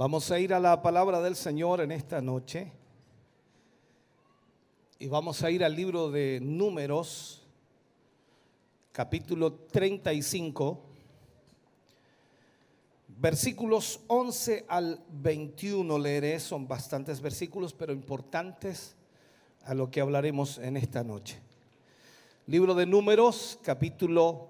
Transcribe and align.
Vamos 0.00 0.30
a 0.30 0.38
ir 0.38 0.54
a 0.54 0.58
la 0.58 0.80
palabra 0.80 1.20
del 1.20 1.36
Señor 1.36 1.82
en 1.82 1.92
esta 1.92 2.22
noche 2.22 2.72
y 4.98 5.08
vamos 5.08 5.42
a 5.42 5.50
ir 5.50 5.62
al 5.62 5.76
libro 5.76 6.10
de 6.10 6.40
Números, 6.40 7.46
capítulo 8.92 9.52
35, 9.52 10.80
versículos 13.08 14.00
11 14.06 14.64
al 14.68 15.04
21 15.10 15.98
leeré, 15.98 16.40
son 16.40 16.66
bastantes 16.66 17.20
versículos, 17.20 17.74
pero 17.74 17.92
importantes 17.92 18.96
a 19.64 19.74
lo 19.74 19.90
que 19.90 20.00
hablaremos 20.00 20.56
en 20.56 20.78
esta 20.78 21.04
noche. 21.04 21.42
Libro 22.46 22.74
de 22.74 22.86
Números, 22.86 23.58
capítulo 23.62 24.48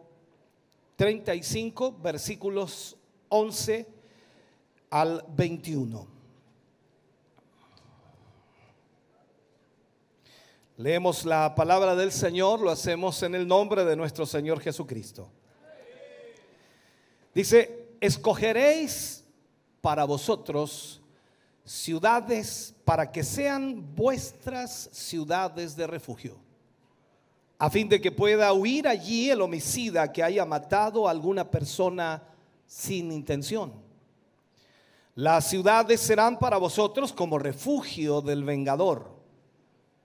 35, 0.94 1.98
versículos 2.00 2.96
11 3.30 3.99
al 4.90 5.24
21. 5.36 6.06
Leemos 10.76 11.24
la 11.24 11.54
palabra 11.54 11.94
del 11.94 12.10
Señor, 12.10 12.60
lo 12.60 12.70
hacemos 12.70 13.22
en 13.22 13.34
el 13.34 13.46
nombre 13.46 13.84
de 13.84 13.96
nuestro 13.96 14.26
Señor 14.26 14.60
Jesucristo. 14.60 15.30
Dice, 17.34 17.90
escogeréis 18.00 19.24
para 19.80 20.04
vosotros 20.04 21.00
ciudades 21.64 22.74
para 22.84 23.12
que 23.12 23.22
sean 23.22 23.94
vuestras 23.94 24.88
ciudades 24.92 25.76
de 25.76 25.86
refugio, 25.86 26.38
a 27.58 27.70
fin 27.70 27.88
de 27.88 28.00
que 28.00 28.10
pueda 28.10 28.52
huir 28.52 28.88
allí 28.88 29.30
el 29.30 29.42
homicida 29.42 30.10
que 30.10 30.22
haya 30.22 30.44
matado 30.44 31.06
a 31.06 31.10
alguna 31.12 31.48
persona 31.48 32.22
sin 32.66 33.12
intención 33.12 33.89
las 35.20 35.50
ciudades 35.50 36.00
serán 36.00 36.38
para 36.38 36.56
vosotros 36.56 37.12
como 37.12 37.38
refugio 37.38 38.22
del 38.22 38.42
vengador, 38.42 39.20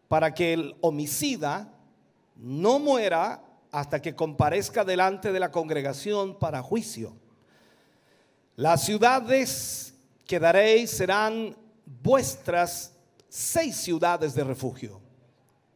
para 0.09 0.33
que 0.33 0.51
el 0.51 0.75
homicida 0.81 1.73
no 2.35 2.79
muera 2.79 3.41
hasta 3.71 4.01
que 4.01 4.13
comparezca 4.13 4.83
delante 4.83 5.31
de 5.31 5.39
la 5.39 5.51
congregación 5.51 6.37
para 6.37 6.61
juicio. 6.61 7.15
Las 8.57 8.83
ciudades 8.83 9.93
que 10.27 10.37
daréis 10.37 10.91
serán 10.91 11.55
vuestras 11.85 12.91
seis 13.29 13.77
ciudades 13.77 14.35
de 14.35 14.43
refugio. 14.43 14.99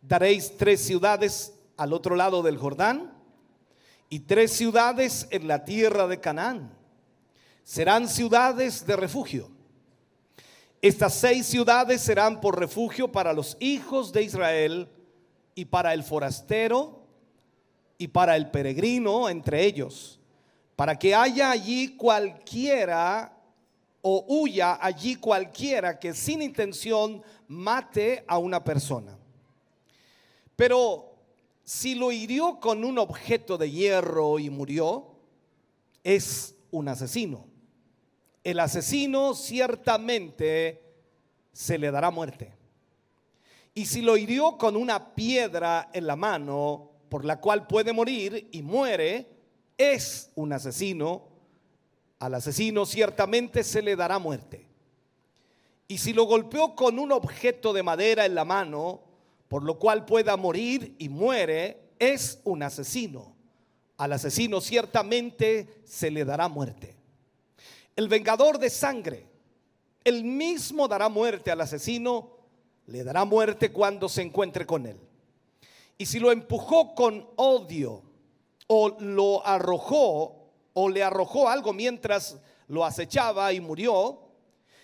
Daréis 0.02 0.58
tres 0.58 0.82
ciudades 0.82 1.54
al 1.78 1.94
otro 1.94 2.17
lado 2.17 2.44
del 2.44 2.58
Jordán 2.58 3.14
y 4.10 4.20
tres 4.20 4.52
ciudades 4.52 5.30
en 5.32 5.48
la 5.48 5.64
tierra 5.64 6.08
de 6.08 6.20
Canaán 6.20 6.79
serán 7.70 8.08
ciudades 8.08 8.84
de 8.88 8.95
refugio. 8.95 9.48
Estas 10.81 11.14
seis 11.14 11.45
ciudades 11.45 12.02
serán 12.02 12.42
por 12.42 12.58
refugio 12.58 13.11
para 13.11 13.31
los 13.31 13.58
hijos 13.59 14.11
de 14.11 14.23
Israel 14.23 14.89
y 15.53 15.66
para 15.66 15.94
el 15.94 16.03
forastero 16.03 17.03
y 18.00 18.08
para 18.08 18.36
el 18.36 18.50
peregrino 18.50 19.30
entre 19.30 19.66
ellos, 19.66 20.20
para 20.76 20.98
que 20.98 21.14
haya 21.14 21.52
allí 21.52 21.95
cualquiera 21.95 23.38
o 24.02 24.26
huya 24.27 24.80
allí 24.83 25.14
cualquiera 25.17 25.99
que 25.99 26.15
sin 26.15 26.42
intención 26.42 27.21
mate 27.48 28.23
a 28.27 28.39
una 28.39 28.64
persona. 28.64 29.15
Pero 30.55 31.14
si 31.64 31.94
lo 31.94 32.11
hirió 32.11 32.60
con 32.60 32.83
un 32.83 32.98
objeto 32.98 33.60
de 33.60 33.70
hierro 33.70 34.39
y 34.39 34.49
murió, 34.49 35.05
es 36.04 36.55
un 36.71 36.88
asesino 36.88 37.48
el 38.49 38.60
asesino 38.60 39.36
ciertamente 39.36 40.82
se 41.54 41.77
le 41.77 41.92
dará 41.92 42.10
muerte. 42.10 42.52
Y 43.76 43.86
si 43.86 44.02
lo 44.02 44.17
hirió 44.17 44.58
con 44.58 44.76
una 44.76 45.14
piedra 45.14 45.89
en 45.93 46.08
la 46.08 46.15
mano, 46.15 46.89
por 47.09 47.26
la 47.26 47.39
cual 47.39 47.67
puede 47.67 47.93
morir 47.93 48.49
y 48.52 48.61
muere, 48.64 49.27
es 49.77 50.32
un 50.36 50.52
asesino. 50.52 51.27
Al 52.17 52.33
asesino 52.33 52.86
ciertamente 52.86 53.64
se 53.64 53.83
le 53.83 53.95
dará 53.95 54.17
muerte. 54.17 54.65
Y 55.88 55.99
si 55.99 56.14
lo 56.14 56.23
golpeó 56.23 56.76
con 56.76 56.98
un 56.98 57.11
objeto 57.11 57.71
de 57.71 57.83
madera 57.83 58.26
en 58.26 58.36
la 58.36 58.45
mano, 58.45 59.02
por 59.48 59.64
lo 59.64 59.77
cual 59.77 60.05
pueda 60.05 60.38
morir 60.38 60.95
y 60.98 61.08
muere, 61.08 61.92
es 61.99 62.42
un 62.43 62.64
asesino. 62.64 63.36
Al 63.98 64.14
asesino 64.14 64.59
ciertamente 64.59 65.82
se 65.86 66.09
le 66.09 66.26
dará 66.26 66.48
muerte 66.48 66.98
el 67.99 68.08
vengador 68.08 68.60
de 68.60 68.70
sangre, 68.70 69.27
el 70.05 70.23
mismo 70.23 70.87
dará 70.87 71.10
muerte 71.10 71.52
al 71.52 71.60
asesino, 71.60 72.32
le 72.86 73.04
dará 73.04 73.26
muerte 73.26 73.73
cuando 73.73 74.08
se 74.08 74.21
encuentre 74.21 74.65
con 74.65 74.86
él. 74.86 74.98
Y 75.98 76.05
si 76.05 76.17
lo 76.17 76.32
empujó 76.32 76.95
con 76.95 77.27
odio 77.36 78.02
o 78.67 78.95
lo 79.02 79.45
arrojó 79.45 80.49
o 80.71 80.88
le 80.88 81.04
arrojó 81.04 81.49
algo 81.49 81.73
mientras 81.73 82.39
lo 82.70 82.86
acechaba 82.86 83.52
y 83.52 83.59
murió, 83.59 84.30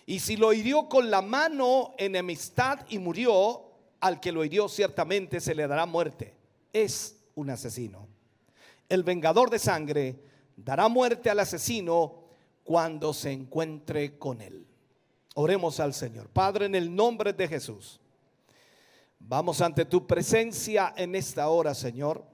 y 0.05 0.19
si 0.19 0.35
lo 0.35 0.51
hirió 0.51 0.89
con 0.89 1.09
la 1.09 1.21
mano 1.21 1.93
enemistad 1.97 2.79
y 2.89 2.99
murió, 2.99 3.63
al 4.01 4.19
que 4.19 4.33
lo 4.33 4.43
hirió 4.43 4.67
ciertamente 4.67 5.39
se 5.39 5.55
le 5.55 5.65
dará 5.69 5.85
muerte. 5.85 6.35
Es 6.73 7.15
un 7.33 7.49
asesino. 7.49 8.09
El 8.89 9.03
vengador 9.03 9.49
de 9.49 9.59
sangre 9.59 10.19
dará 10.57 10.89
muerte 10.89 11.29
al 11.29 11.39
asesino 11.39 12.24
cuando 12.65 13.13
se 13.13 13.31
encuentre 13.31 14.17
con 14.17 14.41
Él. 14.41 14.65
Oremos 15.35 15.79
al 15.79 15.93
Señor. 15.93 16.27
Padre, 16.29 16.65
en 16.65 16.75
el 16.75 16.93
nombre 16.93 17.31
de 17.31 17.47
Jesús, 17.47 18.01
vamos 19.19 19.61
ante 19.61 19.85
tu 19.85 20.05
presencia 20.05 20.93
en 20.97 21.13
esta 21.15 21.47
hora, 21.47 21.75
Señor, 21.75 22.25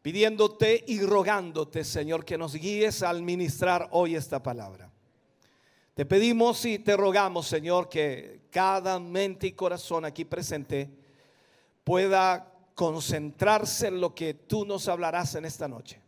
pidiéndote 0.00 0.84
y 0.86 1.00
rogándote, 1.00 1.82
Señor, 1.82 2.24
que 2.24 2.38
nos 2.38 2.54
guíes 2.54 3.02
al 3.02 3.22
ministrar 3.22 3.88
hoy 3.90 4.14
esta 4.14 4.40
palabra. 4.40 4.92
Te 5.94 6.06
pedimos 6.06 6.64
y 6.64 6.78
te 6.78 6.96
rogamos, 6.96 7.48
Señor, 7.48 7.88
que 7.88 8.42
cada 8.50 9.00
mente 9.00 9.48
y 9.48 9.52
corazón 9.52 10.04
aquí 10.04 10.24
presente 10.24 10.88
pueda 11.82 12.48
concentrarse 12.76 13.88
en 13.88 14.00
lo 14.00 14.14
que 14.14 14.34
tú 14.34 14.64
nos 14.64 14.86
hablarás 14.86 15.34
en 15.34 15.46
esta 15.46 15.66
noche 15.66 16.01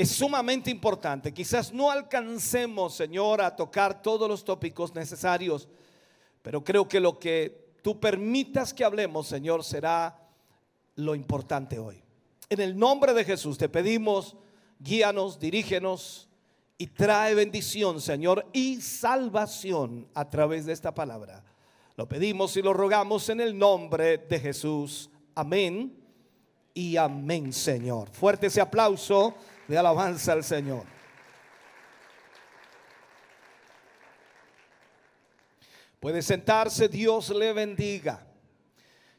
es 0.00 0.12
sumamente 0.12 0.70
importante. 0.70 1.34
Quizás 1.34 1.74
no 1.74 1.90
alcancemos, 1.90 2.94
Señor, 2.94 3.42
a 3.42 3.54
tocar 3.54 4.00
todos 4.00 4.26
los 4.30 4.42
tópicos 4.42 4.94
necesarios, 4.94 5.68
pero 6.40 6.64
creo 6.64 6.88
que 6.88 7.00
lo 7.00 7.18
que 7.18 7.74
tú 7.82 8.00
permitas 8.00 8.72
que 8.72 8.82
hablemos, 8.82 9.26
Señor, 9.26 9.62
será 9.62 10.18
lo 10.94 11.14
importante 11.14 11.78
hoy. 11.78 12.02
En 12.48 12.60
el 12.60 12.78
nombre 12.78 13.12
de 13.12 13.26
Jesús 13.26 13.58
te 13.58 13.68
pedimos, 13.68 14.38
guíanos, 14.78 15.38
dirígenos 15.38 16.30
y 16.78 16.86
trae 16.86 17.34
bendición, 17.34 18.00
Señor, 18.00 18.46
y 18.54 18.80
salvación 18.80 20.08
a 20.14 20.30
través 20.30 20.64
de 20.64 20.72
esta 20.72 20.94
palabra. 20.94 21.44
Lo 21.96 22.08
pedimos 22.08 22.56
y 22.56 22.62
lo 22.62 22.72
rogamos 22.72 23.28
en 23.28 23.42
el 23.42 23.58
nombre 23.58 24.16
de 24.16 24.40
Jesús. 24.40 25.10
Amén 25.34 25.94
y 26.72 26.96
amén, 26.96 27.52
Señor. 27.52 28.08
Fuerte 28.08 28.46
ese 28.46 28.62
aplauso 28.62 29.34
de 29.70 29.78
alabanza 29.78 30.32
al 30.32 30.42
Señor. 30.42 30.82
Puede 36.00 36.22
sentarse, 36.22 36.88
Dios 36.88 37.30
le 37.30 37.52
bendiga. 37.52 38.26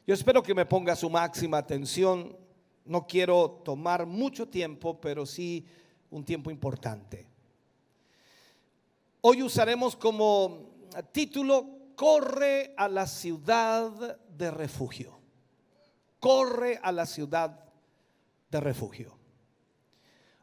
Yo 0.06 0.12
espero 0.12 0.42
que 0.42 0.54
me 0.54 0.66
ponga 0.66 0.94
su 0.94 1.08
máxima 1.08 1.56
atención. 1.56 2.36
No 2.84 3.06
quiero 3.06 3.62
tomar 3.64 4.04
mucho 4.04 4.46
tiempo, 4.46 5.00
pero 5.00 5.24
sí 5.24 5.64
un 6.10 6.22
tiempo 6.22 6.50
importante. 6.50 7.26
Hoy 9.22 9.42
usaremos 9.42 9.96
como 9.96 10.66
título, 11.12 11.94
corre 11.96 12.74
a 12.76 12.88
la 12.88 13.06
ciudad 13.06 14.18
de 14.28 14.50
refugio. 14.50 15.18
Corre 16.20 16.78
a 16.82 16.92
la 16.92 17.06
ciudad 17.06 17.58
de 18.50 18.60
refugio. 18.60 19.21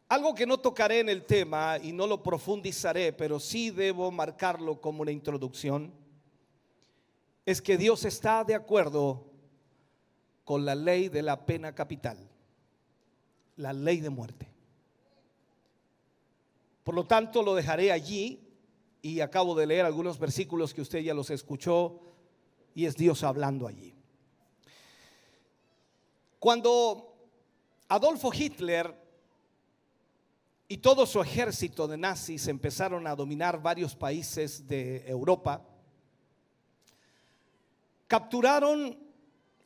Algo 0.09 0.33
que 0.33 0.47
no 0.47 0.57
tocaré 0.57 1.01
en 1.01 1.09
el 1.09 1.23
tema 1.23 1.77
y 1.77 1.93
no 1.93 2.07
lo 2.07 2.23
profundizaré, 2.23 3.13
pero 3.13 3.39
sí 3.39 3.69
debo 3.69 4.11
marcarlo 4.11 4.81
como 4.81 5.03
una 5.03 5.11
introducción, 5.11 5.93
es 7.45 7.61
que 7.61 7.77
Dios 7.77 8.03
está 8.05 8.43
de 8.43 8.55
acuerdo 8.55 9.27
con 10.43 10.65
la 10.65 10.73
ley 10.73 11.09
de 11.09 11.21
la 11.21 11.45
pena 11.45 11.75
capital, 11.75 12.17
la 13.55 13.71
ley 13.71 13.99
de 13.99 14.09
muerte. 14.09 14.47
Por 16.83 16.95
lo 16.95 17.05
tanto, 17.05 17.43
lo 17.43 17.53
dejaré 17.53 17.91
allí 17.91 18.49
y 19.03 19.19
acabo 19.19 19.53
de 19.53 19.67
leer 19.67 19.85
algunos 19.85 20.17
versículos 20.17 20.73
que 20.73 20.81
usted 20.81 21.01
ya 21.01 21.13
los 21.13 21.29
escuchó 21.29 22.01
y 22.73 22.85
es 22.85 22.95
Dios 22.95 23.23
hablando 23.23 23.67
allí. 23.67 23.93
Cuando 26.39 27.13
Adolfo 27.89 28.31
Hitler 28.33 29.08
y 30.71 30.77
todo 30.77 31.07
su 31.07 31.19
ejército 31.19 31.87
de 31.87 31.97
nazis 31.97 32.47
empezaron 32.47 33.07
a 33.07 33.15
dominar 33.15 33.59
varios 33.59 33.95
países 33.95 34.67
de 34.67 35.03
Europa, 35.09 35.65
capturaron 38.07 38.95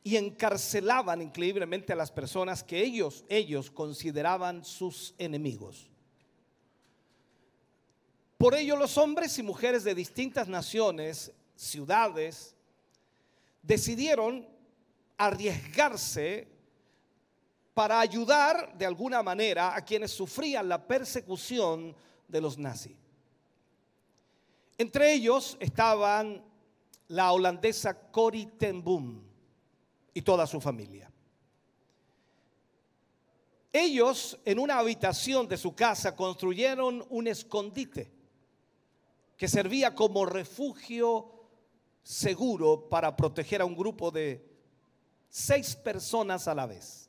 y 0.02 0.16
encarcelaban 0.16 1.20
increíblemente 1.20 1.92
a 1.92 1.96
las 1.96 2.10
personas 2.10 2.64
que 2.64 2.82
ellos, 2.82 3.22
ellos 3.28 3.70
consideraban 3.70 4.64
sus 4.64 5.14
enemigos. 5.18 5.90
Por 8.38 8.54
ello 8.54 8.74
los 8.74 8.96
hombres 8.96 9.38
y 9.38 9.42
mujeres 9.42 9.84
de 9.84 9.94
distintas 9.94 10.48
naciones, 10.48 11.32
ciudades, 11.54 12.56
decidieron 13.62 14.48
arriesgarse 15.18 16.53
para 17.74 17.98
ayudar 17.98 18.78
de 18.78 18.86
alguna 18.86 19.22
manera 19.22 19.74
a 19.74 19.84
quienes 19.84 20.12
sufrían 20.12 20.68
la 20.68 20.86
persecución 20.86 21.94
de 22.28 22.40
los 22.40 22.56
nazis. 22.56 22.96
Entre 24.78 25.12
ellos 25.12 25.56
estaban 25.60 26.42
la 27.08 27.32
holandesa 27.32 28.10
Corrie 28.10 28.46
ten 28.58 28.82
Boom 28.82 29.22
y 30.14 30.22
toda 30.22 30.46
su 30.46 30.60
familia. 30.60 31.10
Ellos 33.72 34.38
en 34.44 34.60
una 34.60 34.78
habitación 34.78 35.48
de 35.48 35.56
su 35.56 35.74
casa 35.74 36.14
construyeron 36.14 37.04
un 37.10 37.26
escondite 37.26 38.12
que 39.36 39.48
servía 39.48 39.96
como 39.96 40.24
refugio 40.26 41.28
seguro 42.04 42.88
para 42.88 43.16
proteger 43.16 43.60
a 43.60 43.64
un 43.64 43.74
grupo 43.74 44.12
de 44.12 44.48
seis 45.28 45.74
personas 45.74 46.46
a 46.46 46.54
la 46.54 46.66
vez 46.66 47.03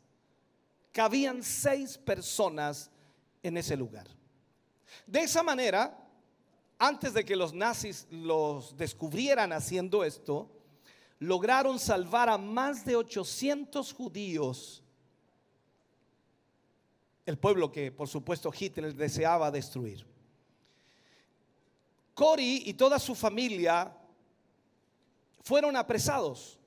cabían 0.95 1.43
seis 1.43 1.97
personas 1.97 2.89
en 3.43 3.57
ese 3.57 3.75
lugar. 3.75 4.07
De 5.05 5.19
esa 5.19 5.43
manera, 5.43 5.93
antes 6.79 7.13
de 7.13 7.25
que 7.25 7.35
los 7.35 7.53
nazis 7.53 8.07
los 8.09 8.77
descubrieran 8.77 9.51
haciendo 9.51 10.05
esto, 10.05 10.49
lograron 11.19 11.79
salvar 11.79 12.29
a 12.29 12.37
más 12.37 12.85
de 12.85 12.95
800 12.95 13.91
judíos, 13.91 14.81
el 17.25 17.37
pueblo 17.37 17.69
que 17.69 17.91
por 17.91 18.07
supuesto 18.07 18.49
Hitler 18.57 18.95
deseaba 18.95 19.51
destruir. 19.51 20.07
Cory 22.13 22.63
y 22.67 22.73
toda 22.73 22.99
su 22.99 23.15
familia 23.15 23.93
fueron 25.41 25.75
apresados 25.75 26.57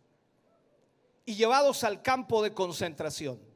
y 1.25 1.35
llevados 1.35 1.83
al 1.83 2.03
campo 2.03 2.43
de 2.43 2.53
concentración. 2.53 3.48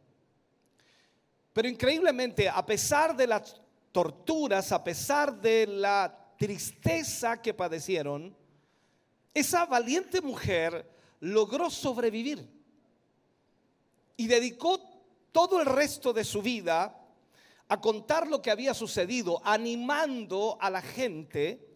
Pero 1.52 1.68
increíblemente, 1.68 2.48
a 2.48 2.64
pesar 2.64 3.14
de 3.14 3.26
las 3.26 3.60
torturas, 3.92 4.72
a 4.72 4.82
pesar 4.82 5.40
de 5.40 5.66
la 5.66 6.34
tristeza 6.38 7.40
que 7.40 7.54
padecieron, 7.54 8.34
esa 9.34 9.66
valiente 9.66 10.20
mujer 10.20 10.90
logró 11.20 11.70
sobrevivir 11.70 12.48
y 14.16 14.26
dedicó 14.26 14.80
todo 15.30 15.60
el 15.60 15.66
resto 15.66 16.12
de 16.12 16.24
su 16.24 16.42
vida 16.42 16.98
a 17.68 17.80
contar 17.80 18.26
lo 18.26 18.42
que 18.42 18.50
había 18.50 18.74
sucedido, 18.74 19.40
animando 19.44 20.58
a 20.60 20.68
la 20.68 20.82
gente 20.82 21.68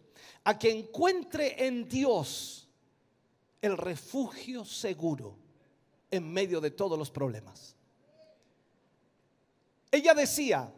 a 0.43 0.57
que 0.57 0.69
encuentre 0.69 1.65
en 1.65 1.87
Dios 1.87 2.67
el 3.61 3.77
refugio 3.77 4.63
seguro 4.63 5.37
en 6.11 6.31
medio 6.31 6.61
de 6.61 6.71
todos 6.71 6.97
los 6.97 7.09
problemas. 7.09 7.76
Ella 9.97 10.13
decía, 10.13 10.71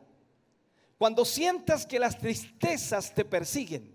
cuando 0.98 1.26
sientas 1.26 1.86
que 1.86 2.00
las 2.00 2.18
tristezas 2.18 3.14
te 3.14 3.26
persiguen, 3.26 3.94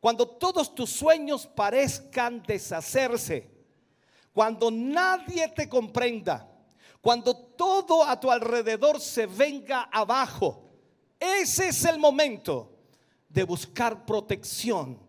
cuando 0.00 0.28
todos 0.28 0.74
tus 0.74 0.90
sueños 0.90 1.46
parezcan 1.46 2.42
deshacerse, 2.42 3.50
cuando 4.34 4.70
nadie 4.70 5.48
te 5.48 5.66
comprenda, 5.66 6.46
cuando 7.00 7.34
todo 7.34 8.04
a 8.04 8.20
tu 8.20 8.30
alrededor 8.30 9.00
se 9.00 9.24
venga 9.24 9.88
abajo, 9.90 10.62
ese 11.18 11.68
es 11.68 11.84
el 11.86 11.98
momento 11.98 12.76
de 13.30 13.44
buscar 13.44 14.04
protección 14.04 15.00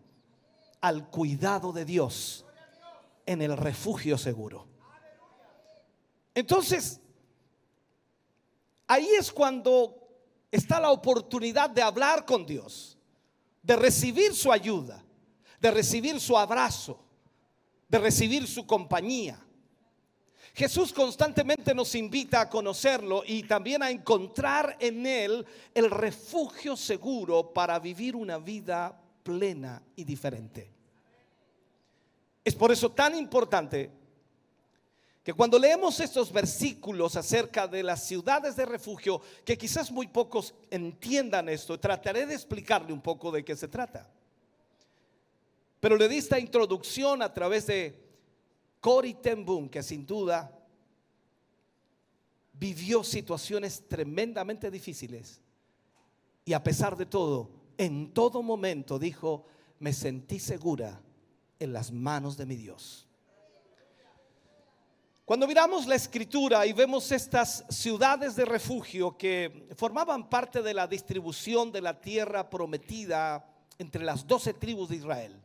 al 0.80 1.10
cuidado 1.10 1.72
de 1.72 1.84
Dios 1.84 2.46
en 3.26 3.42
el 3.42 3.54
refugio 3.54 4.16
seguro. 4.16 4.66
Entonces, 6.34 7.02
Ahí 8.88 9.06
es 9.18 9.30
cuando 9.30 9.94
está 10.50 10.80
la 10.80 10.90
oportunidad 10.90 11.68
de 11.68 11.82
hablar 11.82 12.24
con 12.24 12.46
Dios, 12.46 12.96
de 13.62 13.76
recibir 13.76 14.34
su 14.34 14.50
ayuda, 14.50 15.04
de 15.60 15.70
recibir 15.70 16.18
su 16.18 16.36
abrazo, 16.36 16.98
de 17.86 17.98
recibir 17.98 18.46
su 18.46 18.66
compañía. 18.66 19.38
Jesús 20.54 20.92
constantemente 20.92 21.74
nos 21.74 21.94
invita 21.94 22.40
a 22.40 22.48
conocerlo 22.48 23.22
y 23.26 23.42
también 23.42 23.82
a 23.82 23.90
encontrar 23.90 24.76
en 24.80 25.06
Él 25.06 25.46
el 25.74 25.90
refugio 25.90 26.74
seguro 26.74 27.52
para 27.52 27.78
vivir 27.78 28.16
una 28.16 28.38
vida 28.38 28.98
plena 29.22 29.82
y 29.94 30.04
diferente. 30.04 30.72
Es 32.42 32.54
por 32.54 32.72
eso 32.72 32.90
tan 32.90 33.14
importante 33.14 33.90
que 35.28 35.34
cuando 35.34 35.58
leemos 35.58 36.00
estos 36.00 36.32
versículos 36.32 37.14
acerca 37.14 37.68
de 37.68 37.82
las 37.82 38.02
ciudades 38.06 38.56
de 38.56 38.64
refugio, 38.64 39.20
que 39.44 39.58
quizás 39.58 39.92
muy 39.92 40.06
pocos 40.06 40.54
entiendan 40.70 41.50
esto, 41.50 41.78
trataré 41.78 42.24
de 42.24 42.32
explicarle 42.32 42.94
un 42.94 43.02
poco 43.02 43.30
de 43.30 43.44
qué 43.44 43.54
se 43.54 43.68
trata. 43.68 44.10
Pero 45.80 45.98
le 45.98 46.08
di 46.08 46.16
esta 46.16 46.38
introducción 46.38 47.20
a 47.20 47.34
través 47.34 47.66
de 47.66 48.02
Cory 48.80 49.12
ten 49.12 49.68
que 49.68 49.82
sin 49.82 50.06
duda 50.06 50.50
vivió 52.54 53.04
situaciones 53.04 53.86
tremendamente 53.86 54.70
difíciles. 54.70 55.42
Y 56.46 56.54
a 56.54 56.64
pesar 56.64 56.96
de 56.96 57.04
todo, 57.04 57.50
en 57.76 58.14
todo 58.14 58.42
momento 58.42 58.98
dijo, 58.98 59.44
me 59.78 59.92
sentí 59.92 60.38
segura 60.38 61.02
en 61.58 61.74
las 61.74 61.92
manos 61.92 62.38
de 62.38 62.46
mi 62.46 62.56
Dios. 62.56 63.07
Cuando 65.28 65.46
miramos 65.46 65.86
la 65.86 65.94
escritura 65.94 66.64
y 66.64 66.72
vemos 66.72 67.12
estas 67.12 67.62
ciudades 67.68 68.34
de 68.34 68.46
refugio 68.46 69.18
que 69.18 69.68
formaban 69.76 70.30
parte 70.30 70.62
de 70.62 70.72
la 70.72 70.86
distribución 70.86 71.70
de 71.70 71.82
la 71.82 72.00
tierra 72.00 72.48
prometida 72.48 73.46
entre 73.76 74.04
las 74.04 74.26
doce 74.26 74.54
tribus 74.54 74.88
de 74.88 74.96
Israel, 74.96 75.38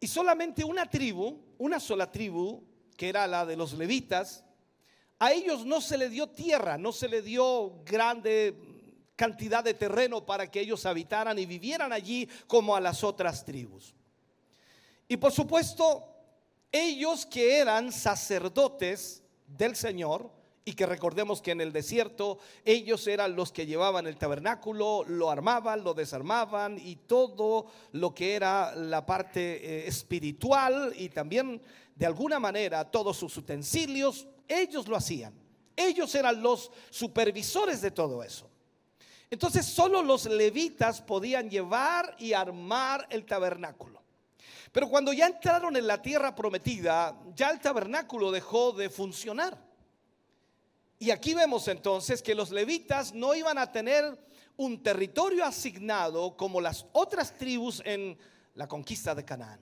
y 0.00 0.06
solamente 0.06 0.64
una 0.64 0.88
tribu, 0.88 1.38
una 1.58 1.78
sola 1.78 2.10
tribu, 2.10 2.64
que 2.96 3.10
era 3.10 3.26
la 3.26 3.44
de 3.44 3.54
los 3.54 3.74
levitas, 3.74 4.46
a 5.18 5.32
ellos 5.32 5.66
no 5.66 5.82
se 5.82 5.98
le 5.98 6.08
dio 6.08 6.26
tierra, 6.26 6.78
no 6.78 6.92
se 6.92 7.08
le 7.08 7.20
dio 7.20 7.82
grande 7.84 8.56
cantidad 9.14 9.62
de 9.62 9.74
terreno 9.74 10.24
para 10.24 10.50
que 10.50 10.60
ellos 10.60 10.86
habitaran 10.86 11.38
y 11.38 11.44
vivieran 11.44 11.92
allí 11.92 12.26
como 12.46 12.74
a 12.74 12.80
las 12.80 13.04
otras 13.04 13.44
tribus. 13.44 13.94
Y 15.06 15.18
por 15.18 15.32
supuesto, 15.32 16.15
ellos 16.84 17.26
que 17.26 17.58
eran 17.58 17.92
sacerdotes 17.92 19.22
del 19.46 19.76
Señor, 19.76 20.30
y 20.68 20.74
que 20.74 20.84
recordemos 20.84 21.40
que 21.40 21.52
en 21.52 21.60
el 21.60 21.72
desierto 21.72 22.38
ellos 22.64 23.06
eran 23.06 23.36
los 23.36 23.52
que 23.52 23.66
llevaban 23.66 24.08
el 24.08 24.16
tabernáculo, 24.16 25.04
lo 25.06 25.30
armaban, 25.30 25.84
lo 25.84 25.94
desarmaban 25.94 26.76
y 26.76 26.96
todo 26.96 27.66
lo 27.92 28.12
que 28.12 28.34
era 28.34 28.74
la 28.74 29.06
parte 29.06 29.40
eh, 29.40 29.86
espiritual 29.86 30.92
y 30.96 31.08
también 31.08 31.62
de 31.94 32.04
alguna 32.04 32.40
manera 32.40 32.90
todos 32.90 33.16
sus 33.16 33.36
utensilios, 33.36 34.26
ellos 34.48 34.88
lo 34.88 34.96
hacían. 34.96 35.32
Ellos 35.76 36.12
eran 36.16 36.42
los 36.42 36.72
supervisores 36.90 37.80
de 37.80 37.92
todo 37.92 38.24
eso. 38.24 38.50
Entonces 39.30 39.66
solo 39.66 40.02
los 40.02 40.26
levitas 40.26 41.00
podían 41.00 41.48
llevar 41.48 42.16
y 42.18 42.32
armar 42.32 43.06
el 43.10 43.24
tabernáculo. 43.24 43.95
Pero 44.76 44.90
cuando 44.90 45.10
ya 45.14 45.26
entraron 45.26 45.74
en 45.74 45.86
la 45.86 46.02
tierra 46.02 46.34
prometida, 46.34 47.18
ya 47.34 47.48
el 47.48 47.60
tabernáculo 47.60 48.30
dejó 48.30 48.72
de 48.72 48.90
funcionar. 48.90 49.56
Y 50.98 51.10
aquí 51.10 51.32
vemos 51.32 51.66
entonces 51.68 52.20
que 52.20 52.34
los 52.34 52.50
levitas 52.50 53.14
no 53.14 53.34
iban 53.34 53.56
a 53.56 53.72
tener 53.72 54.04
un 54.58 54.82
territorio 54.82 55.46
asignado 55.46 56.36
como 56.36 56.60
las 56.60 56.84
otras 56.92 57.38
tribus 57.38 57.80
en 57.86 58.18
la 58.52 58.68
conquista 58.68 59.14
de 59.14 59.24
Canaán. 59.24 59.60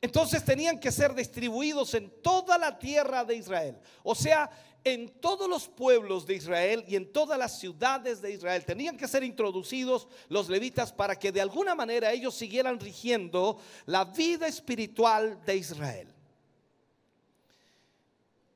Entonces 0.00 0.44
tenían 0.44 0.78
que 0.78 0.92
ser 0.92 1.12
distribuidos 1.12 1.92
en 1.94 2.22
toda 2.22 2.56
la 2.56 2.78
tierra 2.78 3.24
de 3.24 3.34
Israel. 3.34 3.80
O 4.04 4.14
sea, 4.14 4.48
en 4.92 5.08
todos 5.20 5.48
los 5.48 5.68
pueblos 5.68 6.26
de 6.26 6.34
Israel 6.34 6.84
y 6.86 6.96
en 6.96 7.12
todas 7.12 7.38
las 7.38 7.58
ciudades 7.58 8.20
de 8.20 8.32
Israel. 8.32 8.64
Tenían 8.64 8.96
que 8.96 9.08
ser 9.08 9.22
introducidos 9.22 10.08
los 10.28 10.48
levitas 10.48 10.92
para 10.92 11.18
que 11.18 11.32
de 11.32 11.40
alguna 11.40 11.74
manera 11.74 12.12
ellos 12.12 12.34
siguieran 12.34 12.80
rigiendo 12.80 13.58
la 13.86 14.04
vida 14.04 14.46
espiritual 14.46 15.40
de 15.44 15.56
Israel. 15.56 16.14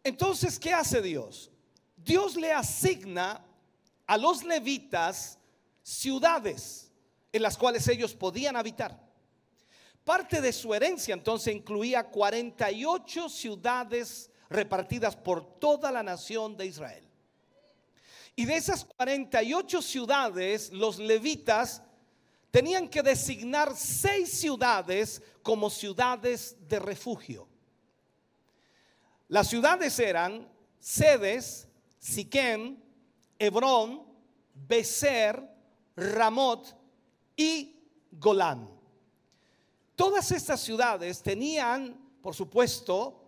Entonces, 0.05 0.59
¿qué 0.59 0.73
hace 0.73 1.01
Dios? 1.01 1.51
Dios 1.97 2.37
le 2.37 2.53
asigna 2.53 3.45
a 4.07 4.17
los 4.17 4.43
levitas 4.43 5.39
ciudades 5.83 6.91
en 7.33 7.43
las 7.43 7.57
cuales 7.57 7.87
ellos 7.89 8.15
podían 8.15 8.57
habitar. 8.57 9.01
Parte 10.05 10.41
de 10.41 10.53
su 10.53 10.75
herencia 10.75 11.15
entonces 11.15 11.55
incluía 11.55 12.03
48 12.11 13.29
ciudades 13.29 14.32
repartidas 14.53 15.17
por 15.17 15.59
toda 15.59 15.91
la 15.91 16.03
nación 16.03 16.57
de 16.57 16.67
Israel. 16.67 17.09
Y 18.35 18.45
de 18.45 18.57
esas 18.57 18.85
48 18.85 19.83
ciudades, 19.83 20.73
los 20.73 20.99
levitas 20.99 21.83
tenían 22.51 22.89
que 22.89 23.03
designar 23.03 23.75
seis 23.77 24.31
ciudades 24.33 25.23
como 25.43 25.71
ciudades 25.71 26.57
de 26.69 26.79
refugio. 26.79 27.49
Las 29.29 29.49
ciudades 29.49 29.99
eran 29.99 30.49
Sedes, 30.79 31.69
Siquem, 31.99 32.79
Hebrón, 33.39 34.03
Becer, 34.55 35.43
Ramot 35.97 36.77
y 37.37 37.77
Golán. 38.11 38.69
Todas 39.97 40.33
estas 40.33 40.61
ciudades 40.61 41.23
tenían, 41.23 41.97
por 42.21 42.35
supuesto, 42.35 43.22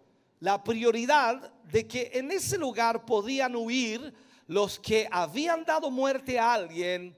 la 0.45 0.63
prioridad 0.63 1.55
de 1.73 1.89
que 1.89 2.11
en 2.13 2.31
ese 2.31 2.59
lugar 2.59 3.07
podían 3.07 3.57
huir 3.57 4.13
los 4.47 4.79
que 4.79 5.09
habían 5.11 5.65
dado 5.65 5.91
muerte 5.91 6.39
a 6.39 6.53
alguien 6.53 7.17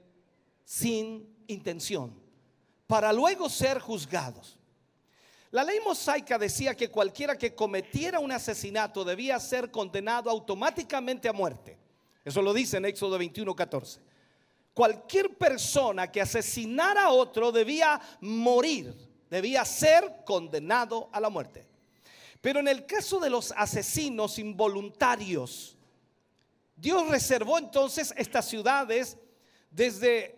sin 0.63 1.27
intención, 1.47 2.17
para 2.87 3.11
luego 3.11 3.49
ser 3.49 3.79
juzgados. 3.79 4.57
La 5.51 5.65
ley 5.65 5.77
mosaica 5.83 6.37
decía 6.37 6.73
que 6.73 6.89
cualquiera 6.89 7.37
que 7.37 7.53
cometiera 7.53 8.21
un 8.21 8.31
asesinato 8.31 9.03
debía 9.03 9.37
ser 9.41 9.71
condenado 9.71 10.29
automáticamente 10.29 11.27
a 11.27 11.33
muerte. 11.33 11.77
Eso 12.23 12.41
lo 12.41 12.53
dice 12.53 12.77
en 12.77 12.85
Éxodo 12.85 13.17
21, 13.17 13.53
14. 13.53 13.99
Cualquier 14.73 15.35
persona 15.37 16.09
que 16.09 16.21
asesinara 16.21 17.03
a 17.03 17.11
otro 17.11 17.51
debía 17.51 17.99
morir, 18.21 18.95
debía 19.29 19.65
ser 19.65 20.23
condenado 20.23 21.09
a 21.11 21.19
la 21.19 21.29
muerte. 21.29 21.66
Pero 22.41 22.59
en 22.59 22.67
el 22.67 22.85
caso 22.85 23.19
de 23.19 23.29
los 23.29 23.51
asesinos 23.55 24.39
involuntarios, 24.39 25.75
Dios 26.75 27.07
reservó 27.09 27.57
entonces 27.57 28.13
estas 28.17 28.47
ciudades 28.47 29.17
desde 29.71 30.37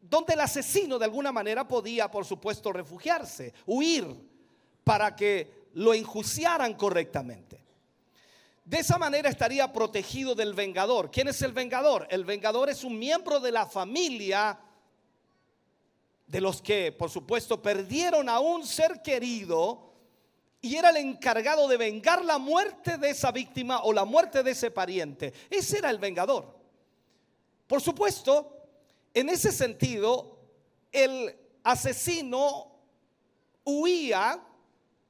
donde 0.00 0.34
el 0.34 0.40
asesino 0.40 0.98
de 0.98 1.04
alguna 1.04 1.32
manera 1.32 1.66
podía, 1.66 2.10
por 2.10 2.24
supuesto, 2.24 2.72
refugiarse, 2.72 3.52
huir 3.66 4.06
para 4.84 5.14
que 5.14 5.68
lo 5.74 5.94
enjuiciaran 5.94 6.74
correctamente. 6.74 7.60
De 8.64 8.78
esa 8.78 8.98
manera 8.98 9.30
estaría 9.30 9.72
protegido 9.72 10.34
del 10.34 10.54
vengador. 10.54 11.10
¿Quién 11.10 11.28
es 11.28 11.40
el 11.42 11.52
vengador? 11.52 12.06
El 12.10 12.24
vengador 12.24 12.68
es 12.68 12.84
un 12.84 12.98
miembro 12.98 13.40
de 13.40 13.52
la 13.52 13.66
familia 13.66 14.58
de 16.26 16.40
los 16.40 16.60
que, 16.60 16.92
por 16.92 17.08
supuesto, 17.08 17.62
perdieron 17.62 18.28
a 18.28 18.40
un 18.40 18.66
ser 18.66 19.00
querido 19.02 19.87
y 20.60 20.76
era 20.76 20.90
el 20.90 20.96
encargado 20.96 21.68
de 21.68 21.76
vengar 21.76 22.24
la 22.24 22.38
muerte 22.38 22.98
de 22.98 23.10
esa 23.10 23.30
víctima 23.30 23.82
o 23.82 23.92
la 23.92 24.04
muerte 24.04 24.42
de 24.42 24.50
ese 24.50 24.70
pariente. 24.70 25.32
Ese 25.50 25.78
era 25.78 25.90
el 25.90 25.98
vengador. 25.98 26.58
Por 27.66 27.80
supuesto, 27.80 28.66
en 29.14 29.28
ese 29.28 29.52
sentido, 29.52 30.38
el 30.90 31.36
asesino 31.62 32.72
huía 33.64 34.42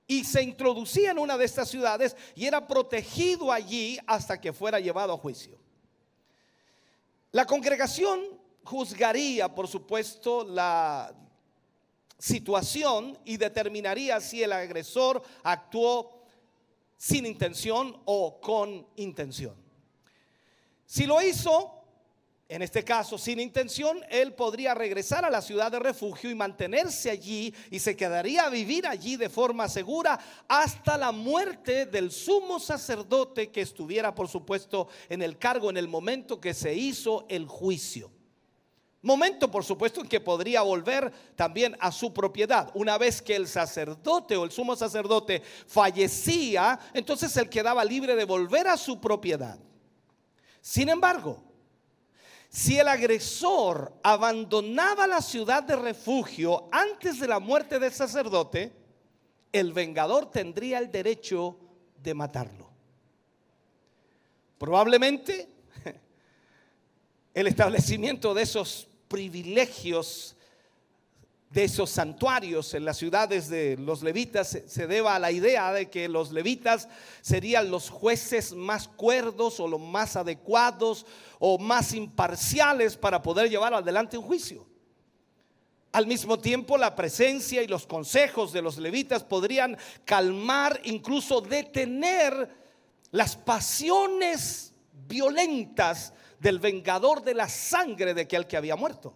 y 0.07 0.25
se 0.25 0.43
introducía 0.43 1.13
en 1.13 1.19
una 1.19 1.39
de 1.39 1.45
estas 1.45 1.69
ciudades 1.69 2.17
y 2.35 2.47
era 2.47 2.67
protegido 2.67 3.53
allí 3.53 3.99
hasta 4.07 4.41
que 4.41 4.53
fuera 4.53 4.81
llevado 4.81 5.13
a 5.13 5.19
juicio. 5.19 5.59
La 7.31 7.47
congregación 7.47 8.21
juzgaría, 8.65 9.55
por 9.55 9.69
supuesto, 9.69 10.45
la 10.45 11.15
situación 12.19 13.17
y 13.25 13.37
determinaría 13.37 14.21
si 14.21 14.43
el 14.43 14.53
agresor 14.53 15.23
actuó 15.43 16.19
sin 16.97 17.27
intención 17.27 17.97
o 18.05 18.41
con 18.41 18.87
intención. 18.97 19.55
Si 20.85 21.07
lo 21.07 21.23
hizo, 21.23 21.79
en 22.49 22.63
este 22.63 22.83
caso 22.83 23.19
sin 23.19 23.39
intención, 23.39 24.01
él 24.11 24.35
podría 24.35 24.75
regresar 24.75 25.25
a 25.25 25.31
la 25.31 25.43
ciudad 25.43 25.71
de 25.71 25.79
refugio 25.79 26.31
y 26.31 26.35
mantenerse 26.35 27.11
allí 27.11 27.55
y 27.71 27.79
se 27.79 27.97
quedaría 27.97 28.47
a 28.47 28.51
vivir 28.51 28.87
allí 28.87 29.17
de 29.17 29.29
forma 29.29 29.69
segura 29.69 30.19
hasta 30.49 30.97
la 30.97 31.13
muerte 31.13 31.87
del 31.87 32.11
sumo 32.11 32.59
sacerdote 32.59 33.51
que 33.51 33.61
estuviera, 33.61 34.15
por 34.15 34.29
supuesto, 34.29 34.89
en 35.09 35.23
el 35.23 35.39
cargo 35.39 35.71
en 35.71 35.77
el 35.77 35.89
momento 35.89 36.41
que 36.41 36.55
se 36.55 36.75
hizo 36.75 37.27
el 37.29 37.47
juicio. 37.47 38.11
Momento, 39.01 39.49
por 39.49 39.65
supuesto, 39.65 40.01
en 40.01 40.09
que 40.09 40.21
podría 40.21 40.63
volver 40.63 41.13
también 41.37 41.77
a 41.79 41.93
su 41.93 42.13
propiedad. 42.13 42.71
Una 42.75 42.99
vez 42.99 43.23
que 43.23 43.37
el 43.37 43.47
sacerdote 43.47 44.37
o 44.37 44.45
el 44.45 44.51
sumo 44.51 44.75
sacerdote 44.75 45.41
fallecía, 45.67 46.79
entonces 46.93 47.37
él 47.37 47.49
quedaba 47.49 47.85
libre 47.85 48.17
de 48.17 48.25
volver 48.25 48.67
a 48.67 48.77
su 48.77 49.01
propiedad. 49.01 49.59
Sin 50.61 50.89
embargo, 50.89 51.45
si 52.49 52.79
el 52.79 52.89
agresor 52.89 53.93
abandonaba 54.03 55.07
la 55.07 55.23
ciudad 55.23 55.63
de 55.63 55.77
refugio 55.77 56.69
antes 56.73 57.21
de 57.21 57.29
la 57.29 57.39
muerte 57.39 57.79
del 57.79 57.93
sacerdote, 57.93 58.73
el 59.53 59.73
vengador 59.73 60.31
tendría 60.31 60.79
el 60.79 60.91
derecho 60.91 61.57
de 62.03 62.15
matarlo. 62.15 62.69
Probablemente 64.59 65.49
el 67.39 67.47
establecimiento 67.47 68.35
de 68.35 68.43
esos 68.43 68.89
privilegios 69.07 70.35
de 71.51 71.65
esos 71.65 71.89
santuarios 71.89 72.75
en 72.75 72.85
las 72.85 72.99
ciudades 72.99 73.49
de 73.49 73.77
los 73.79 74.03
levitas 74.03 74.59
se 74.67 74.87
deba 74.89 75.15
a 75.15 75.21
la 75.21 75.31
idea 75.31 75.73
de 75.73 75.89
que 75.89 76.09
los 76.09 76.33
levitas 76.33 76.89
serían 77.23 77.71
los 77.71 77.91
jueces 77.91 78.53
más 78.55 78.89
cuerdos 78.89 79.61
o 79.61 79.69
los 79.69 79.81
más 79.81 80.17
adecuados 80.17 81.07
o 81.39 81.59
más 81.59 81.95
imparciales 81.95 82.97
para 82.97 83.23
poder 83.23 83.49
llevar 83.49 83.73
adelante 83.73 84.19
un 84.19 84.25
juicio. 84.25 84.67
Al 85.93 86.09
mismo 86.09 86.41
tiempo, 86.41 86.77
la 86.77 86.97
presencia 86.97 87.63
y 87.63 87.69
los 87.69 87.87
consejos 87.87 88.53
de 88.53 88.63
los 88.63 88.79
levitas 88.79 89.23
podrían 89.23 89.79
calmar, 90.05 90.81
incluso 90.83 91.41
detener 91.41 92.51
las 93.13 93.37
pasiones 93.37 94.75
violentas 95.07 96.13
del 96.39 96.59
vengador 96.59 97.23
de 97.23 97.35
la 97.35 97.49
sangre 97.49 98.15
de 98.15 98.23
aquel 98.23 98.47
que 98.47 98.57
había 98.57 98.77
muerto 98.77 99.15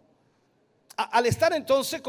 al 0.96 1.26
estar 1.26 1.52
entonces 1.52 2.02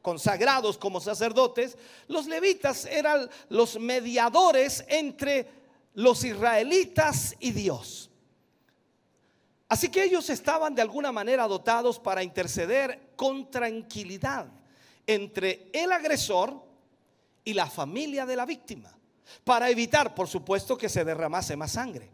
consagrados 0.00 0.78
como 0.78 1.00
sacerdotes, 1.00 1.76
los 2.08 2.26
levitas 2.26 2.84
eran 2.86 3.28
los 3.48 3.78
mediadores 3.78 4.84
entre 4.88 5.48
los 5.94 6.24
israelitas 6.24 7.36
y 7.38 7.52
Dios. 7.52 8.10
Así 9.68 9.90
que 9.90 10.04
ellos 10.04 10.28
estaban 10.28 10.74
de 10.74 10.82
alguna 10.82 11.12
manera 11.12 11.46
dotados 11.46 11.98
para 11.98 12.22
interceder 12.22 13.12
con 13.16 13.50
tranquilidad 13.50 14.46
entre 15.06 15.70
el 15.72 15.92
agresor 15.92 16.62
y 17.44 17.54
la 17.54 17.66
familia 17.66 18.26
de 18.26 18.36
la 18.36 18.46
víctima, 18.46 18.96
para 19.44 19.70
evitar, 19.70 20.14
por 20.14 20.28
supuesto, 20.28 20.76
que 20.76 20.88
se 20.88 21.04
derramase 21.04 21.56
más 21.56 21.72
sangre. 21.72 22.10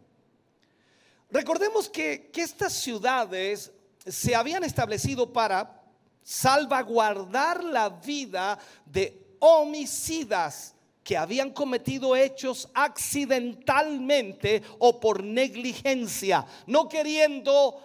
Recordemos 1.31 1.89
que, 1.89 2.31
estas 2.35 2.73
ciudades 2.73 3.71
se 4.05 4.35
habían 4.35 4.63
establecido 4.63 5.31
para 5.31 5.83
salvaguardar 6.23 7.63
la 7.63 7.89
vida 7.89 8.57
de 8.85 9.35
homicidas 9.39 10.73
que 11.03 11.17
habían 11.17 11.51
cometido 11.51 12.15
hechos 12.15 12.69
accidentalmente 12.73 14.63
o 14.79 14.99
por 14.99 15.23
negligencia, 15.23 16.45
no 16.67 16.89
queriendo 16.89 17.79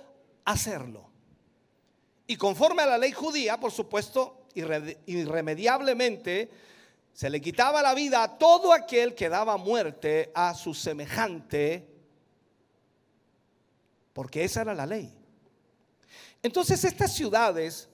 hacerlo. 0.45 1.11
Y 2.27 2.37
conforme 2.37 2.83
a 2.83 2.87
la 2.87 2.99
ley 2.99 3.13
judía, 3.13 3.61
por 3.61 3.73
supuesto, 3.73 4.47
irremediablemente, 4.55 6.51
se 7.13 7.31
le 7.31 7.41
quitaba 7.41 7.83
la 7.83 7.95
vida 7.95 8.23
a 8.23 8.39
todo 8.39 8.73
aquel 8.73 9.15
que 9.15 9.29
daba 9.29 9.57
muerte 9.57 10.33
a 10.35 10.55
su 10.55 10.75
semejante 10.75 11.94
porque 14.15 14.45
esa 14.45 14.63
era 14.63 14.73
la 14.73 14.87
ley. 14.87 15.13
Entonces 16.43 16.83
estas 16.85 17.13
ciudades 17.13 17.89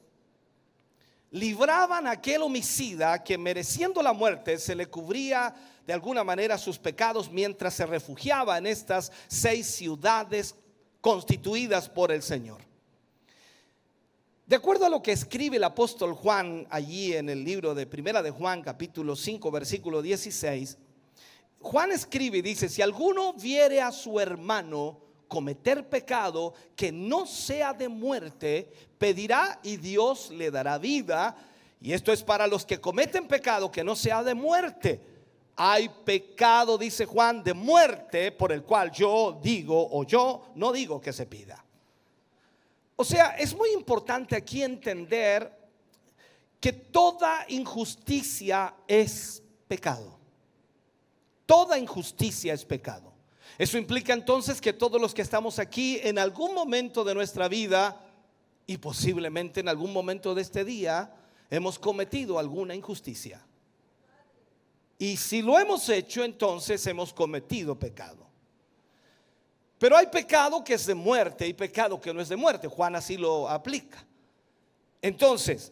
libraban 1.32 2.06
a 2.06 2.12
aquel 2.12 2.42
homicida 2.42 3.24
que 3.24 3.38
mereciendo 3.38 4.02
la 4.02 4.12
muerte 4.12 4.58
se 4.58 4.74
le 4.76 4.86
cubría 4.86 5.54
de 5.86 5.92
alguna 5.92 6.22
manera 6.22 6.58
sus 6.58 6.78
pecados 6.78 7.30
mientras 7.30 7.74
se 7.74 7.86
refugiaba 7.86 8.58
en 8.58 8.66
estas 8.66 9.10
seis 9.26 9.66
ciudades 9.66 10.54
constituidas 11.00 11.88
por 11.88 12.12
el 12.12 12.22
Señor. 12.22 12.60
De 14.46 14.56
acuerdo 14.56 14.84
a 14.84 14.90
lo 14.90 15.00
que 15.00 15.12
escribe 15.12 15.56
el 15.56 15.64
apóstol 15.64 16.12
Juan 16.12 16.66
allí 16.70 17.14
en 17.14 17.28
el 17.28 17.44
libro 17.44 17.74
de 17.74 17.86
Primera 17.86 18.20
de 18.20 18.32
Juan, 18.32 18.62
capítulo 18.62 19.14
5, 19.14 19.50
versículo 19.50 20.02
16, 20.02 20.76
Juan 21.60 21.92
escribe 21.92 22.38
y 22.38 22.42
dice, 22.42 22.68
si 22.68 22.82
alguno 22.82 23.32
viere 23.34 23.80
a 23.80 23.92
su 23.92 24.18
hermano 24.18 25.09
cometer 25.30 25.88
pecado 25.88 26.52
que 26.74 26.90
no 26.90 27.24
sea 27.24 27.72
de 27.72 27.88
muerte, 27.88 28.68
pedirá 28.98 29.60
y 29.62 29.76
Dios 29.76 30.30
le 30.30 30.50
dará 30.50 30.76
vida. 30.76 31.36
Y 31.80 31.92
esto 31.92 32.12
es 32.12 32.24
para 32.24 32.48
los 32.48 32.66
que 32.66 32.80
cometen 32.80 33.28
pecado 33.28 33.70
que 33.70 33.84
no 33.84 33.94
sea 33.94 34.24
de 34.24 34.34
muerte. 34.34 35.00
Hay 35.54 35.88
pecado, 36.04 36.76
dice 36.76 37.06
Juan, 37.06 37.44
de 37.44 37.54
muerte 37.54 38.32
por 38.32 38.50
el 38.50 38.64
cual 38.64 38.90
yo 38.90 39.38
digo 39.40 39.88
o 39.92 40.04
yo 40.04 40.50
no 40.56 40.72
digo 40.72 41.00
que 41.00 41.12
se 41.12 41.26
pida. 41.26 41.64
O 42.96 43.04
sea, 43.04 43.36
es 43.38 43.54
muy 43.54 43.70
importante 43.70 44.34
aquí 44.34 44.64
entender 44.64 45.56
que 46.58 46.72
toda 46.72 47.46
injusticia 47.48 48.74
es 48.88 49.44
pecado. 49.68 50.18
Toda 51.46 51.78
injusticia 51.78 52.52
es 52.52 52.64
pecado. 52.64 53.09
Eso 53.60 53.76
implica 53.76 54.14
entonces 54.14 54.58
que 54.58 54.72
todos 54.72 54.98
los 54.98 55.12
que 55.12 55.20
estamos 55.20 55.58
aquí 55.58 56.00
en 56.02 56.18
algún 56.18 56.54
momento 56.54 57.04
de 57.04 57.14
nuestra 57.14 57.46
vida 57.46 58.00
y 58.66 58.78
posiblemente 58.78 59.60
en 59.60 59.68
algún 59.68 59.92
momento 59.92 60.34
de 60.34 60.40
este 60.40 60.64
día 60.64 61.14
hemos 61.50 61.78
cometido 61.78 62.38
alguna 62.38 62.74
injusticia. 62.74 63.46
Y 64.96 65.18
si 65.18 65.42
lo 65.42 65.58
hemos 65.58 65.86
hecho, 65.90 66.24
entonces 66.24 66.86
hemos 66.86 67.12
cometido 67.12 67.78
pecado. 67.78 68.26
Pero 69.78 69.94
hay 69.94 70.06
pecado 70.06 70.64
que 70.64 70.72
es 70.72 70.86
de 70.86 70.94
muerte 70.94 71.46
y 71.46 71.52
pecado 71.52 72.00
que 72.00 72.14
no 72.14 72.22
es 72.22 72.30
de 72.30 72.36
muerte. 72.36 72.66
Juan 72.66 72.96
así 72.96 73.18
lo 73.18 73.46
aplica. 73.46 74.02
Entonces, 75.02 75.70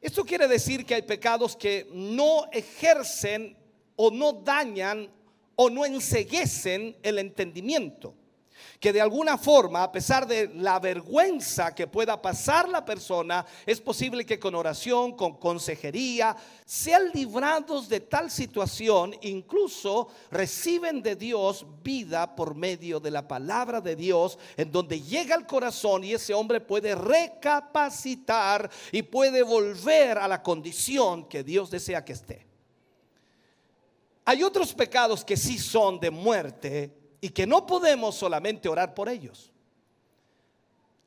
esto 0.00 0.24
quiere 0.24 0.48
decir 0.48 0.86
que 0.86 0.94
hay 0.94 1.02
pecados 1.02 1.54
que 1.54 1.86
no 1.92 2.48
ejercen 2.50 3.54
o 3.94 4.10
no 4.10 4.32
dañan 4.32 5.10
o 5.56 5.68
no 5.70 5.84
enseguecen 5.84 6.96
el 7.02 7.18
entendimiento 7.18 8.14
que 8.80 8.92
de 8.92 9.00
alguna 9.00 9.38
forma, 9.38 9.82
a 9.82 9.92
pesar 9.92 10.26
de 10.26 10.48
la 10.54 10.78
vergüenza 10.78 11.74
que 11.74 11.86
pueda 11.86 12.20
pasar 12.20 12.68
la 12.68 12.84
persona, 12.84 13.44
es 13.64 13.80
posible 13.80 14.24
que 14.24 14.38
con 14.38 14.54
oración, 14.54 15.16
con 15.16 15.38
consejería, 15.38 16.36
sean 16.64 17.10
librados 17.14 17.88
de 17.88 18.00
tal 18.00 18.30
situación, 18.30 19.14
incluso 19.22 20.08
reciben 20.30 21.02
de 21.02 21.16
Dios 21.16 21.64
vida 21.82 22.34
por 22.34 22.54
medio 22.54 23.00
de 23.00 23.10
la 23.10 23.26
palabra 23.26 23.80
de 23.80 23.96
Dios, 23.96 24.38
en 24.56 24.70
donde 24.70 25.00
llega 25.00 25.34
el 25.34 25.46
corazón 25.46 26.04
y 26.04 26.12
ese 26.12 26.34
hombre 26.34 26.60
puede 26.60 26.94
recapacitar 26.94 28.70
y 28.92 29.02
puede 29.02 29.42
volver 29.42 30.18
a 30.18 30.28
la 30.28 30.42
condición 30.42 31.28
que 31.28 31.42
Dios 31.42 31.70
desea 31.70 32.04
que 32.04 32.12
esté. 32.12 32.45
Hay 34.26 34.42
otros 34.42 34.74
pecados 34.74 35.24
que 35.24 35.38
sí 35.38 35.58
son 35.58 35.98
de 35.98 36.10
muerte, 36.10 37.06
y 37.20 37.30
que 37.30 37.46
no 37.46 37.66
podemos 37.66 38.14
solamente 38.14 38.68
orar 38.68 38.94
por 38.94 39.08
ellos. 39.08 39.52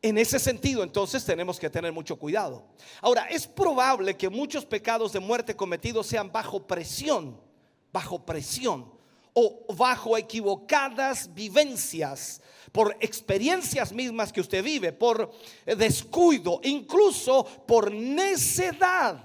En 0.01 0.17
ese 0.17 0.39
sentido, 0.39 0.83
entonces 0.83 1.25
tenemos 1.25 1.59
que 1.59 1.69
tener 1.69 1.91
mucho 1.91 2.17
cuidado. 2.17 2.65
Ahora, 3.01 3.25
es 3.25 3.45
probable 3.47 4.15
que 4.15 4.29
muchos 4.29 4.65
pecados 4.65 5.13
de 5.13 5.19
muerte 5.19 5.55
cometidos 5.55 6.07
sean 6.07 6.31
bajo 6.31 6.65
presión, 6.65 7.39
bajo 7.91 8.25
presión 8.25 8.91
o 9.33 9.65
bajo 9.73 10.17
equivocadas 10.17 11.33
vivencias, 11.33 12.41
por 12.71 12.95
experiencias 12.99 13.91
mismas 13.91 14.31
que 14.31 14.41
usted 14.41 14.63
vive, 14.63 14.91
por 14.91 15.31
descuido, 15.65 16.59
incluso 16.63 17.45
por 17.65 17.91
necedad, 17.91 19.23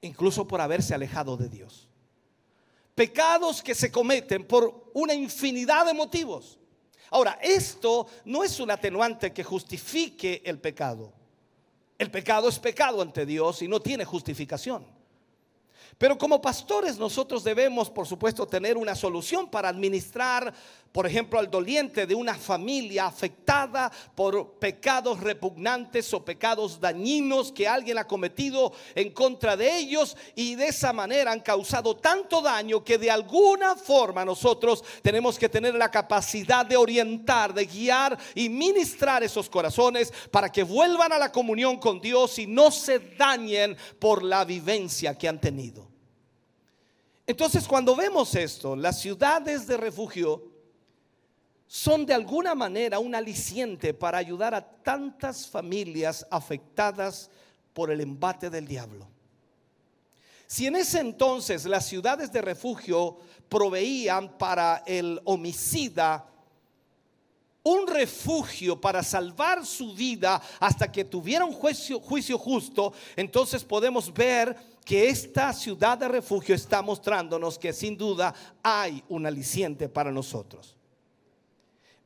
incluso 0.00 0.46
por 0.46 0.60
haberse 0.60 0.94
alejado 0.94 1.36
de 1.36 1.48
Dios. 1.48 1.83
Pecados 2.94 3.62
que 3.62 3.74
se 3.74 3.90
cometen 3.90 4.46
por 4.46 4.90
una 4.94 5.14
infinidad 5.14 5.86
de 5.86 5.94
motivos. 5.94 6.58
Ahora, 7.10 7.38
esto 7.42 8.06
no 8.24 8.44
es 8.44 8.58
un 8.60 8.70
atenuante 8.70 9.32
que 9.32 9.44
justifique 9.44 10.42
el 10.44 10.58
pecado. 10.60 11.12
El 11.98 12.10
pecado 12.10 12.48
es 12.48 12.58
pecado 12.58 13.02
ante 13.02 13.24
Dios 13.24 13.62
y 13.62 13.68
no 13.68 13.80
tiene 13.80 14.04
justificación. 14.04 14.86
Pero 15.96 16.18
como 16.18 16.42
pastores 16.42 16.98
nosotros 16.98 17.44
debemos, 17.44 17.88
por 17.88 18.06
supuesto, 18.06 18.46
tener 18.46 18.76
una 18.76 18.94
solución 18.94 19.48
para 19.48 19.68
administrar, 19.68 20.52
por 20.94 21.08
ejemplo, 21.08 21.40
al 21.40 21.50
doliente 21.50 22.06
de 22.06 22.14
una 22.14 22.36
familia 22.36 23.06
afectada 23.06 23.90
por 24.14 24.60
pecados 24.60 25.18
repugnantes 25.18 26.14
o 26.14 26.24
pecados 26.24 26.78
dañinos 26.78 27.50
que 27.50 27.66
alguien 27.66 27.98
ha 27.98 28.06
cometido 28.06 28.72
en 28.94 29.10
contra 29.10 29.56
de 29.56 29.76
ellos 29.76 30.16
y 30.36 30.54
de 30.54 30.68
esa 30.68 30.92
manera 30.92 31.32
han 31.32 31.40
causado 31.40 31.96
tanto 31.96 32.40
daño 32.40 32.84
que 32.84 32.96
de 32.96 33.10
alguna 33.10 33.74
forma 33.74 34.24
nosotros 34.24 34.84
tenemos 35.02 35.36
que 35.36 35.48
tener 35.48 35.74
la 35.74 35.90
capacidad 35.90 36.64
de 36.64 36.76
orientar, 36.76 37.52
de 37.52 37.66
guiar 37.66 38.16
y 38.32 38.48
ministrar 38.48 39.24
esos 39.24 39.50
corazones 39.50 40.12
para 40.30 40.52
que 40.52 40.62
vuelvan 40.62 41.10
a 41.10 41.18
la 41.18 41.32
comunión 41.32 41.78
con 41.78 42.00
Dios 42.00 42.38
y 42.38 42.46
no 42.46 42.70
se 42.70 43.00
dañen 43.00 43.76
por 43.98 44.22
la 44.22 44.44
vivencia 44.44 45.18
que 45.18 45.26
han 45.26 45.40
tenido. 45.40 45.88
Entonces 47.26 47.66
cuando 47.66 47.96
vemos 47.96 48.36
esto, 48.36 48.76
las 48.76 49.00
ciudades 49.00 49.66
de 49.66 49.76
refugio 49.76 50.53
son 51.66 52.06
de 52.06 52.14
alguna 52.14 52.54
manera 52.54 52.98
un 52.98 53.14
aliciente 53.14 53.94
para 53.94 54.18
ayudar 54.18 54.54
a 54.54 54.64
tantas 54.64 55.48
familias 55.48 56.26
afectadas 56.30 57.30
por 57.72 57.90
el 57.90 58.00
embate 58.00 58.50
del 58.50 58.66
diablo. 58.66 59.08
Si 60.46 60.66
en 60.66 60.76
ese 60.76 61.00
entonces 61.00 61.64
las 61.64 61.86
ciudades 61.86 62.30
de 62.30 62.42
refugio 62.42 63.16
proveían 63.48 64.36
para 64.36 64.82
el 64.86 65.20
homicida 65.24 66.26
un 67.64 67.86
refugio 67.86 68.78
para 68.78 69.02
salvar 69.02 69.64
su 69.64 69.94
vida 69.94 70.40
hasta 70.60 70.92
que 70.92 71.04
tuviera 71.04 71.46
un 71.46 71.52
juicio, 71.52 71.98
juicio 71.98 72.38
justo, 72.38 72.92
entonces 73.16 73.64
podemos 73.64 74.12
ver 74.12 74.54
que 74.84 75.08
esta 75.08 75.52
ciudad 75.54 75.96
de 75.96 76.08
refugio 76.08 76.54
está 76.54 76.82
mostrándonos 76.82 77.58
que 77.58 77.72
sin 77.72 77.96
duda 77.96 78.34
hay 78.62 79.02
un 79.08 79.24
aliciente 79.24 79.88
para 79.88 80.12
nosotros. 80.12 80.76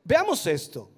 Veamos 0.03 0.45
esto. 0.47 0.89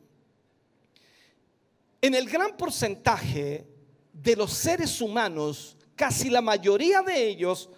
En 2.01 2.15
el 2.15 2.29
gran 2.29 2.57
porcentaje 2.57 3.67
de 4.11 4.35
los 4.35 4.51
seres 4.51 5.01
humanos, 5.01 5.77
casi 5.95 6.29
la 6.29 6.41
mayoría 6.41 7.01
de 7.01 7.27
ellos 7.27 7.69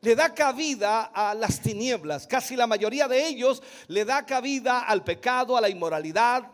le 0.00 0.16
da 0.16 0.34
cabida 0.34 1.04
a 1.04 1.34
las 1.34 1.60
tinieblas, 1.60 2.26
casi 2.26 2.56
la 2.56 2.66
mayoría 2.66 3.06
de 3.06 3.26
ellos 3.26 3.62
le 3.86 4.04
da 4.04 4.26
cabida 4.26 4.80
al 4.80 5.04
pecado, 5.04 5.56
a 5.56 5.60
la 5.60 5.68
inmoralidad, 5.68 6.50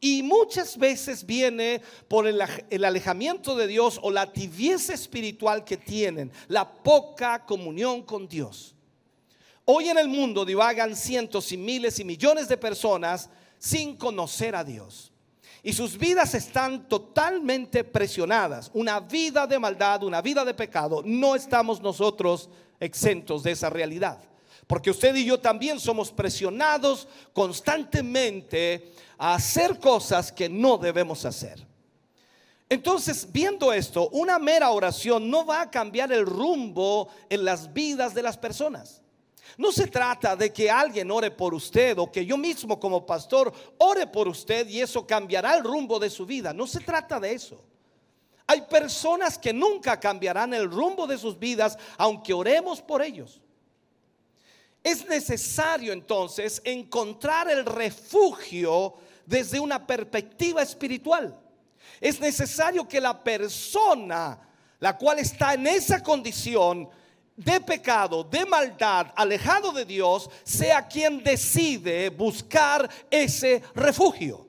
y 0.00 0.22
muchas 0.24 0.76
veces 0.76 1.24
viene 1.24 1.80
por 2.08 2.26
el, 2.26 2.40
alejamiento 2.84 3.54
de 3.54 3.68
Dios 3.68 4.00
o 4.02 4.10
la 4.10 4.32
tibieza 4.32 4.94
espiritual 4.94 5.64
que 5.64 5.76
tienen, 5.76 6.32
la 6.48 6.72
poca 6.72 7.44
comunión 7.44 8.02
con 8.02 8.26
Dios. 8.26 8.74
Hoy 9.64 9.88
en 9.88 9.98
el 9.98 10.08
mundo 10.08 10.44
divagan 10.44 10.96
cientos 10.96 11.52
y 11.52 11.56
miles 11.56 11.98
y 12.00 12.04
millones 12.04 12.48
de 12.48 12.56
personas 12.56 13.30
sin 13.58 13.96
conocer 13.96 14.56
a 14.56 14.64
Dios. 14.64 15.12
Y 15.62 15.72
sus 15.72 15.96
vidas 15.96 16.34
están 16.34 16.88
totalmente 16.88 17.84
presionadas. 17.84 18.70
Una 18.74 18.98
vida 18.98 19.46
de 19.46 19.60
maldad, 19.60 20.02
una 20.02 20.20
vida 20.20 20.44
de 20.44 20.54
pecado. 20.54 21.02
No 21.04 21.36
estamos 21.36 21.80
nosotros 21.80 22.50
exentos 22.80 23.44
de 23.44 23.52
esa 23.52 23.70
realidad. 23.70 24.18
Porque 24.66 24.90
usted 24.90 25.14
y 25.14 25.24
yo 25.24 25.38
también 25.38 25.78
somos 25.78 26.10
presionados 26.10 27.06
constantemente 27.32 28.92
a 29.16 29.34
hacer 29.34 29.78
cosas 29.78 30.32
que 30.32 30.48
no 30.48 30.78
debemos 30.78 31.24
hacer. 31.24 31.64
Entonces, 32.68 33.30
viendo 33.30 33.72
esto, 33.72 34.08
una 34.08 34.38
mera 34.38 34.70
oración 34.70 35.30
no 35.30 35.44
va 35.44 35.60
a 35.60 35.70
cambiar 35.70 36.10
el 36.10 36.26
rumbo 36.26 37.08
en 37.28 37.44
las 37.44 37.72
vidas 37.72 38.14
de 38.14 38.22
las 38.22 38.36
personas. 38.36 39.01
No 39.58 39.70
se 39.72 39.86
trata 39.86 40.34
de 40.34 40.52
que 40.52 40.70
alguien 40.70 41.10
ore 41.10 41.30
por 41.30 41.54
usted 41.54 41.98
o 41.98 42.10
que 42.10 42.24
yo 42.24 42.36
mismo 42.36 42.80
como 42.80 43.04
pastor 43.04 43.52
ore 43.78 44.06
por 44.06 44.28
usted 44.28 44.66
y 44.68 44.80
eso 44.80 45.06
cambiará 45.06 45.56
el 45.56 45.64
rumbo 45.64 45.98
de 45.98 46.10
su 46.10 46.24
vida. 46.24 46.52
No 46.52 46.66
se 46.66 46.80
trata 46.80 47.20
de 47.20 47.32
eso. 47.32 47.62
Hay 48.46 48.62
personas 48.62 49.38
que 49.38 49.52
nunca 49.52 49.98
cambiarán 50.00 50.54
el 50.54 50.70
rumbo 50.70 51.06
de 51.06 51.18
sus 51.18 51.38
vidas 51.38 51.78
aunque 51.96 52.32
oremos 52.32 52.80
por 52.80 53.02
ellos. 53.02 53.40
Es 54.82 55.06
necesario 55.06 55.92
entonces 55.92 56.60
encontrar 56.64 57.48
el 57.48 57.64
refugio 57.64 58.94
desde 59.26 59.60
una 59.60 59.86
perspectiva 59.86 60.62
espiritual. 60.62 61.38
Es 62.00 62.20
necesario 62.20 62.88
que 62.88 63.00
la 63.00 63.22
persona, 63.22 64.40
la 64.80 64.98
cual 64.98 65.20
está 65.20 65.54
en 65.54 65.68
esa 65.68 66.02
condición 66.02 66.88
de 67.36 67.60
pecado, 67.60 68.24
de 68.24 68.44
maldad, 68.44 69.08
alejado 69.16 69.72
de 69.72 69.84
Dios, 69.84 70.28
sea 70.44 70.86
quien 70.86 71.22
decide 71.22 72.10
buscar 72.10 72.88
ese 73.10 73.62
refugio, 73.74 74.46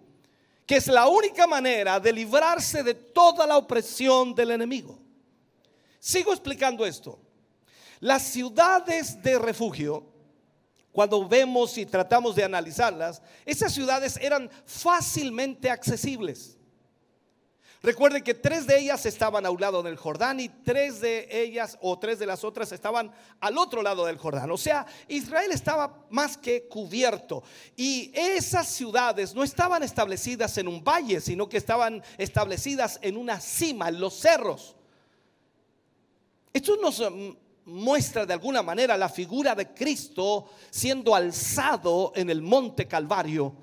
que 0.65 0.77
es 0.77 0.87
la 0.87 1.07
única 1.07 1.47
manera 1.47 1.99
de 1.99 2.13
librarse 2.13 2.83
de 2.83 2.93
toda 2.93 3.47
la 3.47 3.57
opresión 3.57 4.35
del 4.35 4.51
enemigo. 4.51 4.99
Sigo 5.99 6.33
explicando 6.33 6.85
esto. 6.85 7.19
Las 7.99 8.23
ciudades 8.23 9.21
de 9.23 9.39
refugio 9.39 10.13
cuando 10.93 11.27
vemos 11.27 11.75
y 11.79 11.87
tratamos 11.87 12.35
de 12.35 12.43
analizarlas, 12.43 13.19
esas 13.45 13.73
ciudades 13.73 14.15
eran 14.21 14.49
fácilmente 14.63 15.69
accesibles. 15.69 16.55
Recuerden 17.83 18.23
que 18.23 18.33
tres 18.33 18.65
de 18.65 18.79
ellas 18.79 19.05
estaban 19.05 19.45
a 19.45 19.51
un 19.51 19.59
lado 19.59 19.83
del 19.83 19.97
Jordán 19.97 20.39
y 20.39 20.47
tres 20.47 21.01
de 21.01 21.27
ellas 21.29 21.77
o 21.81 21.99
tres 21.99 22.17
de 22.17 22.25
las 22.25 22.45
otras 22.45 22.71
estaban 22.71 23.11
al 23.41 23.57
otro 23.57 23.81
lado 23.81 24.05
del 24.05 24.17
Jordán. 24.17 24.49
O 24.51 24.57
sea, 24.57 24.85
Israel 25.09 25.51
estaba 25.51 26.05
más 26.09 26.37
que 26.37 26.69
cubierto. 26.69 27.43
Y 27.75 28.09
esas 28.15 28.69
ciudades 28.69 29.35
no 29.35 29.43
estaban 29.43 29.83
establecidas 29.83 30.57
en 30.57 30.69
un 30.69 30.81
valle, 30.81 31.19
sino 31.19 31.49
que 31.49 31.57
estaban 31.57 32.01
establecidas 32.17 32.99
en 33.01 33.17
una 33.17 33.41
cima, 33.41 33.89
en 33.89 33.99
los 33.99 34.13
cerros. 34.13 34.77
Esto 36.53 36.77
nos 36.77 37.03
muestra 37.65 38.25
de 38.25 38.31
alguna 38.31 38.63
manera 38.63 38.95
la 38.95 39.09
figura 39.09 39.55
de 39.55 39.73
Cristo 39.73 40.49
siendo 40.69 41.13
alzado 41.13 42.13
en 42.15 42.29
el 42.29 42.41
monte 42.41 42.87
Calvario, 42.87 43.53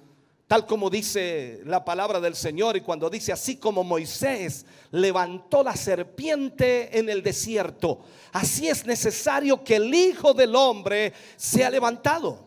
tal 0.50 0.66
como 0.66 0.90
dice 0.90 1.60
la 1.64 1.84
palabra 1.84 2.18
del 2.18 2.34
Señor 2.34 2.76
y 2.76 2.80
cuando 2.80 3.08
dice 3.08 3.30
así 3.30 3.54
como 3.54 3.84
Moisés 3.84 4.66
levantó 4.90 5.62
la 5.62 5.76
serpiente 5.76 6.98
en 6.98 7.08
el 7.08 7.22
desierto, 7.22 8.00
así 8.32 8.66
es 8.68 8.84
necesario 8.84 9.62
que 9.62 9.76
el 9.76 9.94
Hijo 9.94 10.34
del 10.34 10.56
Hombre 10.56 11.12
sea 11.36 11.70
levantado. 11.70 12.46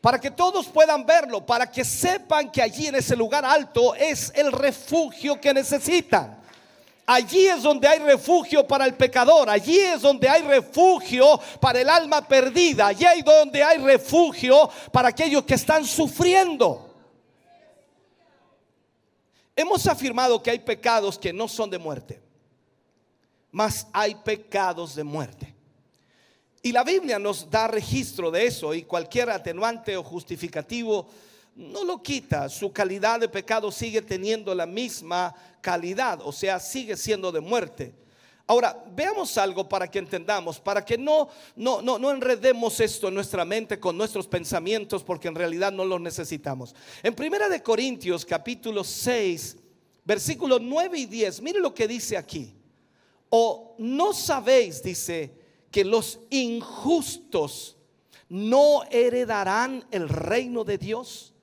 Para 0.00 0.20
que 0.20 0.30
todos 0.30 0.68
puedan 0.68 1.04
verlo, 1.04 1.44
para 1.44 1.68
que 1.68 1.84
sepan 1.84 2.48
que 2.52 2.62
allí 2.62 2.86
en 2.86 2.94
ese 2.94 3.16
lugar 3.16 3.44
alto 3.44 3.96
es 3.96 4.30
el 4.36 4.52
refugio 4.52 5.40
que 5.40 5.52
necesitan. 5.52 6.38
Allí 7.04 7.48
es 7.48 7.64
donde 7.64 7.88
hay 7.88 7.98
refugio 7.98 8.64
para 8.68 8.84
el 8.84 8.94
pecador, 8.94 9.50
allí 9.50 9.80
es 9.80 10.00
donde 10.00 10.28
hay 10.28 10.42
refugio 10.42 11.40
para 11.60 11.80
el 11.80 11.88
alma 11.88 12.22
perdida, 12.22 12.86
allí 12.86 13.04
es 13.04 13.24
donde 13.24 13.64
hay 13.64 13.78
refugio 13.78 14.70
para 14.92 15.08
aquellos 15.08 15.42
que 15.42 15.54
están 15.54 15.84
sufriendo. 15.84 16.91
Hemos 19.54 19.86
afirmado 19.86 20.42
que 20.42 20.50
hay 20.50 20.58
pecados 20.58 21.18
que 21.18 21.32
no 21.32 21.46
son 21.48 21.68
de 21.70 21.78
muerte, 21.78 22.20
mas 23.50 23.86
hay 23.92 24.14
pecados 24.14 24.94
de 24.94 25.04
muerte. 25.04 25.54
Y 26.62 26.72
la 26.72 26.84
Biblia 26.84 27.18
nos 27.18 27.50
da 27.50 27.66
registro 27.66 28.30
de 28.30 28.46
eso 28.46 28.72
y 28.72 28.84
cualquier 28.84 29.30
atenuante 29.30 29.96
o 29.96 30.02
justificativo 30.02 31.08
no 31.54 31.84
lo 31.84 32.02
quita, 32.02 32.48
su 32.48 32.72
calidad 32.72 33.20
de 33.20 33.28
pecado 33.28 33.70
sigue 33.70 34.00
teniendo 34.00 34.54
la 34.54 34.64
misma 34.64 35.34
calidad, 35.60 36.20
o 36.22 36.32
sea, 36.32 36.58
sigue 36.58 36.96
siendo 36.96 37.30
de 37.30 37.40
muerte. 37.40 37.92
Ahora, 38.46 38.84
veamos 38.94 39.38
algo 39.38 39.68
para 39.68 39.90
que 39.90 39.98
entendamos, 39.98 40.58
para 40.58 40.84
que 40.84 40.98
no, 40.98 41.28
no, 41.56 41.80
no, 41.80 41.98
no 41.98 42.10
enredemos 42.10 42.80
esto 42.80 43.08
en 43.08 43.14
nuestra 43.14 43.44
mente 43.44 43.78
con 43.78 43.96
nuestros 43.96 44.26
pensamientos, 44.26 45.04
porque 45.04 45.28
en 45.28 45.34
realidad 45.34 45.72
no 45.72 45.84
lo 45.84 45.98
necesitamos. 45.98 46.74
En 47.02 47.14
Primera 47.14 47.48
de 47.48 47.62
Corintios, 47.62 48.24
capítulo 48.24 48.84
6, 48.84 49.56
versículos 50.04 50.60
9 50.60 50.98
y 50.98 51.06
10, 51.06 51.40
mire 51.40 51.60
lo 51.60 51.72
que 51.72 51.86
dice 51.86 52.16
aquí. 52.16 52.52
O 53.30 53.76
no 53.78 54.12
sabéis, 54.12 54.82
dice, 54.82 55.32
que 55.70 55.84
los 55.84 56.20
injustos 56.30 57.76
no 58.28 58.82
heredarán 58.90 59.84
el 59.90 60.08
reino 60.08 60.64
de 60.64 60.78
Dios. 60.78 61.34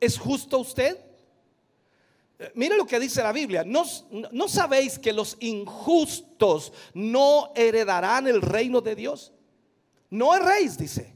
¿Es 0.00 0.18
justo 0.18 0.58
usted? 0.58 0.98
Mire 2.54 2.76
lo 2.76 2.86
que 2.86 3.00
dice 3.00 3.22
la 3.22 3.32
Biblia. 3.32 3.64
¿No, 3.64 3.84
¿No, 4.32 4.48
sabéis 4.48 4.98
que 4.98 5.12
los 5.12 5.36
injustos 5.40 6.72
no 6.94 7.52
heredarán 7.56 8.28
el 8.28 8.40
reino 8.40 8.80
de 8.80 8.94
Dios? 8.94 9.32
No 10.10 10.34
erréis, 10.34 10.78
dice. 10.78 11.14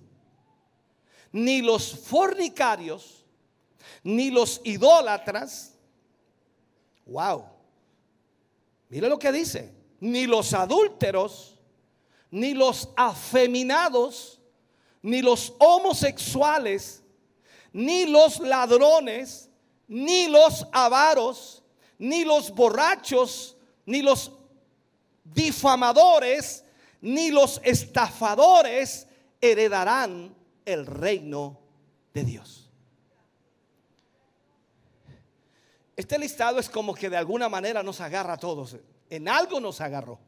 Ni 1.31 1.63
los 1.63 1.97
fornicarios, 1.97 3.25
ni 4.03 4.31
los 4.31 4.61
idólatras. 4.65 5.75
Wow. 7.07 7.45
Mire 8.89 9.09
lo 9.09 9.19
que 9.19 9.31
dice. 9.31 9.73
Ni 10.01 10.27
los 10.27 10.53
adúlteros, 10.53 11.57
ni 12.31 12.55
los 12.55 12.89
afeminados, 12.97 14.41
ni 15.01 15.23
los 15.23 15.55
homosexuales 15.59 17.03
ni 17.73 18.07
los 18.07 18.39
ladrones, 18.41 19.49
ni 19.93 20.27
los 20.27 20.67
avaros, 20.73 21.63
ni 21.99 22.25
los 22.25 22.55
borrachos, 22.55 23.59
ni 23.85 24.01
los 24.01 24.33
difamadores, 25.23 26.65
ni 27.03 27.31
los 27.31 27.61
estafadores 27.63 29.07
heredarán 29.39 30.35
el 30.65 30.87
reino 30.87 31.61
de 32.15 32.25
Dios. 32.25 32.71
Este 35.95 36.19
listado 36.19 36.59
es 36.59 36.71
como 36.71 36.95
que 36.95 37.11
de 37.11 37.19
alguna 37.19 37.51
manera 37.51 37.83
nos 37.83 38.01
agarra 38.01 38.33
a 38.33 38.39
todos. 38.39 38.79
En 39.11 39.29
algo 39.29 39.61
nos 39.61 39.83
agarró. 39.83 40.19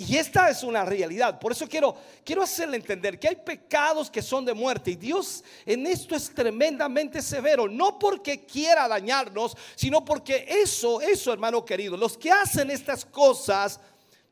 Y 0.00 0.16
esta 0.16 0.48
es 0.48 0.62
una 0.62 0.84
realidad. 0.84 1.40
Por 1.40 1.50
eso 1.50 1.68
quiero, 1.68 1.96
quiero 2.24 2.40
hacerle 2.42 2.76
entender 2.76 3.18
que 3.18 3.28
hay 3.28 3.36
pecados 3.36 4.08
que 4.08 4.22
son 4.22 4.44
de 4.44 4.54
muerte. 4.54 4.92
Y 4.92 4.94
Dios 4.94 5.42
en 5.66 5.84
esto 5.88 6.14
es 6.14 6.32
tremendamente 6.32 7.20
severo. 7.20 7.66
No 7.66 7.98
porque 7.98 8.46
quiera 8.46 8.86
dañarnos, 8.86 9.56
sino 9.74 10.04
porque 10.04 10.46
eso, 10.48 11.00
eso 11.00 11.32
hermano 11.32 11.64
querido, 11.64 11.96
los 11.96 12.16
que 12.16 12.30
hacen 12.30 12.70
estas 12.70 13.04
cosas 13.04 13.80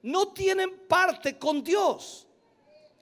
no 0.02 0.28
tienen 0.28 0.70
parte 0.86 1.36
con 1.36 1.64
Dios 1.64 2.25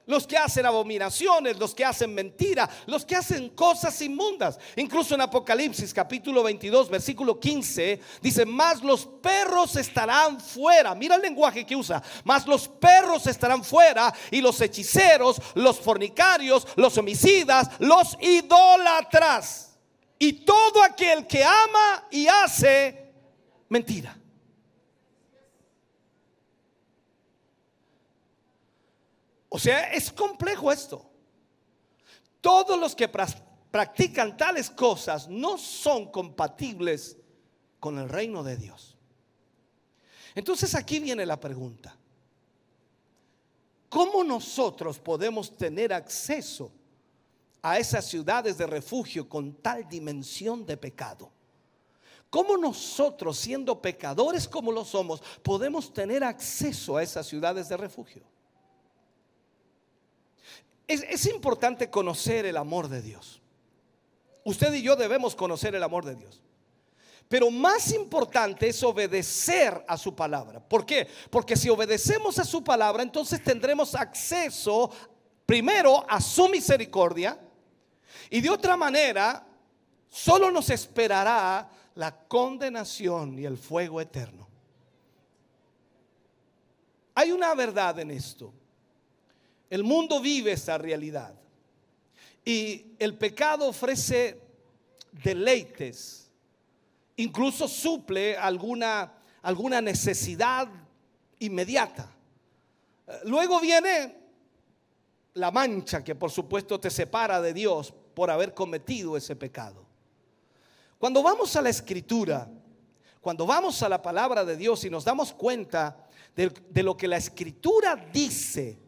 los 0.06 0.26
que 0.26 0.36
hacen 0.36 0.66
abominaciones, 0.66 1.58
los 1.58 1.74
que 1.74 1.84
hacen 1.84 2.14
mentira, 2.14 2.68
los 2.86 3.04
que 3.04 3.16
hacen 3.16 3.50
cosas 3.50 4.00
inmundas. 4.02 4.58
Incluso 4.76 5.14
en 5.14 5.22
Apocalipsis 5.22 5.94
capítulo 5.94 6.42
22, 6.42 6.90
versículo 6.90 7.38
15, 7.38 8.00
dice, 8.20 8.44
más 8.44 8.82
los 8.82 9.06
perros 9.06 9.76
estarán 9.76 10.40
fuera. 10.40 10.94
Mira 10.94 11.16
el 11.16 11.22
lenguaje 11.22 11.64
que 11.64 11.76
usa. 11.76 12.02
Más 12.24 12.46
los 12.46 12.68
perros 12.68 13.26
estarán 13.26 13.64
fuera 13.64 14.12
y 14.30 14.40
los 14.40 14.60
hechiceros, 14.60 15.40
los 15.54 15.78
fornicarios, 15.78 16.66
los 16.76 16.96
homicidas, 16.98 17.68
los 17.78 18.16
idólatras. 18.20 19.70
Y 20.18 20.44
todo 20.44 20.82
aquel 20.82 21.26
que 21.26 21.42
ama 21.42 22.04
y 22.10 22.26
hace 22.26 23.12
mentira. 23.68 24.16
O 29.54 29.58
sea, 29.60 29.92
es 29.92 30.10
complejo 30.10 30.72
esto. 30.72 31.08
Todos 32.40 32.76
los 32.76 32.96
que 32.96 33.08
practican 33.08 34.36
tales 34.36 34.68
cosas 34.68 35.28
no 35.28 35.58
son 35.58 36.10
compatibles 36.10 37.16
con 37.78 38.00
el 38.00 38.08
reino 38.08 38.42
de 38.42 38.56
Dios. 38.56 38.96
Entonces 40.34 40.74
aquí 40.74 40.98
viene 40.98 41.24
la 41.24 41.38
pregunta. 41.38 41.96
¿Cómo 43.88 44.24
nosotros 44.24 44.98
podemos 44.98 45.56
tener 45.56 45.92
acceso 45.92 46.72
a 47.62 47.78
esas 47.78 48.06
ciudades 48.06 48.58
de 48.58 48.66
refugio 48.66 49.28
con 49.28 49.54
tal 49.62 49.88
dimensión 49.88 50.66
de 50.66 50.76
pecado? 50.76 51.30
¿Cómo 52.28 52.56
nosotros, 52.56 53.38
siendo 53.38 53.80
pecadores 53.80 54.48
como 54.48 54.72
lo 54.72 54.84
somos, 54.84 55.22
podemos 55.44 55.94
tener 55.94 56.24
acceso 56.24 56.96
a 56.96 57.04
esas 57.04 57.28
ciudades 57.28 57.68
de 57.68 57.76
refugio? 57.76 58.33
Es, 60.86 61.26
importante 61.26 61.88
conocer 61.88 62.44
el 62.46 62.56
amor 62.56 62.88
de 62.88 63.00
Dios. 63.00 63.40
Usted 64.44 64.72
y 64.74 64.82
yo 64.82 64.96
debemos 64.96 65.34
conocer 65.34 65.74
el 65.74 65.82
amor 65.82 66.04
de 66.04 66.14
Dios. 66.14 66.42
Pero 67.28 67.50
más 67.50 67.90
importante 67.92 68.68
es 68.68 68.82
obedecer 68.82 69.82
a 69.88 69.96
su 69.96 70.14
palabra. 70.14 70.60
¿Por 70.60 70.84
qué? 70.84 71.08
Porque 71.30 71.56
si 71.56 71.70
obedecemos 71.70 72.38
a 72.38 72.44
su 72.44 72.62
palabra, 72.62 73.02
entonces 73.02 73.42
tendremos 73.42 73.94
acceso 73.94 74.90
primero 75.46 76.04
a 76.08 76.20
su 76.20 76.48
misericordia 76.48 77.38
y 78.28 78.42
de 78.42 78.50
otra 78.50 78.76
manera 78.76 79.46
solo 80.08 80.50
nos 80.50 80.68
esperará 80.68 81.68
la 81.94 82.14
condenación 82.28 83.38
y 83.38 83.46
el 83.46 83.56
fuego 83.56 84.00
eterno. 84.02 84.46
Hay 87.14 87.32
una 87.32 87.54
verdad 87.54 87.98
en 88.00 88.10
esto. 88.10 88.52
El 89.70 89.84
mundo 89.84 90.20
vive 90.20 90.52
esta 90.52 90.78
realidad. 90.78 91.34
Y 92.44 92.94
el 92.98 93.16
pecado 93.16 93.68
ofrece 93.68 94.40
deleites, 95.22 96.30
incluso 97.16 97.68
suple 97.68 98.36
alguna, 98.36 99.14
alguna 99.42 99.80
necesidad 99.80 100.68
inmediata. 101.38 102.10
Luego 103.24 103.60
viene 103.60 104.16
la 105.34 105.50
mancha 105.50 106.04
que 106.04 106.14
por 106.14 106.30
supuesto 106.30 106.78
te 106.78 106.90
separa 106.90 107.40
de 107.40 107.52
Dios 107.52 107.92
por 108.14 108.30
haber 108.30 108.54
cometido 108.54 109.16
ese 109.16 109.34
pecado. 109.34 109.84
Cuando 110.98 111.22
vamos 111.22 111.54
a 111.56 111.62
la 111.62 111.70
escritura, 111.70 112.48
cuando 113.20 113.46
vamos 113.46 113.82
a 113.82 113.88
la 113.88 114.00
palabra 114.00 114.44
de 114.44 114.56
Dios 114.56 114.84
y 114.84 114.90
nos 114.90 115.04
damos 115.04 115.32
cuenta 115.32 116.06
de, 116.36 116.52
de 116.70 116.82
lo 116.82 116.96
que 116.96 117.08
la 117.08 117.16
escritura 117.16 117.96
dice, 118.12 118.78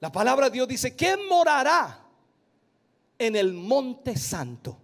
la 0.00 0.12
palabra 0.12 0.46
de 0.46 0.52
Dios 0.52 0.68
dice, 0.68 0.94
¿quién 0.94 1.26
morará 1.28 2.04
en 3.18 3.34
el 3.34 3.52
monte 3.52 4.16
santo? 4.16 4.80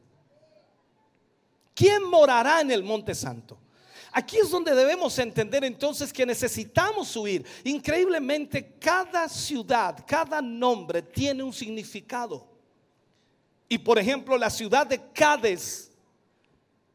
¿Quién 1.75 2.05
morará 2.05 2.61
en 2.61 2.71
el 2.71 2.83
monte 2.83 3.15
santo? 3.15 3.59
Aquí 4.13 4.37
es 4.39 4.51
donde 4.51 4.75
debemos 4.75 5.19
entender 5.19 5.65
entonces 5.65 6.13
que 6.13 6.25
necesitamos 6.25 7.17
huir. 7.17 7.45
Increíblemente, 7.65 8.77
cada 8.79 9.29
ciudad, 9.29 10.05
cada 10.07 10.41
nombre 10.41 11.03
tiene 11.03 11.43
un 11.43 11.53
significado. 11.53 12.47
Y 13.69 13.79
por 13.79 13.99
ejemplo, 13.99 14.39
la 14.39 14.51
ciudad 14.51 14.87
de 14.87 15.01
Cádiz 15.13 15.91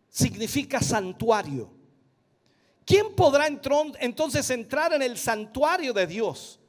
significa 0.09 0.81
santuario. 0.81 1.69
¿Quién 2.85 3.13
podrá 3.13 3.47
entonces 3.47 4.49
entrar 4.49 4.93
en 4.93 5.01
el 5.01 5.17
santuario 5.17 5.93
de 5.93 6.07
Dios? 6.07 6.59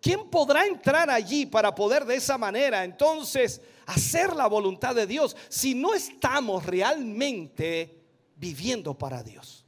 ¿Quién 0.00 0.30
podrá 0.30 0.66
entrar 0.66 1.10
allí 1.10 1.46
para 1.46 1.74
poder 1.74 2.04
de 2.04 2.16
esa 2.16 2.38
manera 2.38 2.84
entonces 2.84 3.60
hacer 3.86 4.34
la 4.34 4.46
voluntad 4.46 4.94
de 4.94 5.06
Dios 5.06 5.36
si 5.48 5.74
no 5.74 5.94
estamos 5.94 6.64
realmente 6.64 8.02
viviendo 8.36 8.96
para 8.96 9.22
Dios? 9.22 9.64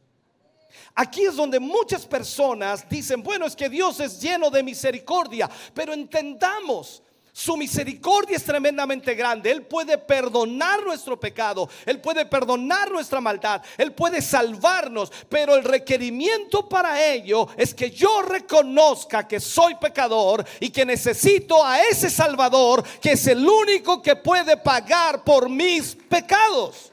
Aquí 0.95 1.25
es 1.25 1.37
donde 1.37 1.59
muchas 1.59 2.07
personas 2.07 2.89
dicen, 2.89 3.23
bueno, 3.23 3.47
es 3.47 3.57
que 3.57 3.69
Dios 3.69 3.99
es 4.01 4.21
lleno 4.21 4.51
de 4.51 4.63
misericordia, 4.63 5.49
pero 5.75 5.93
entendamos, 5.93 7.03
su 7.33 7.57
misericordia 7.57 8.37
es 8.37 8.45
tremendamente 8.45 9.15
grande. 9.15 9.51
Él 9.51 9.63
puede 9.63 9.97
perdonar 9.97 10.85
nuestro 10.85 11.19
pecado, 11.19 11.69
Él 11.87 12.01
puede 12.01 12.27
perdonar 12.27 12.91
nuestra 12.91 13.21
maldad, 13.21 13.63
Él 13.79 13.93
puede 13.93 14.21
salvarnos, 14.21 15.11
pero 15.29 15.55
el 15.55 15.65
requerimiento 15.65 16.69
para 16.69 17.03
ello 17.03 17.49
es 17.57 17.75
que 17.75 17.91
yo 17.91 18.23
reconozca 18.23 19.27
que 19.27 19.41
soy 19.41 19.75
pecador 19.77 20.45
y 20.61 20.71
que 20.71 20.85
necesito 20.85 21.65
a 21.65 21.81
ese 21.83 22.11
Salvador 22.11 22.85
que 23.01 23.13
es 23.13 23.27
el 23.27 23.47
único 23.47 24.03
que 24.03 24.17
puede 24.17 24.59
pagar 24.59 25.25
por 25.25 25.49
mis 25.49 25.95
pecados. 25.95 26.92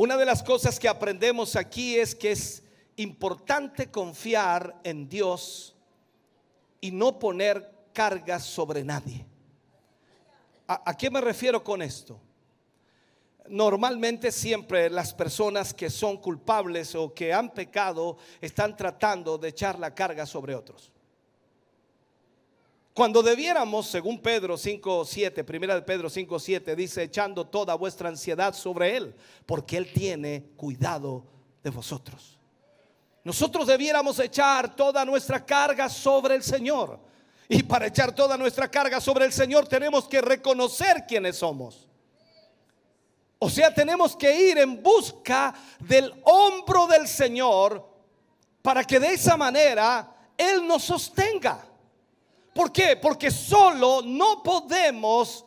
Una 0.00 0.16
de 0.16 0.24
las 0.24 0.42
cosas 0.42 0.80
que 0.80 0.88
aprendemos 0.88 1.56
aquí 1.56 1.98
es 1.98 2.14
que 2.14 2.32
es 2.32 2.62
importante 2.96 3.90
confiar 3.90 4.80
en 4.82 5.10
Dios 5.10 5.76
y 6.80 6.90
no 6.90 7.18
poner 7.18 7.70
cargas 7.92 8.44
sobre 8.44 8.82
nadie. 8.82 9.26
¿A, 10.66 10.96
qué 10.96 11.10
me 11.10 11.20
refiero 11.20 11.62
con 11.62 11.82
esto? 11.82 12.18
Normalmente 13.50 14.32
siempre 14.32 14.88
las 14.88 15.12
personas 15.12 15.74
que 15.74 15.90
son 15.90 16.16
culpables 16.16 16.94
o 16.94 17.12
que 17.12 17.34
han 17.34 17.52
pecado 17.52 18.16
están 18.40 18.74
tratando 18.78 19.36
de 19.36 19.48
echar 19.48 19.78
la 19.78 19.94
carga 19.94 20.24
sobre 20.24 20.54
otros. 20.54 20.90
Cuando 22.92 23.22
debiéramos, 23.22 23.86
según 23.86 24.20
Pedro 24.20 24.56
5.7, 24.56 25.44
primera 25.44 25.74
de 25.74 25.82
Pedro 25.82 26.08
5.7, 26.08 26.74
dice, 26.74 27.04
echando 27.04 27.46
toda 27.46 27.74
vuestra 27.74 28.08
ansiedad 28.08 28.52
sobre 28.52 28.96
Él, 28.96 29.14
porque 29.46 29.76
Él 29.76 29.92
tiene 29.92 30.50
cuidado 30.56 31.24
de 31.62 31.70
vosotros. 31.70 32.38
Nosotros 33.22 33.66
debiéramos 33.66 34.18
echar 34.18 34.74
toda 34.74 35.04
nuestra 35.04 35.44
carga 35.44 35.88
sobre 35.88 36.34
el 36.34 36.42
Señor. 36.42 36.98
Y 37.48 37.62
para 37.62 37.86
echar 37.86 38.14
toda 38.14 38.36
nuestra 38.36 38.70
carga 38.70 39.00
sobre 39.00 39.24
el 39.24 39.32
Señor 39.32 39.66
tenemos 39.66 40.08
que 40.08 40.20
reconocer 40.20 41.04
quiénes 41.06 41.36
somos. 41.36 41.88
O 43.38 43.48
sea, 43.48 43.72
tenemos 43.72 44.16
que 44.16 44.50
ir 44.50 44.58
en 44.58 44.82
busca 44.82 45.54
del 45.80 46.12
hombro 46.24 46.86
del 46.86 47.08
Señor 47.08 47.88
para 48.62 48.84
que 48.84 49.00
de 49.00 49.14
esa 49.14 49.36
manera 49.36 50.14
Él 50.36 50.66
nos 50.66 50.84
sostenga. 50.84 51.69
¿Por 52.54 52.72
qué? 52.72 52.96
Porque 52.96 53.30
solo 53.30 54.02
no 54.02 54.42
podemos 54.42 55.44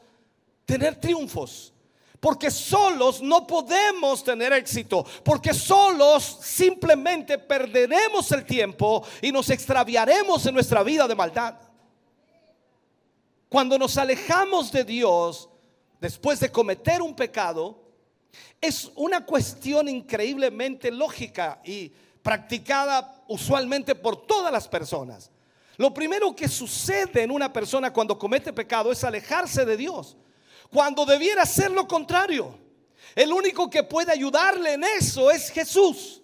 tener 0.65 0.95
triunfos. 0.99 1.73
Porque 2.19 2.49
solos 2.49 3.21
no 3.21 3.45
podemos 3.45 4.23
tener 4.23 4.53
éxito. 4.53 5.05
Porque 5.25 5.53
solos 5.53 6.23
simplemente 6.41 7.37
perderemos 7.37 8.31
el 8.31 8.45
tiempo 8.45 9.05
y 9.21 9.31
nos 9.31 9.49
extraviaremos 9.49 10.45
en 10.45 10.53
nuestra 10.53 10.83
vida 10.83 11.05
de 11.07 11.15
maldad. 11.15 11.55
Cuando 13.49 13.77
nos 13.77 13.97
alejamos 13.97 14.71
de 14.71 14.85
Dios 14.85 15.49
después 15.99 16.39
de 16.39 16.49
cometer 16.51 17.01
un 17.01 17.13
pecado, 17.13 17.83
es 18.61 18.89
una 18.95 19.25
cuestión 19.25 19.89
increíblemente 19.89 20.89
lógica 20.91 21.61
y 21.65 21.91
practicada 22.21 23.21
usualmente 23.27 23.95
por 23.95 24.25
todas 24.25 24.51
las 24.51 24.67
personas. 24.67 25.29
Lo 25.77 25.93
primero 25.93 26.35
que 26.35 26.47
sucede 26.47 27.23
en 27.23 27.31
una 27.31 27.51
persona 27.51 27.91
cuando 27.91 28.17
comete 28.17 28.53
pecado 28.53 28.91
es 28.91 29.03
alejarse 29.03 29.65
de 29.65 29.75
Dios, 29.75 30.15
cuando 30.69 31.05
debiera 31.05 31.45
ser 31.45 31.71
lo 31.71 31.87
contrario. 31.87 32.57
El 33.15 33.31
único 33.31 33.69
que 33.69 33.83
puede 33.83 34.11
ayudarle 34.11 34.73
en 34.73 34.83
eso 34.83 35.29
es 35.31 35.49
Jesús. 35.49 36.21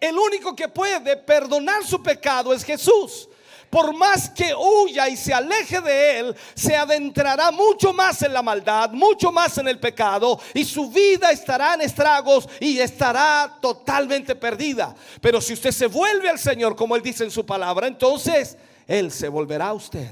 El 0.00 0.16
único 0.16 0.54
que 0.54 0.68
puede 0.68 1.16
perdonar 1.16 1.84
su 1.84 2.02
pecado 2.02 2.52
es 2.52 2.64
Jesús. 2.64 3.28
Por 3.70 3.94
más 3.94 4.30
que 4.30 4.54
huya 4.54 5.08
y 5.08 5.16
se 5.16 5.34
aleje 5.34 5.80
de 5.80 6.20
él, 6.20 6.36
se 6.54 6.74
adentrará 6.74 7.50
mucho 7.50 7.92
más 7.92 8.22
en 8.22 8.32
la 8.32 8.42
maldad, 8.42 8.90
mucho 8.90 9.30
más 9.30 9.58
en 9.58 9.68
el 9.68 9.78
pecado 9.78 10.40
y 10.54 10.64
su 10.64 10.90
vida 10.90 11.30
estará 11.30 11.74
en 11.74 11.82
estragos 11.82 12.48
y 12.60 12.78
estará 12.78 13.58
totalmente 13.60 14.34
perdida. 14.34 14.94
Pero 15.20 15.40
si 15.40 15.52
usted 15.52 15.70
se 15.70 15.86
vuelve 15.86 16.28
al 16.30 16.38
Señor, 16.38 16.74
como 16.74 16.96
él 16.96 17.02
dice 17.02 17.24
en 17.24 17.30
su 17.30 17.44
palabra, 17.44 17.86
entonces 17.86 18.56
él 18.86 19.12
se 19.12 19.28
volverá 19.28 19.68
a 19.68 19.74
usted. 19.74 20.08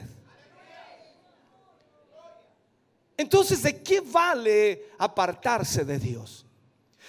Entonces, 3.16 3.62
¿de 3.62 3.82
qué 3.82 4.00
vale 4.00 4.90
apartarse 4.98 5.84
de 5.84 5.98
Dios? 5.98 6.44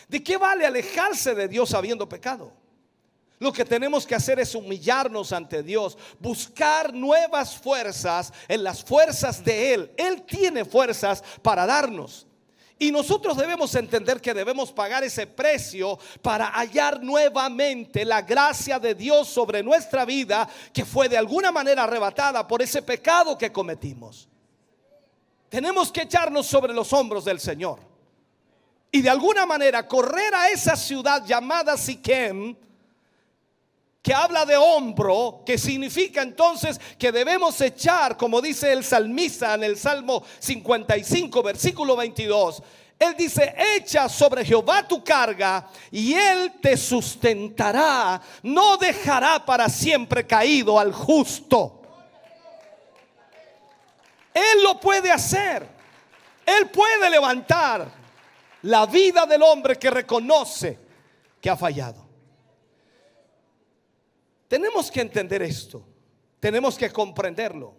¿De 0.08 0.24
qué 0.24 0.38
vale 0.38 0.66
alejarse 0.66 1.36
de 1.36 1.50
Dios 1.50 1.74
habiendo 1.74 2.08
pecado? 2.08 2.54
Lo 3.39 3.54
que 3.54 3.65
tenemos 3.65 4.08
que 4.08 4.15
hacer 4.15 4.39
es 4.39 4.56
humillarnos 4.56 5.32
ante 5.32 5.62
Dios, 5.62 5.97
buscar 6.19 6.93
nuevas 6.93 7.56
fuerzas 7.56 8.34
en 8.47 8.63
las 8.63 8.84
fuerzas 8.84 9.43
de 9.43 9.73
Él. 9.73 9.91
Él 9.95 10.23
tiene 10.23 10.65
fuerzas 10.65 11.23
para 11.43 11.67
darnos. 11.67 12.26
Y 12.80 12.91
nosotros 12.91 13.38
debemos 13.38 13.73
entender 13.76 14.21
que 14.21 14.34
debemos 14.34 14.71
pagar 14.71 15.04
ese 15.04 15.26
precio 15.26 15.97
para 16.21 16.47
hallar 16.47 17.02
nuevamente 17.02 18.06
la 18.06 18.21
gracia 18.21 18.80
de 18.80 18.93
Dios 18.93 19.28
sobre 19.28 19.63
nuestra 19.63 20.06
vida 20.06 20.47
que 20.73 20.86
fue 20.86 21.10
de 21.10 21.17
alguna 21.17 21.52
manera 21.52 21.84
arrebatada 21.84 22.47
por 22.47 22.62
ese 22.62 22.84
pecado 22.84 23.38
que 23.38 23.52
cometimos. 23.52 24.30
Tenemos 25.50 25.91
que 25.91 26.02
echarnos 26.02 26.45
sobre 26.45 26.73
los 26.73 26.91
hombros 26.93 27.26
del 27.26 27.39
Señor 27.39 27.80
y 28.91 29.02
de 29.02 29.10
alguna 29.10 29.45
manera 29.45 29.88
correr 29.88 30.34
a 30.36 30.50
esa 30.50 30.76
ciudad 30.76 31.26
llamada 31.26 31.78
Siquem 31.78 32.56
que 34.08 34.13
habla 34.13 34.46
de 34.46 34.56
hombro, 34.56 35.43
que 35.46 35.58
significa 35.58 36.22
entonces 36.22 36.80
que 36.98 37.12
debemos 37.12 37.60
echar, 37.60 38.15
como 38.15 38.39
dice 38.39 38.72
el 38.72 38.86
salmista 38.86 39.56
en 39.56 39.65
el 39.65 39.78
Salmo 39.78 40.24
55, 40.39 41.43
versículo 41.43 41.98
22. 41.98 42.63
Él 42.98 43.15
dice, 43.17 43.54
echa 43.76 44.08
sobre 44.08 44.46
Jehová 44.46 44.88
tu 44.88 45.04
carga 45.04 45.67
y 45.91 46.13
él 46.13 46.54
te 46.62 46.78
sustentará, 46.78 48.22
no 48.43 48.78
dejará 48.78 49.46
para 49.46 49.67
siempre 49.67 50.26
caído 50.26 50.80
al 50.80 50.93
justo. 50.93 51.82
Él 54.34 54.63
lo 54.63 54.80
puede 54.80 55.12
hacer. 55.12 55.67
Él 56.46 56.70
puede 56.70 57.10
levantar 57.10 57.91
la 58.62 58.86
vida 58.86 59.26
del 59.26 59.43
hombre 59.43 59.76
que 59.76 59.89
reconoce 59.89 60.80
que 61.41 61.50
ha 61.50 61.58
fallado. 61.58 62.07
Tenemos 64.48 64.90
que 64.90 65.02
entender 65.02 65.42
esto, 65.42 65.86
tenemos 66.40 66.78
que 66.78 66.90
comprenderlo. 66.92 67.76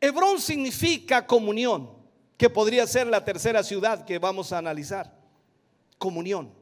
Hebrón 0.00 0.40
significa 0.40 1.26
comunión, 1.26 1.90
que 2.36 2.48
podría 2.48 2.86
ser 2.86 3.08
la 3.08 3.24
tercera 3.24 3.62
ciudad 3.64 4.04
que 4.04 4.18
vamos 4.18 4.52
a 4.52 4.58
analizar. 4.58 5.18
Comunión. 5.98 6.54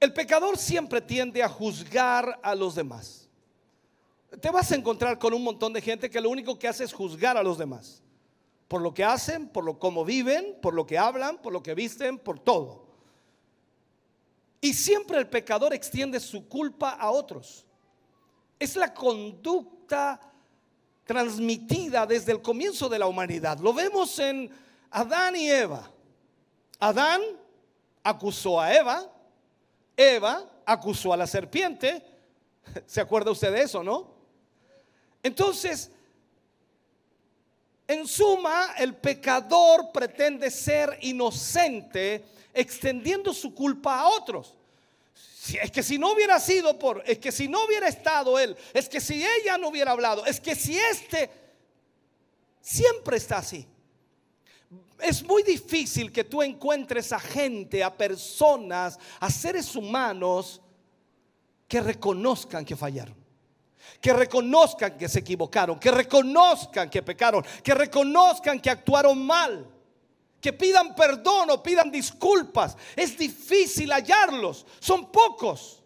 El 0.00 0.12
pecador 0.12 0.58
siempre 0.58 1.00
tiende 1.00 1.42
a 1.42 1.48
juzgar 1.48 2.40
a 2.42 2.54
los 2.54 2.74
demás. 2.74 3.28
Te 4.40 4.50
vas 4.50 4.72
a 4.72 4.74
encontrar 4.74 5.18
con 5.18 5.32
un 5.32 5.44
montón 5.44 5.72
de 5.72 5.80
gente 5.80 6.10
que 6.10 6.20
lo 6.20 6.28
único 6.28 6.58
que 6.58 6.66
hace 6.66 6.84
es 6.84 6.92
juzgar 6.92 7.36
a 7.36 7.42
los 7.44 7.58
demás. 7.58 8.02
Por 8.66 8.82
lo 8.82 8.92
que 8.92 9.04
hacen, 9.04 9.48
por 9.48 9.64
lo 9.64 9.78
cómo 9.78 10.04
viven, 10.04 10.58
por 10.60 10.74
lo 10.74 10.84
que 10.84 10.98
hablan, 10.98 11.40
por 11.40 11.52
lo 11.52 11.62
que 11.62 11.74
visten, 11.74 12.18
por 12.18 12.40
todo. 12.40 12.85
Y 14.66 14.74
siempre 14.74 15.16
el 15.16 15.28
pecador 15.28 15.72
extiende 15.72 16.18
su 16.18 16.48
culpa 16.48 16.90
a 16.90 17.12
otros. 17.12 17.64
Es 18.58 18.74
la 18.74 18.92
conducta 18.92 20.20
transmitida 21.04 22.04
desde 22.04 22.32
el 22.32 22.42
comienzo 22.42 22.88
de 22.88 22.98
la 22.98 23.06
humanidad. 23.06 23.60
Lo 23.60 23.72
vemos 23.72 24.18
en 24.18 24.50
Adán 24.90 25.36
y 25.36 25.48
Eva. 25.48 25.88
Adán 26.80 27.20
acusó 28.02 28.60
a 28.60 28.74
Eva, 28.74 29.08
Eva 29.96 30.44
acusó 30.64 31.12
a 31.12 31.16
la 31.16 31.28
serpiente. 31.28 32.04
¿Se 32.86 33.00
acuerda 33.00 33.30
usted 33.30 33.52
de 33.52 33.62
eso, 33.62 33.84
no? 33.84 34.16
Entonces, 35.22 35.92
en 37.86 38.04
suma, 38.08 38.74
el 38.78 38.96
pecador 38.96 39.92
pretende 39.92 40.50
ser 40.50 40.98
inocente 41.02 42.24
extendiendo 42.56 43.32
su 43.32 43.54
culpa 43.54 44.00
a 44.00 44.08
otros. 44.08 44.56
Es 45.62 45.70
que 45.70 45.82
si 45.82 45.98
no 45.98 46.12
hubiera 46.12 46.40
sido 46.40 46.76
por, 46.78 47.04
es 47.06 47.18
que 47.18 47.30
si 47.30 47.46
no 47.46 47.64
hubiera 47.64 47.86
estado 47.86 48.38
él, 48.38 48.56
es 48.74 48.88
que 48.88 49.00
si 49.00 49.24
ella 49.24 49.56
no 49.58 49.68
hubiera 49.68 49.92
hablado, 49.92 50.26
es 50.26 50.40
que 50.40 50.56
si 50.56 50.76
este 50.76 51.30
siempre 52.60 53.18
está 53.18 53.38
así. 53.38 53.66
Es 54.98 55.22
muy 55.22 55.42
difícil 55.42 56.10
que 56.10 56.24
tú 56.24 56.42
encuentres 56.42 57.12
a 57.12 57.20
gente, 57.20 57.84
a 57.84 57.96
personas, 57.96 58.98
a 59.20 59.30
seres 59.30 59.76
humanos 59.76 60.60
que 61.68 61.80
reconozcan 61.80 62.64
que 62.64 62.74
fallaron, 62.74 63.14
que 64.00 64.12
reconozcan 64.12 64.96
que 64.96 65.08
se 65.08 65.20
equivocaron, 65.20 65.78
que 65.78 65.90
reconozcan 65.90 66.88
que 66.88 67.02
pecaron, 67.02 67.44
que 67.62 67.74
reconozcan 67.74 68.58
que 68.58 68.70
actuaron 68.70 69.24
mal, 69.24 69.75
que 70.46 70.52
pidan 70.52 70.94
perdón 70.94 71.50
o 71.50 71.60
pidan 71.60 71.90
disculpas. 71.90 72.76
Es 72.94 73.18
difícil 73.18 73.90
hallarlos, 73.90 74.64
son 74.78 75.10
pocos. 75.10 75.82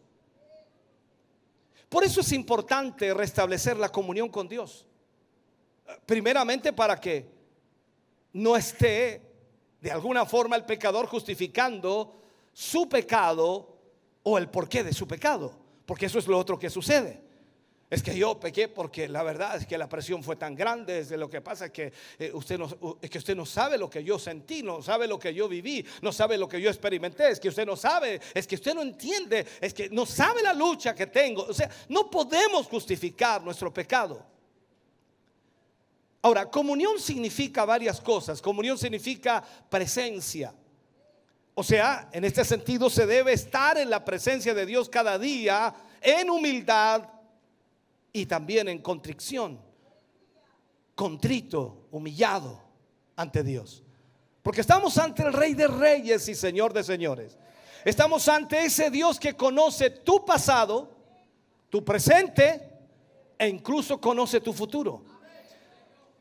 Por 1.88 2.04
eso 2.04 2.20
es 2.20 2.30
importante 2.32 3.14
restablecer 3.14 3.78
la 3.78 3.88
comunión 3.88 4.28
con 4.28 4.46
Dios. 4.46 4.84
Primeramente 6.04 6.74
para 6.74 7.00
que 7.00 7.26
no 8.34 8.54
esté 8.54 9.22
de 9.80 9.90
alguna 9.90 10.26
forma 10.26 10.56
el 10.56 10.66
pecador 10.66 11.06
justificando 11.06 12.20
su 12.52 12.86
pecado 12.86 13.78
o 14.22 14.36
el 14.36 14.50
porqué 14.50 14.84
de 14.84 14.92
su 14.92 15.08
pecado, 15.08 15.58
porque 15.86 16.04
eso 16.04 16.18
es 16.18 16.26
lo 16.26 16.36
otro 16.36 16.58
que 16.58 16.68
sucede. 16.68 17.29
Es 17.90 18.04
que 18.04 18.16
yo 18.16 18.38
pequé 18.38 18.68
porque 18.68 19.08
la 19.08 19.24
verdad 19.24 19.56
es 19.56 19.66
que 19.66 19.76
la 19.76 19.88
presión 19.88 20.22
fue 20.22 20.36
tan 20.36 20.54
grande. 20.54 20.94
Desde 20.94 21.16
lo 21.16 21.28
que 21.28 21.40
pasa 21.40 21.66
es 21.66 21.70
que, 21.72 21.92
eh, 22.20 22.30
usted 22.32 22.56
no, 22.56 22.98
es 23.02 23.10
que 23.10 23.18
usted 23.18 23.34
no 23.34 23.44
sabe 23.44 23.76
lo 23.76 23.90
que 23.90 24.04
yo 24.04 24.16
sentí, 24.16 24.62
no 24.62 24.80
sabe 24.80 25.08
lo 25.08 25.18
que 25.18 25.34
yo 25.34 25.48
viví, 25.48 25.84
no 26.00 26.12
sabe 26.12 26.38
lo 26.38 26.48
que 26.48 26.60
yo 26.60 26.70
experimenté. 26.70 27.30
Es 27.30 27.40
que 27.40 27.48
usted 27.48 27.66
no 27.66 27.74
sabe, 27.74 28.20
es 28.32 28.46
que 28.46 28.54
usted 28.54 28.74
no 28.74 28.82
entiende, 28.82 29.44
es 29.60 29.74
que 29.74 29.90
no 29.90 30.06
sabe 30.06 30.40
la 30.40 30.54
lucha 30.54 30.94
que 30.94 31.08
tengo. 31.08 31.42
O 31.42 31.52
sea, 31.52 31.68
no 31.88 32.08
podemos 32.08 32.68
justificar 32.68 33.42
nuestro 33.42 33.74
pecado. 33.74 34.24
Ahora, 36.22 36.48
comunión 36.48 37.00
significa 37.00 37.64
varias 37.64 38.00
cosas. 38.00 38.40
Comunión 38.40 38.78
significa 38.78 39.42
presencia. 39.68 40.54
O 41.54 41.64
sea, 41.64 42.08
en 42.12 42.24
este 42.24 42.44
sentido 42.44 42.88
se 42.88 43.04
debe 43.04 43.32
estar 43.32 43.78
en 43.78 43.90
la 43.90 44.04
presencia 44.04 44.54
de 44.54 44.64
Dios 44.64 44.88
cada 44.88 45.18
día 45.18 45.74
en 46.00 46.30
humildad 46.30 47.19
y 48.12 48.26
también 48.26 48.68
en 48.68 48.78
contrición. 48.78 49.60
Contrito, 50.94 51.86
humillado 51.90 52.60
ante 53.16 53.42
Dios. 53.42 53.82
Porque 54.42 54.60
estamos 54.60 54.96
ante 54.98 55.22
el 55.22 55.32
Rey 55.32 55.54
de 55.54 55.68
Reyes 55.68 56.28
y 56.28 56.34
Señor 56.34 56.72
de 56.72 56.82
Señores. 56.82 57.38
Estamos 57.84 58.28
ante 58.28 58.64
ese 58.64 58.90
Dios 58.90 59.18
que 59.18 59.34
conoce 59.34 59.90
tu 59.90 60.24
pasado, 60.24 60.90
tu 61.68 61.84
presente 61.84 62.68
e 63.38 63.48
incluso 63.48 64.00
conoce 64.00 64.40
tu 64.40 64.52
futuro. 64.52 65.04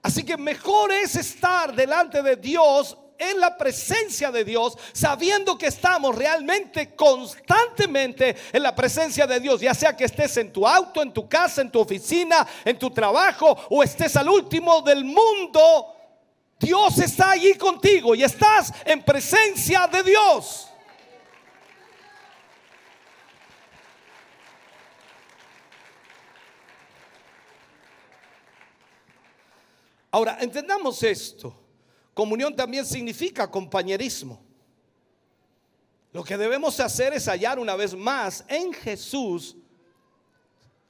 Así 0.02 0.24
que 0.24 0.38
mejor 0.38 0.92
es 0.92 1.16
estar 1.16 1.76
delante 1.76 2.22
de 2.22 2.38
Dios, 2.38 2.98
en 3.20 3.40
la 3.40 3.58
presencia 3.58 4.32
de 4.32 4.46
Dios, 4.46 4.78
sabiendo 4.94 5.58
que 5.58 5.68
estamos 5.68 6.16
realmente 6.16 6.96
constantemente 6.96 8.36
en 8.54 8.64
la 8.64 8.74
presencia 8.74 9.28
de 9.28 9.40
Dios, 9.42 9.60
ya 9.60 9.74
sea 9.74 9.96
que 9.96 10.06
estés 10.06 10.38
en 10.38 10.52
tu 10.52 10.66
auto, 10.66 11.02
en 11.02 11.14
tu 11.14 11.28
casa, 11.28 11.62
en 11.62 11.70
tu 11.70 11.80
oficina, 11.80 12.48
en 12.64 12.80
tu 12.80 12.90
trabajo 12.90 13.56
o 13.70 13.84
estés 13.84 14.16
al 14.16 14.30
último 14.30 14.82
del 14.82 15.04
mundo. 15.04 15.96
Dios 16.58 16.98
está 17.00 17.32
allí 17.32 17.54
contigo 17.56 18.16
y 18.16 18.24
estás 18.24 18.74
en 18.86 19.04
presencia 19.04 19.88
de 19.88 20.04
Dios. 20.04 20.66
Ahora, 30.12 30.38
entendamos 30.42 31.04
esto. 31.04 31.69
Comunión 32.20 32.54
también 32.54 32.86
significa 32.86 33.50
compañerismo. 33.50 34.42
Lo 36.12 36.22
que 36.22 36.38
debemos 36.38 36.78
hacer 36.82 37.14
es 37.14 37.30
hallar 37.30 37.58
una 37.58 37.78
vez 37.78 37.96
más 37.96 38.44
en 38.50 38.74
Jesús 38.74 39.56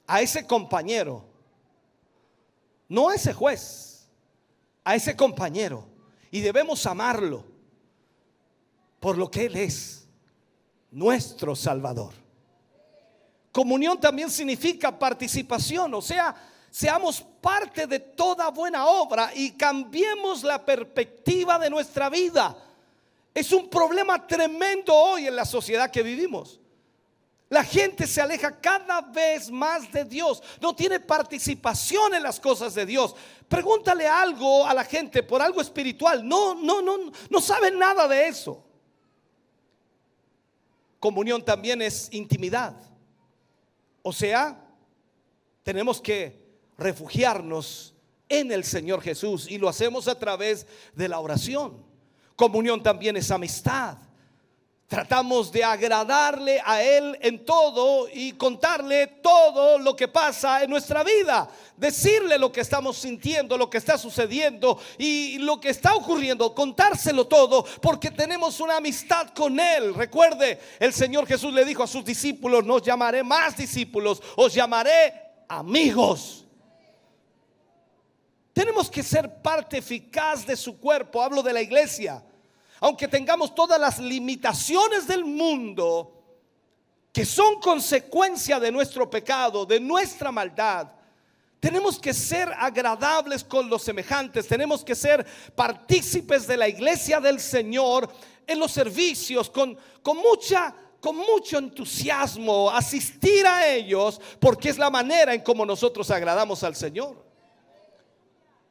a 0.08 0.20
ese 0.22 0.44
compañero, 0.44 1.24
no 2.88 3.10
a 3.10 3.14
ese 3.14 3.32
juez, 3.32 4.08
a 4.82 4.96
ese 4.96 5.14
compañero. 5.14 5.86
Y 6.32 6.40
debemos 6.40 6.84
amarlo 6.84 7.44
por 8.98 9.16
lo 9.16 9.30
que 9.30 9.44
Él 9.44 9.54
es, 9.54 10.08
nuestro 10.90 11.54
Salvador. 11.54 12.12
Comunión 13.52 14.00
también 14.00 14.30
significa 14.32 14.98
participación, 14.98 15.94
o 15.94 16.02
sea, 16.02 16.34
seamos 16.70 17.20
parte 17.40 17.86
de 17.86 17.98
toda 17.98 18.50
buena 18.50 18.86
obra 18.86 19.32
y 19.34 19.52
cambiemos 19.52 20.42
la 20.42 20.64
perspectiva 20.64 21.58
de 21.58 21.70
nuestra 21.70 22.08
vida. 22.08 22.56
Es 23.34 23.52
un 23.52 23.68
problema 23.68 24.26
tremendo 24.26 24.94
hoy 24.94 25.26
en 25.26 25.36
la 25.36 25.44
sociedad 25.44 25.90
que 25.90 26.02
vivimos. 26.02 26.60
La 27.48 27.64
gente 27.64 28.06
se 28.06 28.20
aleja 28.20 28.60
cada 28.60 29.00
vez 29.00 29.50
más 29.50 29.90
de 29.90 30.04
Dios, 30.04 30.40
no 30.60 30.74
tiene 30.74 31.00
participación 31.00 32.14
en 32.14 32.22
las 32.22 32.38
cosas 32.38 32.74
de 32.74 32.86
Dios. 32.86 33.16
Pregúntale 33.48 34.06
algo 34.06 34.64
a 34.64 34.72
la 34.72 34.84
gente 34.84 35.24
por 35.24 35.42
algo 35.42 35.60
espiritual. 35.60 36.26
No, 36.26 36.54
no, 36.54 36.80
no, 36.80 37.10
no 37.28 37.40
saben 37.40 37.76
nada 37.76 38.06
de 38.06 38.28
eso. 38.28 38.64
Comunión 41.00 41.44
también 41.44 41.82
es 41.82 42.08
intimidad. 42.12 42.76
O 44.02 44.12
sea, 44.12 44.64
tenemos 45.64 46.00
que 46.00 46.39
refugiarnos 46.80 47.94
en 48.28 48.50
el 48.50 48.64
Señor 48.64 49.02
Jesús 49.02 49.48
y 49.48 49.58
lo 49.58 49.68
hacemos 49.68 50.08
a 50.08 50.18
través 50.18 50.66
de 50.94 51.08
la 51.08 51.20
oración. 51.20 51.84
Comunión 52.34 52.82
también 52.82 53.16
es 53.16 53.30
amistad. 53.30 53.98
Tratamos 54.86 55.52
de 55.52 55.62
agradarle 55.62 56.60
a 56.64 56.82
Él 56.82 57.16
en 57.20 57.44
todo 57.44 58.08
y 58.12 58.32
contarle 58.32 59.06
todo 59.22 59.78
lo 59.78 59.94
que 59.94 60.08
pasa 60.08 60.64
en 60.64 60.70
nuestra 60.70 61.04
vida. 61.04 61.48
Decirle 61.76 62.38
lo 62.38 62.50
que 62.50 62.62
estamos 62.62 62.96
sintiendo, 62.96 63.56
lo 63.56 63.70
que 63.70 63.78
está 63.78 63.96
sucediendo 63.96 64.80
y 64.98 65.38
lo 65.38 65.60
que 65.60 65.68
está 65.68 65.94
ocurriendo. 65.94 66.52
Contárselo 66.56 67.28
todo 67.28 67.64
porque 67.80 68.10
tenemos 68.10 68.58
una 68.58 68.78
amistad 68.78 69.28
con 69.28 69.60
Él. 69.60 69.94
Recuerde, 69.94 70.58
el 70.80 70.92
Señor 70.92 71.24
Jesús 71.26 71.52
le 71.52 71.64
dijo 71.64 71.84
a 71.84 71.86
sus 71.86 72.04
discípulos, 72.04 72.64
no 72.64 72.78
llamaré 72.80 73.22
más 73.22 73.56
discípulos, 73.56 74.20
os 74.34 74.52
llamaré 74.52 75.12
amigos. 75.46 76.46
Tenemos 78.52 78.90
que 78.90 79.02
ser 79.02 79.40
parte 79.42 79.78
eficaz 79.78 80.46
de 80.46 80.56
su 80.56 80.78
cuerpo. 80.78 81.22
Hablo 81.22 81.42
de 81.42 81.52
la 81.52 81.62
iglesia. 81.62 82.22
Aunque 82.80 83.08
tengamos 83.08 83.54
todas 83.54 83.78
las 83.78 83.98
limitaciones 83.98 85.06
del 85.06 85.24
mundo 85.24 86.16
que 87.12 87.24
son 87.24 87.60
consecuencia 87.60 88.58
de 88.58 88.72
nuestro 88.72 89.10
pecado, 89.10 89.66
de 89.66 89.80
nuestra 89.80 90.32
maldad, 90.32 90.88
tenemos 91.58 91.98
que 91.98 92.14
ser 92.14 92.50
agradables 92.58 93.44
con 93.44 93.68
los 93.68 93.82
semejantes, 93.82 94.46
tenemos 94.46 94.82
que 94.82 94.94
ser 94.94 95.26
partícipes 95.54 96.46
de 96.46 96.56
la 96.56 96.68
iglesia 96.68 97.20
del 97.20 97.38
Señor 97.38 98.10
en 98.46 98.58
los 98.58 98.72
servicios, 98.72 99.50
con, 99.50 99.76
con, 100.02 100.16
mucha, 100.16 100.74
con 101.00 101.16
mucho 101.16 101.58
entusiasmo, 101.58 102.70
asistir 102.70 103.46
a 103.46 103.68
ellos, 103.68 104.20
porque 104.40 104.70
es 104.70 104.78
la 104.78 104.88
manera 104.88 105.34
en 105.34 105.42
como 105.42 105.66
nosotros 105.66 106.10
agradamos 106.10 106.64
al 106.64 106.74
Señor. 106.74 107.29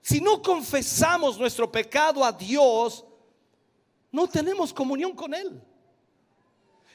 Si 0.01 0.21
no 0.21 0.41
confesamos 0.41 1.37
nuestro 1.37 1.71
pecado 1.71 2.23
a 2.23 2.31
Dios, 2.31 3.05
no 4.11 4.27
tenemos 4.27 4.73
comunión 4.73 5.13
con 5.13 5.33
Él. 5.33 5.61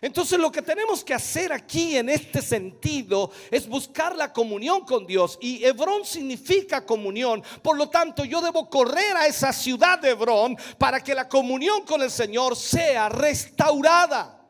Entonces 0.00 0.38
lo 0.38 0.52
que 0.52 0.61
tenemos 0.61 1.02
que 1.02 1.14
hacer 1.14 1.50
aquí 1.50 1.96
en 1.96 2.11
este 2.11 2.42
sentido 2.42 3.30
es 3.50 3.66
buscar 3.66 4.14
la 4.14 4.34
comunión 4.34 4.84
con 4.84 5.07
Dios. 5.07 5.38
Y 5.40 5.64
Hebrón 5.64 6.05
significa 6.05 6.84
comunión. 6.84 7.42
Por 7.62 7.78
lo 7.78 7.88
tanto, 7.88 8.24
yo 8.26 8.42
debo 8.42 8.68
correr 8.68 9.16
a 9.16 9.26
esa 9.26 9.50
ciudad 9.50 9.98
de 9.98 10.11
Hebrón 10.11 10.59
para 10.76 11.02
que 11.02 11.14
la 11.14 11.26
comunión 11.26 11.84
con 11.86 12.02
el 12.02 12.11
Señor 12.11 12.55
sea 12.55 13.09
restaurada. 13.09 14.43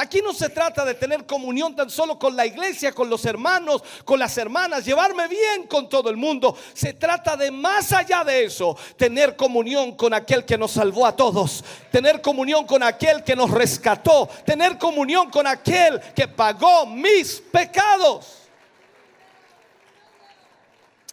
Aquí 0.00 0.22
no 0.22 0.32
se 0.32 0.48
trata 0.48 0.84
de 0.84 0.94
tener 0.94 1.26
comunión 1.26 1.74
tan 1.74 1.90
solo 1.90 2.20
con 2.20 2.36
la 2.36 2.46
iglesia, 2.46 2.92
con 2.92 3.10
los 3.10 3.24
hermanos, 3.24 3.82
con 4.04 4.20
las 4.20 4.38
hermanas, 4.38 4.84
llevarme 4.84 5.26
bien 5.26 5.66
con 5.66 5.88
todo 5.88 6.08
el 6.08 6.16
mundo. 6.16 6.56
Se 6.72 6.92
trata 6.92 7.36
de 7.36 7.50
más 7.50 7.92
allá 7.92 8.22
de 8.22 8.44
eso, 8.44 8.76
tener 8.96 9.34
comunión 9.34 9.96
con 9.96 10.14
aquel 10.14 10.44
que 10.44 10.56
nos 10.56 10.70
salvó 10.70 11.04
a 11.04 11.16
todos, 11.16 11.64
tener 11.90 12.22
comunión 12.22 12.64
con 12.64 12.84
aquel 12.84 13.24
que 13.24 13.34
nos 13.34 13.50
rescató, 13.50 14.28
tener 14.46 14.78
comunión 14.78 15.30
con 15.30 15.48
aquel 15.48 16.00
que 16.14 16.28
pagó 16.28 16.86
mis 16.86 17.40
pecados. 17.40 18.44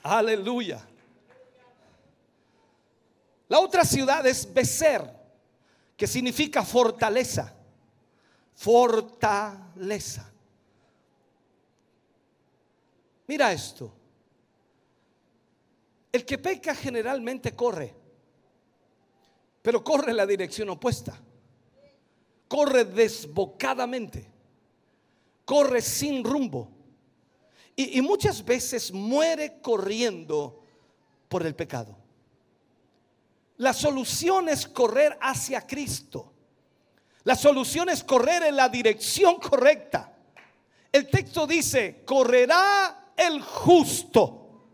Aleluya. 0.03 0.79
La 3.47 3.59
otra 3.59 3.83
ciudad 3.83 4.23
es 4.27 4.53
Becer, 4.53 5.11
que 5.97 6.05
significa 6.05 6.63
fortaleza 6.63 7.51
fortaleza. 8.55 10.31
Mira 13.27 13.51
esto. 13.51 13.91
El 16.11 16.25
que 16.25 16.37
peca 16.37 16.73
generalmente 16.73 17.53
corre, 17.53 17.93
pero 19.61 19.83
corre 19.83 20.11
en 20.11 20.17
la 20.17 20.25
dirección 20.25 20.69
opuesta. 20.69 21.19
Corre 22.47 22.85
desbocadamente. 22.85 24.31
Corre 25.43 25.81
sin 25.81 26.23
rumbo. 26.23 26.71
Y, 27.75 27.97
y 27.97 28.01
muchas 28.01 28.45
veces 28.45 28.93
muere 28.93 29.59
corriendo 29.61 30.63
por 31.27 31.45
el 31.45 31.55
pecado. 31.55 31.97
La 33.57 33.73
solución 33.73 34.47
es 34.47 34.67
correr 34.67 35.17
hacia 35.21 35.65
Cristo. 35.65 36.34
La 37.25 37.35
solución 37.35 37.89
es 37.89 38.03
correr 38.03 38.43
en 38.43 38.55
la 38.55 38.69
dirección 38.69 39.39
correcta. 39.39 40.13
El 40.91 41.09
texto 41.09 41.47
dice, 41.47 42.03
correrá 42.05 43.11
el 43.17 43.41
justo. 43.41 44.67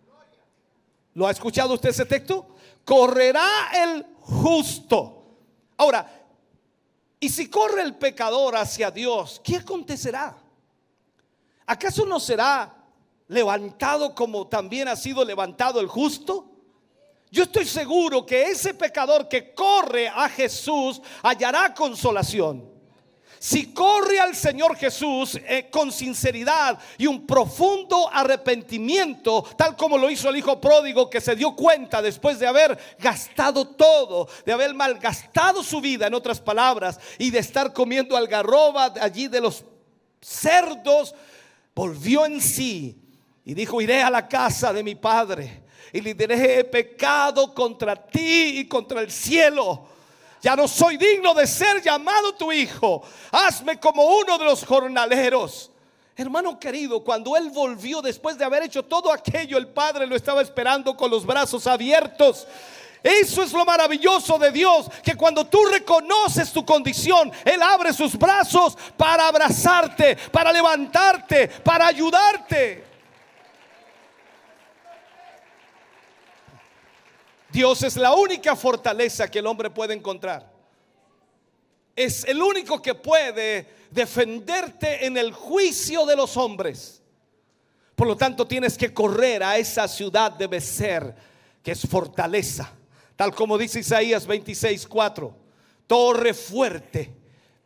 ¿Lo 1.13 1.27
ha 1.27 1.31
escuchado 1.31 1.73
usted 1.73 1.89
ese 1.89 2.05
texto? 2.05 2.55
Correrá 2.83 3.71
el 3.73 4.05
justo. 4.19 5.23
Ahora, 5.77 6.11
¿y 7.21 7.29
si 7.29 7.49
corre 7.49 7.83
el 7.83 7.95
pecador 7.95 8.57
hacia 8.57 8.91
Dios, 8.91 9.41
qué 9.43 9.55
acontecerá? 9.55 10.37
¿Acaso 11.65 12.05
no 12.05 12.19
será 12.19 12.75
levantado 13.29 14.13
como 14.13 14.47
también 14.47 14.89
ha 14.89 14.97
sido 14.97 15.23
levantado 15.23 15.79
el 15.79 15.87
justo? 15.87 16.50
Yo 17.31 17.43
estoy 17.43 17.65
seguro 17.65 18.25
que 18.25 18.43
ese 18.43 18.73
pecador 18.73 19.29
que 19.29 19.53
corre 19.53 20.09
a 20.09 20.27
Jesús 20.27 21.01
hallará 21.23 21.73
consolación. 21.73 22.69
Si 23.39 23.73
corre 23.73 24.19
al 24.19 24.35
Señor 24.35 24.75
Jesús 24.75 25.39
eh, 25.47 25.69
con 25.71 25.91
sinceridad 25.93 26.77
y 26.97 27.07
un 27.07 27.25
profundo 27.25 28.07
arrepentimiento, 28.11 29.43
tal 29.57 29.77
como 29.77 29.97
lo 29.97 30.11
hizo 30.11 30.29
el 30.29 30.35
hijo 30.35 30.59
pródigo 30.59 31.09
que 31.09 31.21
se 31.21 31.35
dio 31.35 31.55
cuenta 31.55 32.01
después 32.01 32.37
de 32.37 32.45
haber 32.45 32.77
gastado 32.99 33.65
todo, 33.65 34.27
de 34.45 34.51
haber 34.51 34.75
malgastado 34.75 35.63
su 35.63 35.81
vida, 35.81 36.07
en 36.07 36.13
otras 36.13 36.39
palabras, 36.39 36.99
y 37.17 37.31
de 37.31 37.39
estar 37.39 37.73
comiendo 37.73 38.15
algarroba 38.15 38.93
allí 39.01 39.27
de 39.27 39.41
los 39.41 39.63
cerdos, 40.21 41.15
volvió 41.73 42.25
en 42.25 42.41
sí 42.41 43.01
y 43.45 43.53
dijo, 43.53 43.81
iré 43.81 44.03
a 44.03 44.11
la 44.11 44.27
casa 44.27 44.71
de 44.71 44.83
mi 44.83 44.95
padre 44.95 45.63
y 45.93 46.01
le 46.01 46.13
diré, 46.13 46.59
he 46.59 46.63
pecado 46.63 47.53
contra 47.53 47.95
ti 47.95 48.59
y 48.59 48.67
contra 48.67 49.01
el 49.01 49.11
cielo. 49.11 49.87
Ya 50.41 50.55
no 50.55 50.67
soy 50.67 50.97
digno 50.97 51.33
de 51.33 51.45
ser 51.45 51.81
llamado 51.81 52.33
tu 52.33 52.51
hijo. 52.51 53.03
Hazme 53.31 53.79
como 53.79 54.03
uno 54.03 54.37
de 54.37 54.45
los 54.45 54.65
jornaleros. 54.65 55.69
Hermano 56.15 56.59
querido, 56.59 57.03
cuando 57.03 57.35
él 57.37 57.49
volvió 57.51 58.01
después 58.01 58.37
de 58.37 58.45
haber 58.45 58.63
hecho 58.63 58.83
todo 58.83 59.11
aquello, 59.11 59.57
el 59.57 59.67
Padre 59.67 60.07
lo 60.07 60.15
estaba 60.15 60.41
esperando 60.41 60.95
con 60.95 61.11
los 61.11 61.25
brazos 61.25 61.67
abiertos. 61.67 62.47
Eso 63.03 63.41
es 63.41 63.51
lo 63.53 63.65
maravilloso 63.65 64.37
de 64.37 64.51
Dios, 64.51 64.87
que 65.03 65.15
cuando 65.15 65.45
tú 65.45 65.65
reconoces 65.65 66.51
tu 66.51 66.63
condición, 66.63 67.31
Él 67.43 67.61
abre 67.61 67.93
sus 67.93 68.15
brazos 68.15 68.77
para 68.95 69.27
abrazarte, 69.27 70.15
para 70.31 70.51
levantarte, 70.51 71.47
para 71.47 71.87
ayudarte. 71.87 72.90
Dios 77.51 77.83
es 77.83 77.97
la 77.97 78.13
única 78.13 78.55
fortaleza 78.55 79.29
que 79.29 79.39
el 79.39 79.47
hombre 79.47 79.69
puede 79.69 79.93
encontrar. 79.93 80.49
Es 81.95 82.23
el 82.23 82.41
único 82.41 82.81
que 82.81 82.95
puede 82.95 83.67
defenderte 83.91 85.05
en 85.05 85.17
el 85.17 85.33
juicio 85.33 86.05
de 86.05 86.15
los 86.15 86.37
hombres. 86.37 87.01
Por 87.95 88.07
lo 88.07 88.15
tanto, 88.15 88.47
tienes 88.47 88.77
que 88.77 88.93
correr 88.93 89.43
a 89.43 89.57
esa 89.57 89.87
ciudad 89.87 90.31
debe 90.31 90.61
ser 90.61 91.13
que 91.61 91.71
es 91.71 91.81
fortaleza. 91.81 92.71
Tal 93.17 93.35
como 93.35 93.57
dice 93.57 93.81
Isaías 93.81 94.25
26, 94.25 94.87
4. 94.87 95.35
Torre 95.85 96.33
fuerte 96.33 97.13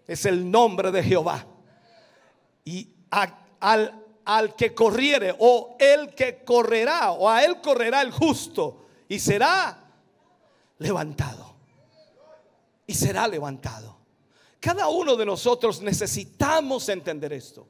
es 0.07 0.25
el 0.25 0.49
nombre 0.49 0.91
de 0.91 1.03
Jehová. 1.03 1.45
Y 2.65 2.89
al, 3.11 4.03
al 4.25 4.55
que 4.55 4.73
corriere, 4.73 5.35
o 5.37 5.77
el 5.79 6.15
que 6.15 6.43
correrá, 6.43 7.11
o 7.11 7.29
a 7.29 7.45
él 7.45 7.61
correrá 7.61 8.01
el 8.01 8.11
justo 8.11 8.84
y 9.07 9.19
será 9.19 9.77
levantado. 10.79 11.55
Y 12.87 12.93
será 12.93 13.27
levantado. 13.27 13.97
Cada 14.59 14.87
uno 14.87 15.15
de 15.15 15.25
nosotros 15.25 15.81
necesitamos 15.81 16.89
entender 16.89 17.33
esto. 17.33 17.67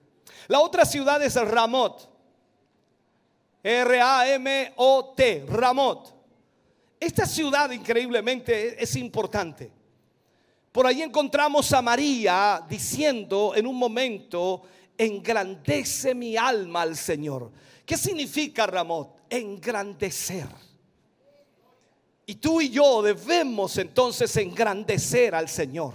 La 0.47 0.59
otra 0.59 0.85
ciudad 0.85 1.21
es 1.21 1.35
Ramot. 1.35 2.09
R-A-M-O-T, 3.63 5.45
Ramot. 5.47 6.13
Esta 6.99 7.25
ciudad 7.25 7.71
increíblemente 7.71 8.81
es 8.81 8.95
importante. 8.95 9.71
Por 10.71 10.85
ahí 10.85 11.01
encontramos 11.01 11.71
a 11.73 11.81
María 11.81 12.63
diciendo 12.69 13.53
en 13.55 13.65
un 13.65 13.77
momento, 13.77 14.63
engrandece 14.97 16.13
mi 16.13 16.37
alma 16.37 16.81
al 16.81 16.95
Señor. 16.95 17.51
¿Qué 17.85 17.97
significa 17.97 18.67
Ramot? 18.67 19.21
Engrandecer. 19.29 20.47
Y 22.25 22.35
tú 22.35 22.59
y 22.59 22.69
yo 22.69 23.01
debemos 23.01 23.77
entonces 23.77 24.35
engrandecer 24.37 25.35
al 25.35 25.47
Señor. 25.47 25.93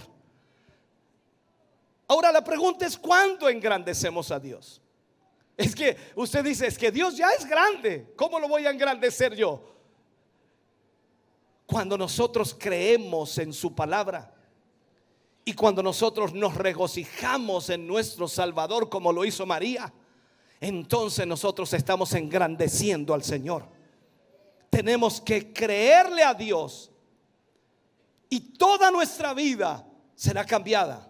Ahora 2.07 2.31
la 2.31 2.43
pregunta 2.43 2.85
es, 2.85 2.97
¿cuándo 2.97 3.49
engrandecemos 3.49 4.31
a 4.31 4.39
Dios? 4.39 4.81
Es 5.57 5.75
que 5.75 5.95
usted 6.15 6.43
dice, 6.43 6.67
es 6.67 6.77
que 6.77 6.91
Dios 6.91 7.17
ya 7.17 7.29
es 7.31 7.45
grande. 7.45 8.13
¿Cómo 8.15 8.39
lo 8.39 8.47
voy 8.47 8.65
a 8.65 8.71
engrandecer 8.71 9.35
yo? 9.35 9.61
Cuando 11.65 11.97
nosotros 11.97 12.55
creemos 12.57 13.37
en 13.37 13.53
su 13.53 13.75
palabra 13.75 14.33
y 15.43 15.53
cuando 15.53 15.83
nosotros 15.83 16.33
nos 16.33 16.55
regocijamos 16.55 17.69
en 17.69 17.87
nuestro 17.87 18.27
Salvador 18.27 18.89
como 18.89 19.11
lo 19.11 19.25
hizo 19.25 19.45
María, 19.45 19.93
entonces 20.59 21.27
nosotros 21.27 21.73
estamos 21.73 22.13
engrandeciendo 22.13 23.13
al 23.13 23.23
Señor 23.23 23.80
tenemos 24.71 25.21
que 25.21 25.53
creerle 25.53 26.23
a 26.23 26.33
Dios 26.33 26.89
y 28.29 28.39
toda 28.39 28.89
nuestra 28.89 29.33
vida 29.33 29.85
será 30.15 30.45
cambiada. 30.45 31.07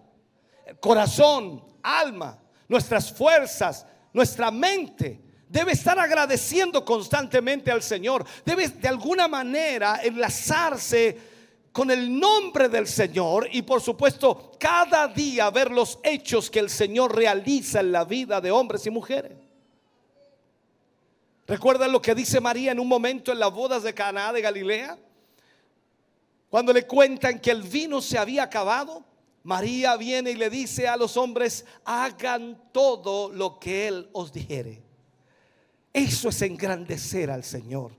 El 0.66 0.78
corazón, 0.80 1.64
alma, 1.82 2.38
nuestras 2.68 3.12
fuerzas, 3.12 3.86
nuestra 4.12 4.50
mente 4.50 5.22
debe 5.48 5.72
estar 5.72 5.98
agradeciendo 5.98 6.84
constantemente 6.84 7.70
al 7.70 7.82
Señor. 7.82 8.26
Debe 8.44 8.68
de 8.68 8.88
alguna 8.88 9.28
manera 9.28 10.00
enlazarse 10.02 11.30
con 11.70 11.90
el 11.90 12.18
nombre 12.18 12.68
del 12.68 12.88
Señor 12.88 13.48
y 13.52 13.62
por 13.62 13.80
supuesto 13.80 14.52
cada 14.58 15.06
día 15.06 15.48
ver 15.50 15.70
los 15.70 16.00
hechos 16.02 16.50
que 16.50 16.58
el 16.58 16.68
Señor 16.68 17.14
realiza 17.14 17.80
en 17.80 17.92
la 17.92 18.04
vida 18.04 18.40
de 18.40 18.50
hombres 18.50 18.84
y 18.86 18.90
mujeres. 18.90 19.41
¿Recuerdan 21.52 21.92
lo 21.92 22.00
que 22.00 22.14
dice 22.14 22.40
María 22.40 22.72
en 22.72 22.80
un 22.80 22.88
momento 22.88 23.30
en 23.30 23.38
las 23.38 23.52
bodas 23.52 23.82
de 23.82 23.92
Caná 23.92 24.32
de 24.32 24.40
Galilea? 24.40 24.96
Cuando 26.48 26.72
le 26.72 26.86
cuentan 26.86 27.40
que 27.40 27.50
el 27.50 27.60
vino 27.60 28.00
se 28.00 28.16
había 28.16 28.44
acabado, 28.44 29.04
María 29.42 29.94
viene 29.98 30.30
y 30.30 30.36
le 30.36 30.48
dice 30.48 30.88
a 30.88 30.96
los 30.96 31.18
hombres, 31.18 31.66
hagan 31.84 32.58
todo 32.72 33.30
lo 33.30 33.58
que 33.58 33.86
Él 33.86 34.08
os 34.14 34.32
dijere. 34.32 34.80
Eso 35.92 36.30
es 36.30 36.40
engrandecer 36.40 37.30
al 37.30 37.44
Señor. 37.44 37.92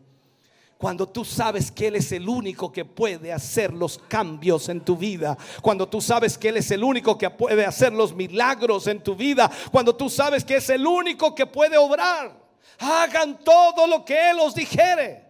Cuando 0.80 1.08
tú 1.08 1.24
sabes 1.24 1.72
que 1.72 1.90
Él 1.90 1.98
es 1.98 2.12
el 2.12 2.28
único 2.28 2.72
que 2.72 2.86
puede 2.86 3.32
hacer 3.32 3.72
los 3.72 4.00
cambios 4.08 4.68
en 4.68 4.82
tu 4.82 4.98
vida. 4.98 5.38
Cuando 5.62 5.88
tú 5.88 6.02
sabes 6.02 6.40
que 6.40 6.50
Él 6.50 6.58
es 6.58 6.72
el 6.72 6.84
único 6.84 7.20
que 7.20 7.30
puede 7.30 7.68
hacer 7.68 7.94
los 7.94 8.16
milagros 8.16 8.88
en 8.88 9.04
tu 9.04 9.16
vida. 9.16 9.52
Cuando 9.72 9.96
tú 9.96 10.10
sabes 10.10 10.44
que 10.44 10.56
es 10.56 10.72
el 10.72 10.88
único 10.88 11.36
que 11.36 11.46
puede 11.46 11.78
obrar. 11.78 12.43
Hagan 12.80 13.40
todo 13.40 13.88
lo 13.88 14.04
que 14.04 14.32
Él 14.32 14.40
os 14.40 14.56
dijere. 14.56 15.24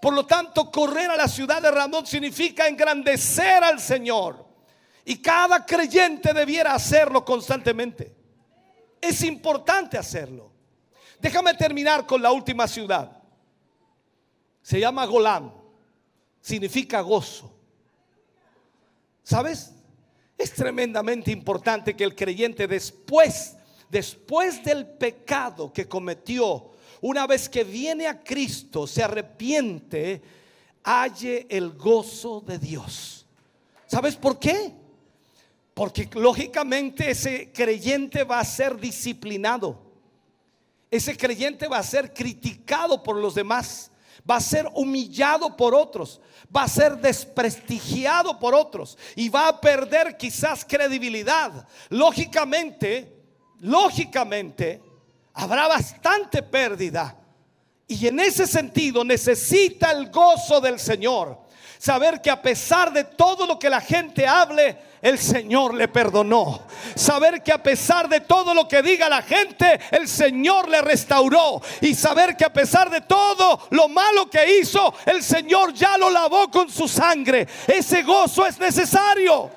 Por 0.00 0.12
lo 0.14 0.26
tanto, 0.26 0.70
correr 0.70 1.10
a 1.10 1.16
la 1.16 1.28
ciudad 1.28 1.60
de 1.60 1.70
Ramón 1.70 2.06
significa 2.06 2.68
engrandecer 2.68 3.64
al 3.64 3.80
Señor. 3.80 4.46
Y 5.04 5.20
cada 5.20 5.64
creyente 5.64 6.32
debiera 6.32 6.74
hacerlo 6.74 7.24
constantemente. 7.24 8.14
Es 9.00 9.22
importante 9.22 9.96
hacerlo. 9.96 10.52
Déjame 11.20 11.54
terminar 11.54 12.06
con 12.06 12.22
la 12.22 12.30
última 12.30 12.68
ciudad. 12.68 13.10
Se 14.62 14.78
llama 14.78 15.06
Golán. 15.06 15.52
Significa 16.40 17.00
gozo. 17.00 17.52
¿Sabes? 19.22 19.72
Es 20.36 20.52
tremendamente 20.52 21.32
importante 21.32 21.96
que 21.96 22.04
el 22.04 22.14
creyente 22.14 22.68
después, 22.68 23.56
después 23.90 24.62
del 24.62 24.86
pecado 24.86 25.72
que 25.72 25.88
cometió, 25.88 26.70
una 27.00 27.26
vez 27.26 27.48
que 27.48 27.64
viene 27.64 28.06
a 28.06 28.22
Cristo, 28.22 28.86
se 28.86 29.02
arrepiente, 29.02 30.22
halle 30.82 31.46
el 31.50 31.70
gozo 31.70 32.40
de 32.40 32.58
Dios. 32.58 33.26
¿Sabes 33.86 34.16
por 34.16 34.38
qué? 34.38 34.72
Porque 35.74 36.08
lógicamente 36.14 37.10
ese 37.10 37.52
creyente 37.52 38.24
va 38.24 38.40
a 38.40 38.44
ser 38.44 38.78
disciplinado. 38.78 39.78
Ese 40.90 41.16
creyente 41.16 41.68
va 41.68 41.78
a 41.78 41.82
ser 41.82 42.12
criticado 42.12 43.02
por 43.02 43.16
los 43.16 43.34
demás 43.34 43.90
va 44.28 44.36
a 44.36 44.40
ser 44.40 44.68
humillado 44.74 45.56
por 45.56 45.74
otros, 45.74 46.20
va 46.54 46.64
a 46.64 46.68
ser 46.68 46.98
desprestigiado 46.98 48.38
por 48.38 48.54
otros 48.54 48.98
y 49.16 49.28
va 49.28 49.48
a 49.48 49.60
perder 49.60 50.16
quizás 50.16 50.64
credibilidad. 50.64 51.66
Lógicamente, 51.88 53.16
lógicamente, 53.60 54.82
habrá 55.38 55.68
bastante 55.68 56.42
pérdida. 56.42 57.16
Y 57.86 58.06
en 58.08 58.20
ese 58.20 58.46
sentido 58.46 59.04
necesita 59.04 59.92
el 59.92 60.10
gozo 60.10 60.60
del 60.60 60.78
Señor. 60.78 61.38
Saber 61.78 62.20
que 62.20 62.28
a 62.28 62.42
pesar 62.42 62.92
de 62.92 63.04
todo 63.04 63.46
lo 63.46 63.56
que 63.56 63.70
la 63.70 63.80
gente 63.80 64.26
hable, 64.26 64.76
el 65.00 65.16
Señor 65.16 65.74
le 65.74 65.86
perdonó. 65.86 66.62
Saber 66.96 67.40
que 67.44 67.52
a 67.52 67.62
pesar 67.62 68.08
de 68.08 68.20
todo 68.20 68.52
lo 68.52 68.66
que 68.66 68.82
diga 68.82 69.08
la 69.08 69.22
gente, 69.22 69.78
el 69.92 70.08
Señor 70.08 70.68
le 70.68 70.82
restauró. 70.82 71.62
Y 71.80 71.94
saber 71.94 72.36
que 72.36 72.44
a 72.44 72.52
pesar 72.52 72.90
de 72.90 73.02
todo 73.02 73.60
lo 73.70 73.88
malo 73.88 74.28
que 74.28 74.58
hizo, 74.58 74.92
el 75.06 75.22
Señor 75.22 75.72
ya 75.72 75.96
lo 75.96 76.10
lavó 76.10 76.50
con 76.50 76.68
su 76.68 76.88
sangre. 76.88 77.46
Ese 77.68 78.02
gozo 78.02 78.44
es 78.44 78.58
necesario. 78.58 79.52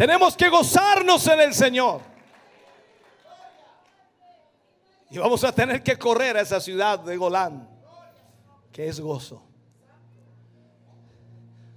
Tenemos 0.00 0.34
que 0.34 0.48
gozarnos 0.48 1.26
en 1.26 1.40
el 1.40 1.52
Señor. 1.52 2.00
Y 5.10 5.18
vamos 5.18 5.44
a 5.44 5.52
tener 5.52 5.82
que 5.82 5.98
correr 5.98 6.38
a 6.38 6.40
esa 6.40 6.58
ciudad 6.58 7.00
de 7.00 7.18
Golán, 7.18 7.68
que 8.72 8.88
es 8.88 8.98
gozo. 8.98 9.42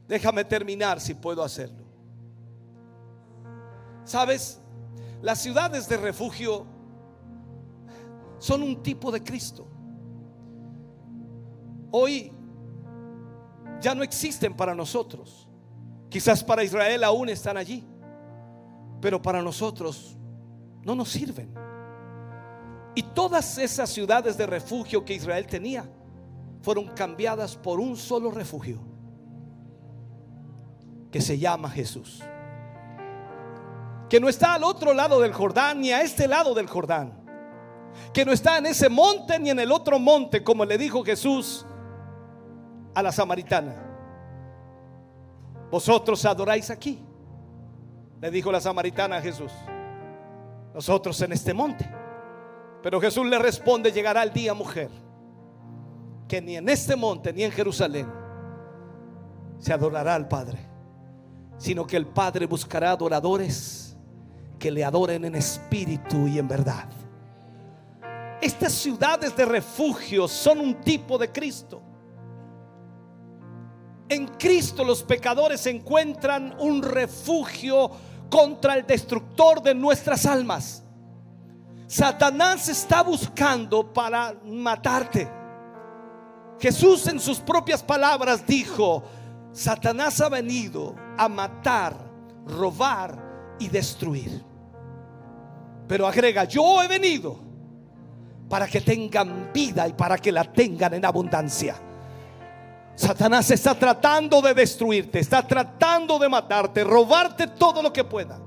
Déjame 0.07 0.45
terminar 0.45 1.01
si 1.01 1.13
puedo 1.15 1.43
hacerlo. 1.43 1.83
¿Sabes? 4.05 4.61
Las 5.21 5.41
ciudades 5.41 5.89
de 5.89 5.97
refugio 5.97 6.65
son 8.37 8.63
un 8.63 8.81
tipo 8.81 9.11
de 9.11 9.21
Cristo. 9.21 9.67
Hoy 11.91 12.31
ya 13.81 13.93
no 13.93 14.01
existen 14.01 14.55
para 14.55 14.73
nosotros. 14.73 15.49
Quizás 16.07 16.41
para 16.41 16.63
Israel 16.63 17.03
aún 17.03 17.27
están 17.27 17.57
allí, 17.57 17.85
pero 19.03 19.21
para 19.21 19.41
nosotros 19.41 20.15
no 20.81 20.95
nos 20.95 21.09
sirven. 21.09 21.53
Y 22.95 23.03
todas 23.03 23.57
esas 23.57 23.89
ciudades 23.89 24.37
de 24.37 24.45
refugio 24.45 25.03
que 25.03 25.13
Israel 25.13 25.45
tenía 25.45 25.85
fueron 26.61 26.87
cambiadas 26.87 27.57
por 27.57 27.81
un 27.81 27.97
solo 27.97 28.31
refugio 28.31 28.79
que 31.11 31.19
se 31.19 31.37
llama 31.37 31.69
Jesús. 31.69 32.23
Que 34.09 34.21
no 34.21 34.29
está 34.29 34.53
al 34.53 34.63
otro 34.63 34.93
lado 34.93 35.19
del 35.19 35.33
Jordán 35.33 35.81
ni 35.81 35.91
a 35.91 36.01
este 36.01 36.25
lado 36.25 36.53
del 36.53 36.67
Jordán. 36.67 37.11
Que 38.13 38.23
no 38.23 38.31
está 38.31 38.57
en 38.59 38.67
ese 38.67 38.87
monte 38.87 39.37
ni 39.37 39.49
en 39.49 39.59
el 39.59 39.73
otro 39.73 39.99
monte, 39.99 40.45
como 40.45 40.63
le 40.63 40.77
dijo 40.77 41.03
Jesús 41.03 41.65
a 42.95 43.03
la 43.03 43.11
samaritana. 43.11 43.75
Vosotros 45.69 46.23
adoráis 46.23 46.69
aquí, 46.69 47.03
le 48.21 48.31
dijo 48.31 48.51
la 48.51 48.61
samaritana 48.61 49.17
a 49.17 49.21
Jesús. 49.21 49.51
Nosotros 50.73 51.21
en 51.21 51.33
este 51.33 51.53
monte. 51.53 51.89
Pero 52.81 52.99
Jesús 52.99 53.25
le 53.25 53.39
responde, 53.39 53.91
llegará 53.91 54.23
el 54.23 54.33
día, 54.33 54.53
mujer, 54.53 54.89
que 56.27 56.41
ni 56.41 56.57
en 56.57 56.67
este 56.67 56.95
monte 56.95 57.31
ni 57.31 57.43
en 57.43 57.51
Jerusalén 57.51 58.07
se 59.57 59.71
adorará 59.71 60.15
al 60.15 60.27
Padre, 60.27 60.59
sino 61.57 61.87
que 61.87 61.95
el 61.95 62.07
Padre 62.07 62.45
buscará 62.45 62.91
adoradores 62.91 63.95
que 64.59 64.71
le 64.71 64.83
adoren 64.83 65.23
en 65.25 65.35
espíritu 65.35 66.27
y 66.27 66.39
en 66.39 66.47
verdad. 66.47 66.89
Estas 68.41 68.73
ciudades 68.73 69.35
de 69.37 69.45
refugio 69.45 70.27
son 70.27 70.59
un 70.59 70.81
tipo 70.81 71.17
de 71.17 71.31
Cristo. 71.31 71.81
En 74.09 74.27
Cristo 74.27 74.83
los 74.83 75.03
pecadores 75.03 75.65
encuentran 75.65 76.55
un 76.59 76.81
refugio 76.81 77.89
contra 78.29 78.75
el 78.75 78.85
destructor 78.85 79.61
de 79.61 79.73
nuestras 79.73 80.25
almas. 80.25 80.83
Satanás 81.87 82.69
está 82.69 83.03
buscando 83.03 83.93
para 83.93 84.33
matarte. 84.45 85.29
Jesús 86.59 87.07
en 87.07 87.19
sus 87.19 87.39
propias 87.39 87.83
palabras 87.83 88.45
dijo, 88.45 89.03
Satanás 89.51 90.19
ha 90.21 90.29
venido 90.29 90.95
a 91.17 91.29
matar, 91.29 91.95
robar 92.47 93.55
y 93.59 93.67
destruir. 93.67 94.43
Pero 95.87 96.07
agrega, 96.07 96.45
yo 96.45 96.81
he 96.81 96.87
venido 96.87 97.37
para 98.49 98.67
que 98.67 98.81
tengan 98.81 99.51
vida 99.53 99.87
y 99.87 99.93
para 99.93 100.17
que 100.17 100.31
la 100.31 100.43
tengan 100.43 100.93
en 100.93 101.05
abundancia. 101.05 101.75
Satanás 102.95 103.49
está 103.49 103.73
tratando 103.73 104.41
de 104.41 104.53
destruirte, 104.53 105.19
está 105.19 105.45
tratando 105.45 106.19
de 106.19 106.29
matarte, 106.29 106.83
robarte 106.83 107.47
todo 107.47 107.81
lo 107.81 107.91
que 107.91 108.03
pueda. 108.03 108.39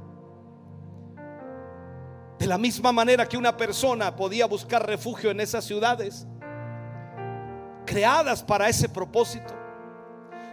De 2.38 2.46
la 2.46 2.58
misma 2.58 2.92
manera 2.92 3.26
que 3.26 3.36
una 3.36 3.56
persona 3.56 4.14
podía 4.14 4.46
buscar 4.46 4.86
refugio 4.86 5.30
en 5.30 5.40
esas 5.40 5.64
ciudades, 5.64 6.26
creadas 7.84 8.42
para 8.42 8.68
ese 8.68 8.88
propósito, 8.88 9.54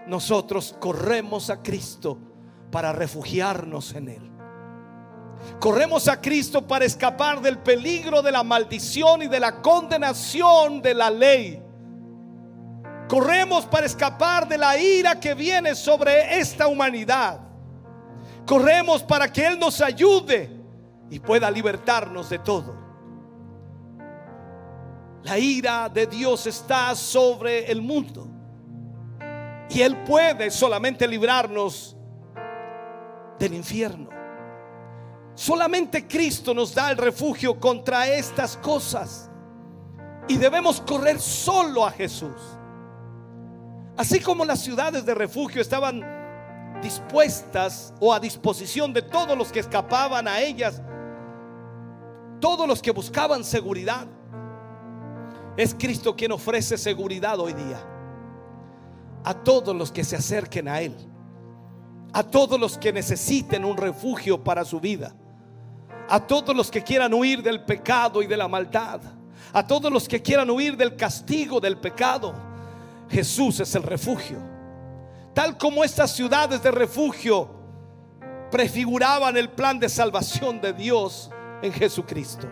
nosotros 0.07 0.75
corremos 0.79 1.49
a 1.49 1.61
Cristo 1.61 2.17
para 2.71 2.93
refugiarnos 2.93 3.93
en 3.93 4.09
Él. 4.09 4.31
Corremos 5.59 6.07
a 6.07 6.19
Cristo 6.19 6.65
para 6.65 6.85
escapar 6.85 7.41
del 7.41 7.59
peligro 7.59 8.21
de 8.21 8.31
la 8.31 8.43
maldición 8.43 9.21
y 9.21 9.27
de 9.27 9.39
la 9.39 9.61
condenación 9.61 10.81
de 10.81 10.93
la 10.93 11.09
ley. 11.09 11.62
Corremos 13.13 13.67
para 13.67 13.85
escapar 13.85 14.47
de 14.47 14.57
la 14.57 14.75
ira 14.75 15.19
que 15.19 15.35
viene 15.35 15.75
sobre 15.75 16.39
esta 16.39 16.65
humanidad. 16.65 17.41
Corremos 18.43 19.03
para 19.03 19.31
que 19.31 19.45
Él 19.45 19.59
nos 19.59 19.81
ayude 19.81 20.49
y 21.11 21.19
pueda 21.19 21.51
libertarnos 21.51 22.27
de 22.31 22.39
todo. 22.39 22.75
La 25.21 25.37
ira 25.37 25.89
de 25.89 26.07
Dios 26.07 26.47
está 26.47 26.95
sobre 26.95 27.71
el 27.71 27.83
mundo. 27.83 28.27
Y 29.69 29.81
Él 29.81 29.95
puede 29.97 30.49
solamente 30.49 31.07
librarnos 31.07 31.95
del 33.37 33.53
infierno. 33.53 34.09
Solamente 35.35 36.07
Cristo 36.07 36.51
nos 36.51 36.73
da 36.73 36.89
el 36.89 36.97
refugio 36.97 37.59
contra 37.59 38.07
estas 38.07 38.57
cosas. 38.57 39.29
Y 40.27 40.37
debemos 40.37 40.81
correr 40.81 41.19
solo 41.19 41.85
a 41.85 41.91
Jesús. 41.91 42.57
Así 43.95 44.19
como 44.19 44.45
las 44.45 44.59
ciudades 44.59 45.05
de 45.05 45.13
refugio 45.13 45.61
estaban 45.61 46.01
dispuestas 46.81 47.93
o 47.99 48.13
a 48.13 48.19
disposición 48.19 48.91
de 48.91 49.01
todos 49.01 49.37
los 49.37 49.51
que 49.51 49.59
escapaban 49.59 50.27
a 50.27 50.41
ellas 50.41 50.81
todos 52.43 52.67
los 52.67 52.81
que 52.81 52.91
buscaban 52.91 53.41
seguridad. 53.45 54.05
Es 55.55 55.73
Cristo 55.73 56.13
quien 56.13 56.33
ofrece 56.33 56.77
seguridad 56.77 57.39
hoy 57.39 57.53
día. 57.53 57.81
A 59.23 59.33
todos 59.33 59.73
los 59.73 59.93
que 59.93 60.03
se 60.03 60.17
acerquen 60.17 60.67
a 60.67 60.81
Él. 60.81 60.93
A 62.11 62.21
todos 62.21 62.59
los 62.59 62.77
que 62.77 62.91
necesiten 62.91 63.63
un 63.63 63.77
refugio 63.77 64.43
para 64.43 64.65
su 64.65 64.81
vida. 64.81 65.15
A 66.09 66.19
todos 66.27 66.53
los 66.53 66.69
que 66.69 66.83
quieran 66.83 67.13
huir 67.13 67.41
del 67.41 67.63
pecado 67.63 68.21
y 68.21 68.27
de 68.27 68.35
la 68.35 68.49
maldad. 68.49 68.99
A 69.53 69.65
todos 69.65 69.89
los 69.89 70.05
que 70.05 70.21
quieran 70.21 70.49
huir 70.49 70.75
del 70.75 70.97
castigo 70.97 71.61
del 71.61 71.77
pecado, 71.77 72.33
Jesús 73.13 73.59
es 73.59 73.75
el 73.75 73.83
refugio. 73.83 74.39
Tal 75.33 75.57
como 75.57 75.83
estas 75.83 76.11
ciudades 76.11 76.61
de 76.63 76.71
refugio 76.71 77.49
prefiguraban 78.51 79.37
el 79.37 79.49
plan 79.49 79.79
de 79.79 79.87
salvación 79.87 80.59
de 80.59 80.73
Dios 80.73 81.29
en 81.61 81.71
Jesucristo. 81.71 82.47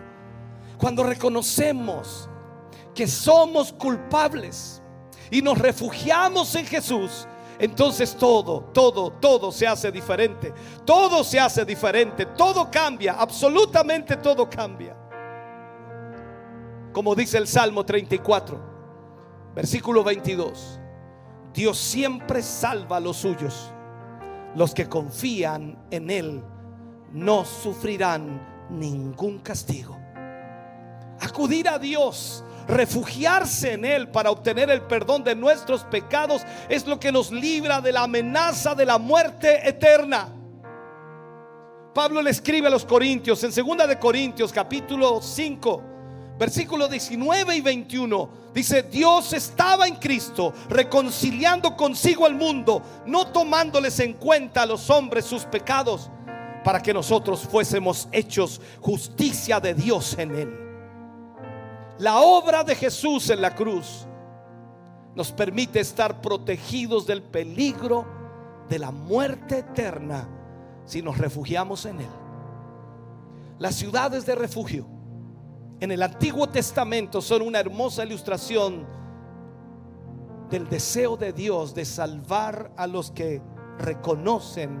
Cuando 0.78 1.02
reconocemos 1.02 2.28
que 2.94 3.06
somos 3.06 3.72
culpables 3.72 4.80
y 5.30 5.42
nos 5.42 5.58
refugiamos 5.58 6.54
en 6.54 6.66
Jesús, 6.66 7.26
entonces 7.58 8.16
todo, 8.16 8.70
todo, 8.72 9.12
todo 9.12 9.52
se 9.52 9.66
hace 9.66 9.92
diferente. 9.92 10.52
Todo 10.84 11.22
se 11.24 11.38
hace 11.38 11.64
diferente. 11.64 12.26
Todo 12.26 12.70
cambia. 12.70 13.14
Absolutamente 13.14 14.16
todo 14.16 14.48
cambia. 14.48 14.96
Como 16.92 17.14
dice 17.14 17.38
el 17.38 17.46
Salmo 17.46 17.84
34, 17.84 18.71
versículo 19.54 20.02
22. 20.04 20.80
Dios 21.54 21.78
siempre 21.78 22.42
salva 22.42 22.96
a 22.96 23.00
los 23.00 23.18
suyos. 23.18 23.72
Los 24.54 24.74
que 24.74 24.88
confían 24.88 25.78
en 25.90 26.10
Él 26.10 26.42
no 27.12 27.44
sufrirán 27.44 28.68
ningún 28.70 29.38
castigo. 29.38 29.98
Acudir 31.20 31.68
a 31.68 31.78
Dios 31.78 32.44
refugiarse 32.68 33.72
en 33.72 33.84
Él 33.84 34.08
para 34.08 34.30
obtener 34.30 34.70
el 34.70 34.82
perdón 34.82 35.24
de 35.24 35.34
nuestros 35.34 35.84
pecados 35.84 36.42
es 36.68 36.86
lo 36.86 36.98
que 36.98 37.12
nos 37.12 37.30
libra 37.30 37.80
de 37.80 37.92
la 37.92 38.04
amenaza 38.04 38.74
de 38.74 38.86
la 38.86 38.98
muerte 38.98 39.68
eterna. 39.68 40.28
Pablo 41.94 42.22
le 42.22 42.30
escribe 42.30 42.68
a 42.68 42.70
los 42.70 42.86
Corintios 42.86 43.42
en 43.44 43.50
2 43.50 43.88
de 43.88 43.98
Corintios 43.98 44.52
capítulo 44.52 45.20
5 45.20 45.91
versículos 46.42 46.90
19 46.90 47.54
y 47.54 47.60
21 47.60 48.28
dice, 48.52 48.82
Dios 48.82 49.32
estaba 49.32 49.86
en 49.86 49.94
Cristo 49.94 50.52
reconciliando 50.68 51.76
consigo 51.76 52.26
al 52.26 52.34
mundo, 52.34 52.82
no 53.06 53.28
tomándoles 53.28 54.00
en 54.00 54.14
cuenta 54.14 54.62
a 54.62 54.66
los 54.66 54.90
hombres 54.90 55.24
sus 55.24 55.44
pecados, 55.44 56.10
para 56.64 56.82
que 56.82 56.92
nosotros 56.92 57.42
fuésemos 57.48 58.08
hechos 58.10 58.60
justicia 58.80 59.60
de 59.60 59.72
Dios 59.74 60.18
en 60.18 60.34
él. 60.34 60.58
La 62.00 62.18
obra 62.18 62.64
de 62.64 62.74
Jesús 62.74 63.30
en 63.30 63.40
la 63.40 63.54
cruz 63.54 64.04
nos 65.14 65.30
permite 65.30 65.78
estar 65.78 66.20
protegidos 66.20 67.06
del 67.06 67.22
peligro 67.22 68.04
de 68.68 68.80
la 68.80 68.90
muerte 68.90 69.58
eterna 69.58 70.28
si 70.86 71.02
nos 71.02 71.18
refugiamos 71.18 71.86
en 71.86 72.00
Él. 72.00 72.10
Las 73.60 73.76
ciudades 73.76 74.26
de 74.26 74.34
refugio 74.34 75.01
en 75.82 75.90
el 75.90 76.00
Antiguo 76.00 76.48
Testamento 76.48 77.20
son 77.20 77.42
una 77.42 77.58
hermosa 77.58 78.04
ilustración 78.04 78.86
del 80.48 80.68
deseo 80.68 81.16
de 81.16 81.32
Dios 81.32 81.74
de 81.74 81.84
salvar 81.84 82.70
a 82.76 82.86
los 82.86 83.10
que 83.10 83.42
reconocen 83.80 84.80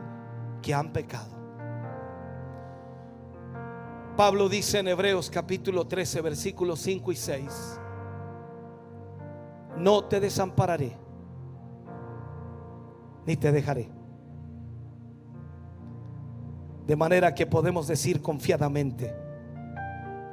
que 0.62 0.72
han 0.72 0.92
pecado. 0.92 1.34
Pablo 4.16 4.48
dice 4.48 4.78
en 4.78 4.86
Hebreos 4.86 5.28
capítulo 5.28 5.88
13, 5.88 6.20
versículos 6.20 6.78
5 6.78 7.10
y 7.10 7.16
6, 7.16 7.80
no 9.78 10.04
te 10.04 10.20
desampararé, 10.20 10.96
ni 13.26 13.36
te 13.36 13.50
dejaré. 13.50 13.90
De 16.86 16.94
manera 16.94 17.34
que 17.34 17.46
podemos 17.46 17.88
decir 17.88 18.22
confiadamente, 18.22 19.21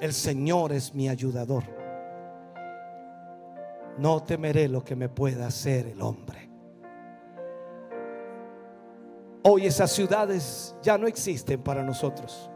el 0.01 0.13
Señor 0.13 0.71
es 0.71 0.93
mi 0.93 1.09
ayudador. 1.09 1.63
No 3.97 4.23
temeré 4.23 4.67
lo 4.69 4.83
que 4.83 4.95
me 4.95 5.09
pueda 5.09 5.47
hacer 5.47 5.87
el 5.87 6.01
hombre. 6.01 6.49
Hoy 9.43 9.65
esas 9.65 9.91
ciudades 9.91 10.75
ya 10.81 10.97
no 10.97 11.07
existen 11.07 11.61
para 11.61 11.83
nosotros. 11.83 12.49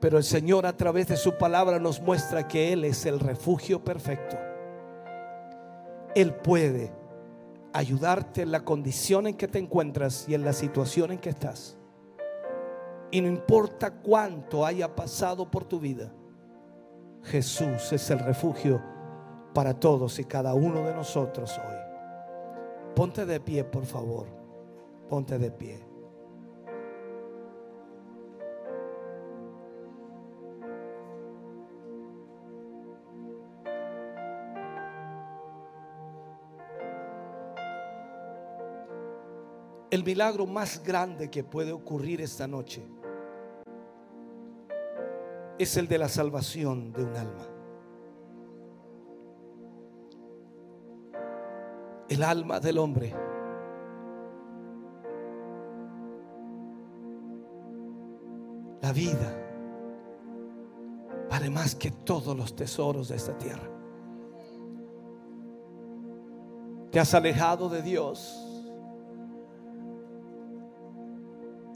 Pero 0.00 0.16
el 0.16 0.24
Señor 0.24 0.64
a 0.64 0.76
través 0.76 1.08
de 1.08 1.16
su 1.16 1.36
palabra 1.36 1.78
nos 1.78 2.00
muestra 2.00 2.48
que 2.48 2.72
Él 2.72 2.84
es 2.84 3.04
el 3.04 3.20
refugio 3.20 3.84
perfecto. 3.84 4.38
Él 6.14 6.34
puede 6.34 6.92
ayudarte 7.72 8.42
en 8.42 8.52
la 8.52 8.64
condición 8.64 9.26
en 9.26 9.36
que 9.36 9.48
te 9.48 9.58
encuentras 9.58 10.26
y 10.28 10.34
en 10.34 10.44
la 10.44 10.54
situación 10.54 11.12
en 11.12 11.18
que 11.18 11.30
estás. 11.30 11.79
Y 13.10 13.20
no 13.20 13.28
importa 13.28 13.90
cuánto 13.90 14.64
haya 14.64 14.94
pasado 14.94 15.50
por 15.50 15.64
tu 15.64 15.80
vida, 15.80 16.12
Jesús 17.24 17.92
es 17.92 18.10
el 18.10 18.20
refugio 18.20 18.80
para 19.52 19.74
todos 19.74 20.18
y 20.18 20.24
cada 20.24 20.54
uno 20.54 20.84
de 20.84 20.94
nosotros 20.94 21.58
hoy. 21.58 21.76
Ponte 22.94 23.26
de 23.26 23.40
pie, 23.40 23.64
por 23.64 23.84
favor. 23.84 24.26
Ponte 25.08 25.38
de 25.38 25.50
pie. 25.50 25.90
el 39.90 40.04
milagro 40.04 40.46
más 40.46 40.82
grande 40.82 41.28
que 41.28 41.42
puede 41.42 41.72
ocurrir 41.72 42.20
esta 42.20 42.46
noche 42.46 42.82
es 45.62 45.76
el 45.76 45.88
de 45.88 45.98
la 45.98 46.08
salvación 46.08 46.90
de 46.90 47.04
un 47.04 47.14
alma. 47.14 47.46
El 52.08 52.22
alma 52.22 52.60
del 52.60 52.78
hombre. 52.78 53.14
La 58.80 58.90
vida 58.94 59.36
vale 61.28 61.50
más 61.50 61.74
que 61.74 61.90
todos 61.90 62.34
los 62.34 62.56
tesoros 62.56 63.08
de 63.08 63.16
esta 63.16 63.36
tierra. 63.36 63.68
Te 66.90 66.98
has 66.98 67.12
alejado 67.12 67.68
de 67.68 67.82
Dios 67.82 68.64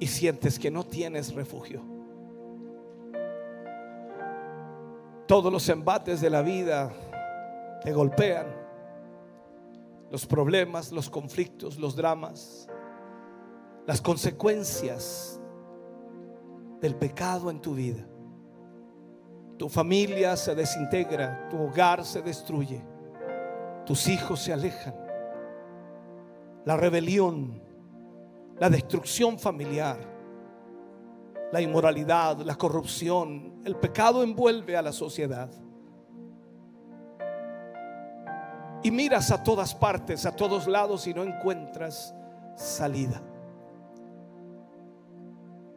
y 0.01 0.07
sientes 0.07 0.59
que 0.59 0.71
no 0.71 0.85
tienes 0.85 1.35
refugio. 1.35 1.94
Todos 5.27 5.53
los 5.53 5.69
embates 5.69 6.21
de 6.21 6.31
la 6.31 6.43
vida 6.43 6.93
te 7.83 7.93
golpean. 7.93 8.47
Los 10.11 10.27
problemas, 10.27 10.93
los 10.93 11.11
conflictos, 11.11 11.79
los 11.79 11.97
dramas, 11.97 12.69
las 13.87 14.01
consecuencias 14.01 15.41
del 16.81 16.95
pecado 16.95 17.51
en 17.51 17.61
tu 17.61 17.75
vida. 17.75 18.07
Tu 19.59 19.69
familia 19.69 20.37
se 20.37 20.55
desintegra, 20.55 21.49
tu 21.49 21.63
hogar 21.63 22.05
se 22.05 22.23
destruye, 22.23 22.83
tus 23.87 24.09
hijos 24.09 24.41
se 24.41 24.53
alejan. 24.53 24.95
La 26.65 26.77
rebelión 26.77 27.65
la 28.59 28.71
destrucción 28.71 29.39
familiar, 29.39 29.99
la 31.55 31.61
inmoralidad, 31.61 32.39
la 32.39 32.57
corrupción, 32.57 33.61
el 33.65 33.77
pecado 33.77 34.25
envuelve 34.25 34.77
a 34.77 34.83
la 34.83 34.91
sociedad. 34.91 35.49
Y 38.83 38.91
miras 38.91 39.31
a 39.31 39.41
todas 39.41 39.73
partes, 39.73 40.27
a 40.27 40.35
todos 40.35 40.67
lados 40.67 41.07
y 41.07 41.15
no 41.15 41.23
encuentras 41.23 42.13
salida. 42.57 43.23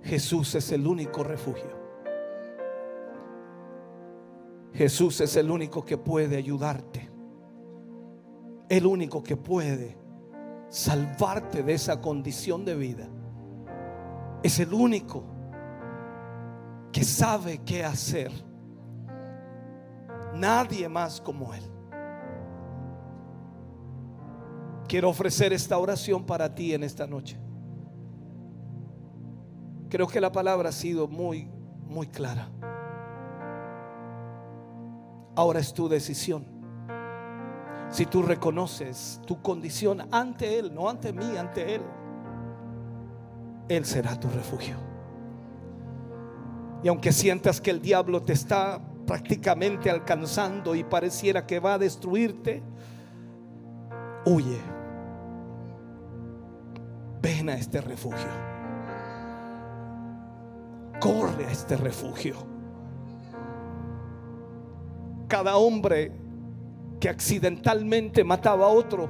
Jesús 0.01 0.55
es 0.55 0.71
el 0.71 0.87
único 0.87 1.23
refugio. 1.23 1.77
Jesús 4.73 5.21
es 5.21 5.35
el 5.35 5.51
único 5.51 5.85
que 5.85 5.99
puede 5.99 6.37
ayudarte. 6.37 7.07
El 8.67 8.87
único 8.87 9.21
que 9.21 9.37
puede 9.37 9.95
salvarte 10.69 11.61
de 11.61 11.73
esa 11.73 12.01
condición 12.01 12.65
de 12.65 12.75
vida. 12.75 13.07
Es 14.41 14.59
el 14.59 14.73
único 14.73 15.36
que 16.97 17.03
sabe 17.03 17.59
qué 17.59 17.85
hacer. 17.85 18.31
Nadie 20.33 20.89
más 20.89 21.21
como 21.21 21.53
Él. 21.53 21.61
Quiero 24.87 25.09
ofrecer 25.09 25.53
esta 25.53 25.77
oración 25.77 26.25
para 26.25 26.55
ti 26.55 26.73
en 26.73 26.81
esta 26.81 27.05
noche. 27.05 27.37
Creo 29.89 30.07
que 30.07 30.19
la 30.19 30.31
palabra 30.31 30.69
ha 30.69 30.71
sido 30.71 31.07
muy, 31.07 31.47
muy 31.85 32.07
clara. 32.07 32.49
Ahora 35.35 35.59
es 35.59 35.71
tu 35.71 35.87
decisión. 35.87 36.47
Si 37.91 38.07
tú 38.07 38.23
reconoces 38.23 39.21
tu 39.27 39.39
condición 39.43 40.01
ante 40.11 40.57
Él, 40.57 40.73
no 40.73 40.89
ante 40.89 41.13
mí, 41.13 41.37
ante 41.37 41.75
Él, 41.75 41.81
Él 43.69 43.85
será 43.85 44.19
tu 44.19 44.27
refugio. 44.29 44.86
Y 46.87 46.89
aunque 46.89 47.11
sientas 47.11 47.59
que 47.59 47.69
el 47.69 47.81
diablo 47.81 48.23
te 48.23 48.31
está 48.31 48.79
prácticamente 49.05 49.89
alcanzando 49.89 50.73
y 50.73 50.85
pareciera 50.85 51.45
que 51.45 51.59
va 51.59 51.73
a 51.73 51.77
destruirte, 51.77 52.63
huye. 54.23 54.57
Ven 57.21 57.49
a 57.49 57.55
este 57.55 57.81
refugio. 57.81 58.29
Corre 61.01 61.47
a 61.47 61.51
este 61.51 61.75
refugio. 61.75 62.37
Cada 65.27 65.57
hombre 65.57 66.13
que 67.01 67.09
accidentalmente 67.09 68.23
mataba 68.23 68.67
a 68.67 68.69
otro 68.69 69.09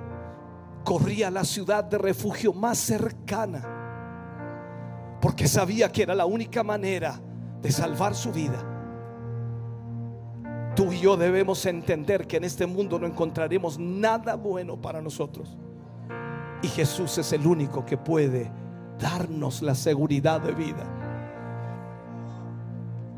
corría 0.84 1.28
a 1.28 1.32
la 1.32 1.44
ciudad 1.44 1.84
de 1.84 2.00
refugio 2.00 2.54
más 2.54 2.80
cercana 2.80 3.62
porque 5.22 5.48
sabía 5.48 5.92
que 5.92 6.02
era 6.02 6.16
la 6.16 6.26
única 6.26 6.64
manera 6.64 7.22
de 7.62 7.72
salvar 7.72 8.16
su 8.16 8.32
vida. 8.32 8.58
Tú 10.76 10.92
y 10.92 11.00
yo 11.00 11.18
debemos 11.18 11.66
entender 11.66 12.28
que 12.28 12.38
en 12.38 12.44
este 12.44 12.68
mundo 12.68 13.00
no 13.00 13.08
encontraremos 13.08 13.80
nada 13.80 14.36
bueno 14.36 14.80
para 14.80 15.02
nosotros. 15.02 15.58
Y 16.62 16.68
Jesús 16.68 17.18
es 17.18 17.34
el 17.34 17.48
único 17.48 17.86
que 17.86 17.98
puede 17.98 18.52
darnos 19.00 19.62
la 19.62 19.76
seguridad 19.76 20.42
de 20.42 20.54
vida. 20.54 20.84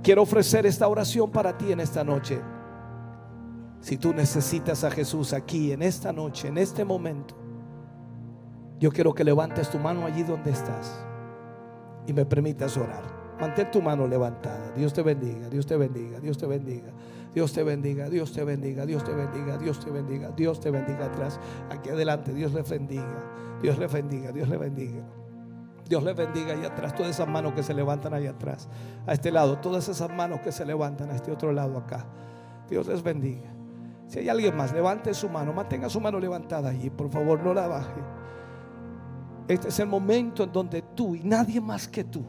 Quiero 0.01 0.21
ofrecer 0.21 0.65
esta 0.65 0.87
oración 0.87 1.29
para 1.31 1.57
ti 1.57 1.71
en 1.71 1.81
esta 1.81 2.03
noche. 2.03 2.41
Si 3.81 3.97
tú 3.97 4.13
necesitas 4.13 4.83
a 4.83 4.91
Jesús 4.91 5.33
aquí, 5.33 5.71
en 5.71 5.81
esta 5.81 6.13
noche, 6.13 6.47
en 6.47 6.57
este 6.57 6.85
momento, 6.85 7.35
yo 8.79 8.91
quiero 8.91 9.13
que 9.13 9.25
levantes 9.25 9.69
tu 9.69 9.77
mano 9.77 10.05
allí 10.05 10.23
donde 10.23 10.51
estás 10.51 11.05
y 12.07 12.13
me 12.13 12.25
permitas 12.25 12.77
orar. 12.77 13.18
Mantén 13.39 13.71
tu 13.71 13.81
mano 13.81 14.07
levantada. 14.07 14.71
Dios 14.75 14.93
te 14.93 15.01
bendiga, 15.01 15.49
Dios 15.49 15.65
te 15.65 15.77
bendiga, 15.77 16.19
Dios 16.19 16.37
te 16.37 16.45
bendiga. 16.45 16.91
Dios 17.33 17.53
te 17.53 17.63
bendiga, 17.63 18.09
Dios 18.09 18.31
te 18.31 18.43
bendiga, 18.43 18.85
Dios 18.85 19.03
te 19.03 19.13
bendiga, 19.13 19.57
Dios 19.57 19.79
te 19.79 19.91
bendiga, 19.91 20.31
Dios 20.31 20.59
te 20.59 20.71
bendiga 20.71 21.05
atrás, 21.05 21.39
aquí 21.69 21.89
adelante, 21.89 22.33
Dios 22.33 22.53
le 22.53 22.63
bendiga, 22.63 23.23
Dios 23.61 23.77
le 23.77 23.87
bendiga, 23.87 24.31
Dios 24.31 24.49
le 24.49 24.57
bendiga. 24.57 25.03
Dios 25.87 26.03
le 26.03 26.13
bendiga 26.13 26.53
ahí 26.53 26.65
atrás, 26.65 26.93
todas 26.95 27.11
esas 27.11 27.27
manos 27.27 27.53
que 27.53 27.63
se 27.63 27.73
levantan 27.73 28.13
ahí 28.13 28.27
atrás, 28.27 28.69
a 29.07 29.13
este 29.13 29.31
lado, 29.31 29.57
todas 29.57 29.87
esas 29.89 30.09
manos 30.11 30.39
que 30.41 30.51
se 30.51 30.63
levantan 30.63 31.09
a 31.09 31.15
este 31.15 31.31
otro 31.31 31.51
lado 31.51 31.77
acá. 31.77 32.05
Dios 32.69 32.87
les 32.87 33.01
bendiga. 33.01 33.49
Si 34.07 34.19
hay 34.19 34.29
alguien 34.29 34.55
más, 34.55 34.71
levante 34.71 35.13
su 35.15 35.29
mano, 35.29 35.51
mantenga 35.51 35.89
su 35.89 35.99
mano 35.99 36.19
levantada 36.19 36.69
allí, 36.69 36.91
por 36.91 37.09
favor, 37.09 37.41
no 37.43 37.55
la 37.55 37.67
baje. 37.67 38.01
Este 39.47 39.69
es 39.69 39.79
el 39.79 39.87
momento 39.87 40.43
en 40.43 40.51
donde 40.51 40.81
tú 40.81 41.15
y 41.15 41.23
nadie 41.23 41.59
más 41.59 41.87
que 41.87 42.03
tú 42.03 42.23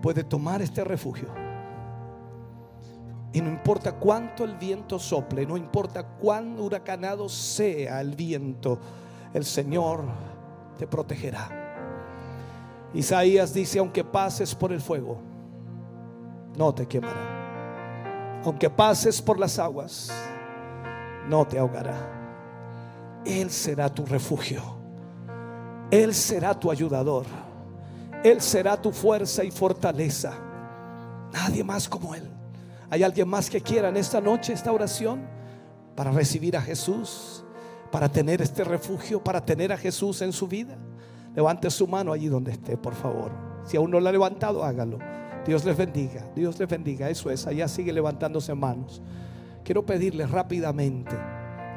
puede 0.00 0.24
tomar 0.24 0.62
este 0.62 0.84
refugio. 0.84 1.28
Y 3.32 3.40
no 3.40 3.48
importa 3.48 3.92
cuánto 3.92 4.44
el 4.44 4.56
viento 4.56 4.98
sople, 4.98 5.46
no 5.46 5.56
importa 5.56 6.02
cuán 6.02 6.58
huracanado 6.58 7.28
sea 7.28 8.00
el 8.00 8.16
viento, 8.16 8.78
el 9.32 9.44
Señor 9.44 10.02
te 10.76 10.86
protegerá. 10.86 11.60
Isaías 12.92 13.54
dice, 13.54 13.78
aunque 13.78 14.02
pases 14.02 14.52
por 14.54 14.72
el 14.72 14.80
fuego, 14.80 15.18
no 16.56 16.74
te 16.74 16.86
quemará. 16.86 18.40
Aunque 18.44 18.68
pases 18.68 19.22
por 19.22 19.38
las 19.38 19.58
aguas, 19.58 20.10
no 21.28 21.46
te 21.46 21.58
ahogará. 21.58 23.22
Él 23.24 23.50
será 23.50 23.88
tu 23.88 24.04
refugio. 24.06 24.62
Él 25.90 26.14
será 26.14 26.58
tu 26.58 26.70
ayudador. 26.70 27.26
Él 28.22 28.40
será 28.40 28.80
tu 28.80 28.92
fuerza 28.92 29.44
y 29.44 29.50
fortaleza. 29.50 30.34
Nadie 31.32 31.64
más 31.64 31.88
como 31.88 32.14
Él. 32.14 32.28
¿Hay 32.90 33.02
alguien 33.02 33.28
más 33.28 33.48
que 33.48 33.60
quiera 33.60 33.88
en 33.88 33.96
esta 33.96 34.20
noche 34.20 34.52
esta 34.52 34.72
oración 34.72 35.22
para 35.94 36.10
recibir 36.10 36.56
a 36.56 36.60
Jesús? 36.60 37.44
Para 37.90 38.08
tener 38.08 38.42
este 38.42 38.64
refugio, 38.64 39.22
para 39.22 39.44
tener 39.44 39.72
a 39.72 39.76
Jesús 39.76 40.22
en 40.22 40.32
su 40.32 40.46
vida. 40.46 40.76
Levante 41.34 41.70
su 41.70 41.86
mano 41.86 42.12
allí 42.12 42.28
donde 42.28 42.52
esté, 42.52 42.76
por 42.76 42.94
favor. 42.94 43.30
Si 43.64 43.76
aún 43.76 43.90
no 43.90 44.00
la 44.00 44.10
ha 44.10 44.12
levantado, 44.12 44.64
hágalo. 44.64 44.98
Dios 45.46 45.64
les 45.64 45.76
bendiga, 45.76 46.26
Dios 46.34 46.58
les 46.58 46.68
bendiga. 46.68 47.08
Eso 47.08 47.30
es, 47.30 47.46
allá 47.46 47.68
sigue 47.68 47.92
levantándose 47.92 48.54
manos. 48.54 49.00
Quiero 49.64 49.86
pedirles 49.86 50.30
rápidamente 50.30 51.16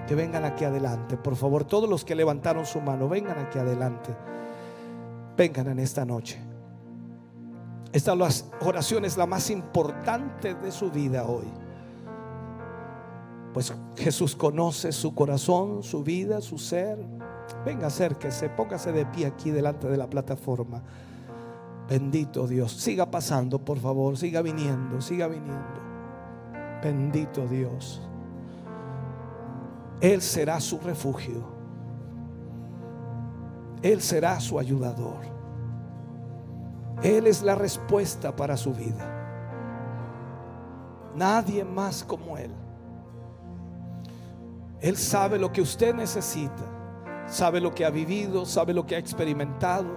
que 0.08 0.16
vengan 0.16 0.44
aquí 0.44 0.66
adelante. 0.66 1.18
Por 1.18 1.36
favor, 1.36 1.64
todos 1.64 1.90
los 1.90 2.04
que 2.04 2.16
levantaron 2.16 2.66
su 2.66 2.82
mano, 2.82 3.08
vengan 3.08 3.40
aquí 3.40 3.60
adelante. 3.60 4.12
Vengan 5.36 5.68
en 5.68 5.80
esta 5.80 6.06
noche. 6.06 6.40
Esta 7.92 8.14
oración 8.62 9.06
es 9.06 9.18
la 9.18 9.28
más 9.28 9.50
importante 9.50 10.56
de 10.56 10.72
su 10.72 10.90
vida 10.90 11.26
hoy. 11.26 11.46
Pues 13.54 13.72
Jesús 13.96 14.36
conoce 14.36 14.92
su 14.92 15.14
corazón, 15.14 15.84
su 15.84 16.04
vida, 16.04 16.42
su 16.42 16.58
ser. 16.58 16.98
Venga, 17.64 17.88
acérquese, 17.88 18.50
póngase 18.50 18.92
de 18.92 19.06
pie 19.06 19.28
aquí 19.28 19.52
delante 19.52 19.88
de 19.88 19.98
la 19.98 20.10
plataforma. 20.10 20.82
Bendito 21.88 22.48
Dios. 22.48 22.72
Siga 22.72 23.12
pasando, 23.12 23.60
por 23.60 23.78
favor. 23.78 24.18
Siga 24.18 24.42
viniendo, 24.42 25.00
siga 25.02 25.28
viniendo. 25.28 25.82
Bendito 26.82 27.46
Dios. 27.48 28.02
Él 30.02 30.22
será 30.22 30.60
su 30.60 30.80
refugio. 30.80 31.53
Él 33.84 34.02
será 34.02 34.40
su 34.40 34.58
ayudador. 34.58 35.20
Él 37.04 37.28
es 37.28 37.44
la 37.44 37.54
respuesta 37.54 38.34
para 38.34 38.56
su 38.56 38.74
vida. 38.74 39.10
Nadie 41.16 41.66
más 41.66 42.04
como 42.04 42.38
Él. 42.38 42.52
Él 44.80 44.98
sabe 44.98 45.38
lo 45.38 45.52
que 45.52 45.62
usted 45.62 45.94
necesita. 45.94 46.64
Sabe 47.28 47.60
lo 47.60 47.74
que 47.74 47.86
ha 47.86 47.90
vivido, 47.90 48.46
sabe 48.46 48.74
lo 48.74 48.86
que 48.86 48.96
ha 48.96 49.00
experimentado, 49.00 49.88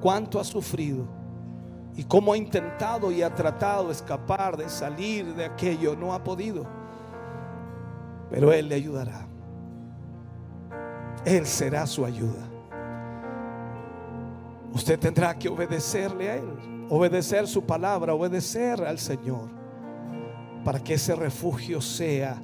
cuánto 0.00 0.40
ha 0.40 0.44
sufrido 0.44 1.06
y 1.94 2.04
cómo 2.04 2.32
ha 2.32 2.36
intentado 2.36 3.10
y 3.10 3.22
ha 3.22 3.34
tratado 3.34 3.86
de 3.86 3.92
escapar, 3.92 4.56
de 4.56 4.68
salir 4.68 5.34
de 5.34 5.44
aquello. 5.44 5.96
No 5.96 6.14
ha 6.14 6.22
podido. 6.22 6.66
Pero 8.30 8.52
Él 8.52 8.68
le 8.68 8.76
ayudará. 8.76 9.26
Él 11.24 11.46
será 11.46 11.86
su 11.86 12.04
ayuda. 12.04 12.57
Usted 14.72 14.98
tendrá 14.98 15.38
que 15.38 15.48
obedecerle 15.48 16.30
a 16.30 16.36
Él, 16.36 16.86
obedecer 16.90 17.46
su 17.46 17.64
palabra, 17.64 18.14
obedecer 18.14 18.82
al 18.84 18.98
Señor, 18.98 19.48
para 20.64 20.80
que 20.80 20.94
ese 20.94 21.14
refugio 21.14 21.80
sea 21.80 22.40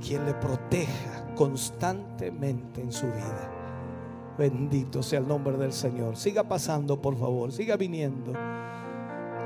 quien 0.00 0.24
le 0.24 0.34
proteja 0.34 1.34
constantemente 1.34 2.80
en 2.80 2.92
su 2.92 3.06
vida. 3.06 3.50
Bendito 4.38 5.02
sea 5.02 5.20
el 5.20 5.28
nombre 5.28 5.56
del 5.56 5.72
Señor. 5.72 6.16
Siga 6.16 6.42
pasando, 6.44 7.00
por 7.00 7.16
favor, 7.16 7.52
siga 7.52 7.76
viniendo. 7.76 8.32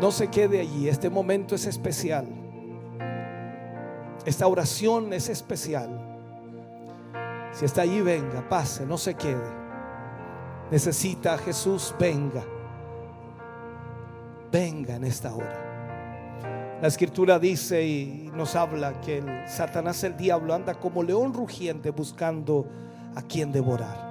No 0.01 0.11
se 0.11 0.29
quede 0.29 0.61
allí, 0.61 0.89
este 0.89 1.11
momento 1.11 1.55
es 1.55 1.66
especial. 1.66 2.26
Esta 4.24 4.47
oración 4.47 5.12
es 5.12 5.29
especial. 5.29 5.89
Si 7.53 7.64
está 7.64 7.83
allí, 7.83 8.01
venga, 8.01 8.49
pase, 8.49 8.87
no 8.87 8.99
se 8.99 9.14
quede. 9.14 9.67
Necesita 10.70 11.34
a 11.34 11.38
Jesús, 11.38 11.94
venga. 11.98 12.44
Venga 14.52 14.96
en 14.96 15.04
esta 15.04 15.34
hora. 15.34 16.78
La 16.80 16.88
escritura 16.88 17.38
dice 17.38 17.84
y 17.84 18.30
nos 18.34 18.54
habla 18.54 19.00
que 19.00 19.18
el 19.18 19.48
Satanás, 19.48 20.04
el 20.04 20.16
diablo, 20.16 20.54
anda 20.54 20.74
como 20.74 21.02
león 21.02 21.32
rugiente 21.32 21.90
buscando 21.90 22.66
a 23.14 23.22
quien 23.22 23.50
devorar. 23.50 24.08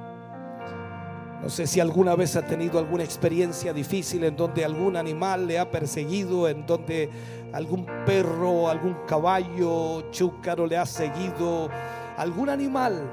No 1.42 1.50
sé 1.50 1.68
si 1.68 1.80
alguna 1.80 2.16
vez 2.16 2.36
ha 2.36 2.42
tenido 2.42 2.80
alguna 2.80 3.04
experiencia 3.04 3.72
difícil 3.72 4.24
en 4.24 4.36
donde 4.36 4.66
algún 4.66 4.98
animal 4.98 5.48
le 5.48 5.60
ha 5.60 5.70
perseguido, 5.70 6.50
en 6.50 6.66
donde 6.66 7.10
algún 7.54 7.86
perro, 8.06 8.68
algún 8.68 8.98
caballo 9.08 10.10
chúcaro 10.12 10.66
le 10.66 10.78
ha 10.78 10.86
seguido, 10.86 11.70
algún 12.18 12.50
animal 12.50 13.10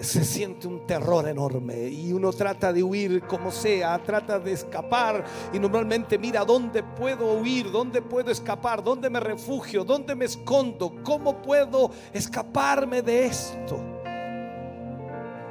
se 0.00 0.24
siente 0.24 0.66
un 0.68 0.86
terror 0.86 1.26
enorme 1.28 1.88
y 1.88 2.12
uno 2.12 2.32
trata 2.32 2.72
de 2.72 2.82
huir 2.82 3.22
como 3.22 3.50
sea, 3.50 3.98
trata 4.02 4.38
de 4.38 4.52
escapar 4.52 5.24
y 5.52 5.58
normalmente 5.58 6.18
mira 6.18 6.44
dónde 6.44 6.82
puedo 6.82 7.34
huir, 7.34 7.70
dónde 7.70 8.02
puedo 8.02 8.30
escapar, 8.30 8.82
dónde 8.82 9.08
me 9.10 9.20
refugio, 9.20 9.84
dónde 9.84 10.14
me 10.14 10.26
escondo, 10.26 10.94
cómo 11.02 11.40
puedo 11.40 11.90
escaparme 12.12 13.02
de 13.02 13.26
esto. 13.26 13.78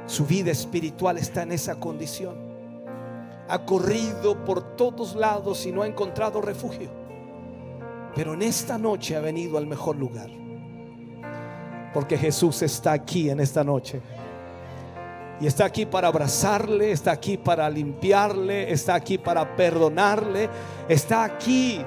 Su 0.06 0.24
vida 0.24 0.52
espiritual 0.52 1.18
está 1.18 1.42
en 1.42 1.52
esa 1.52 1.76
condición. 1.80 2.36
Ha 3.48 3.64
corrido 3.64 4.44
por 4.44 4.76
todos 4.76 5.14
lados 5.14 5.66
y 5.66 5.72
no 5.72 5.82
ha 5.82 5.86
encontrado 5.86 6.40
refugio. 6.40 6.90
Pero 8.14 8.34
en 8.34 8.42
esta 8.42 8.78
noche 8.78 9.16
ha 9.16 9.20
venido 9.20 9.58
al 9.58 9.66
mejor 9.66 9.96
lugar 9.96 10.30
porque 11.96 12.18
Jesús 12.18 12.60
está 12.60 12.92
aquí 12.92 13.30
en 13.30 13.40
esta 13.40 13.64
noche. 13.64 14.02
Y 15.40 15.46
está 15.46 15.66
aquí 15.66 15.84
para 15.84 16.08
abrazarle, 16.08 16.92
está 16.92 17.12
aquí 17.12 17.36
para 17.36 17.68
limpiarle, 17.68 18.72
está 18.72 18.94
aquí 18.94 19.18
para 19.18 19.54
perdonarle, 19.54 20.48
está 20.88 21.24
aquí 21.24 21.84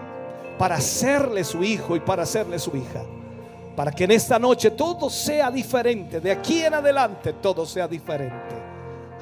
para 0.58 0.76
hacerle 0.76 1.44
su 1.44 1.64
hijo 1.64 1.96
y 1.96 2.00
para 2.00 2.24
hacerle 2.24 2.60
su 2.60 2.76
hija. 2.76 3.04
Para 3.76 3.92
que 3.92 4.04
en 4.04 4.12
esta 4.12 4.38
noche 4.38 4.72
todo 4.72 5.10
sea 5.10 5.50
diferente. 5.50 6.20
De 6.20 6.32
aquí 6.32 6.62
en 6.62 6.74
adelante 6.74 7.34
todo 7.34 7.66
sea 7.66 7.88
diferente. 7.88 8.56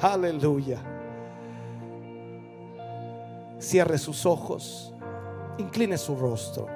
Aleluya. 0.00 0.78
Cierre 3.58 3.98
sus 3.98 4.26
ojos. 4.26 4.92
Incline 5.58 5.96
su 5.96 6.16
rostro. 6.16 6.66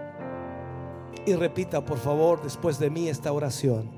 Y 1.26 1.34
repita 1.34 1.84
por 1.84 1.98
favor 1.98 2.42
después 2.42 2.78
de 2.78 2.88
mí 2.88 3.09
esta 3.09 3.32
oración. 3.32 3.90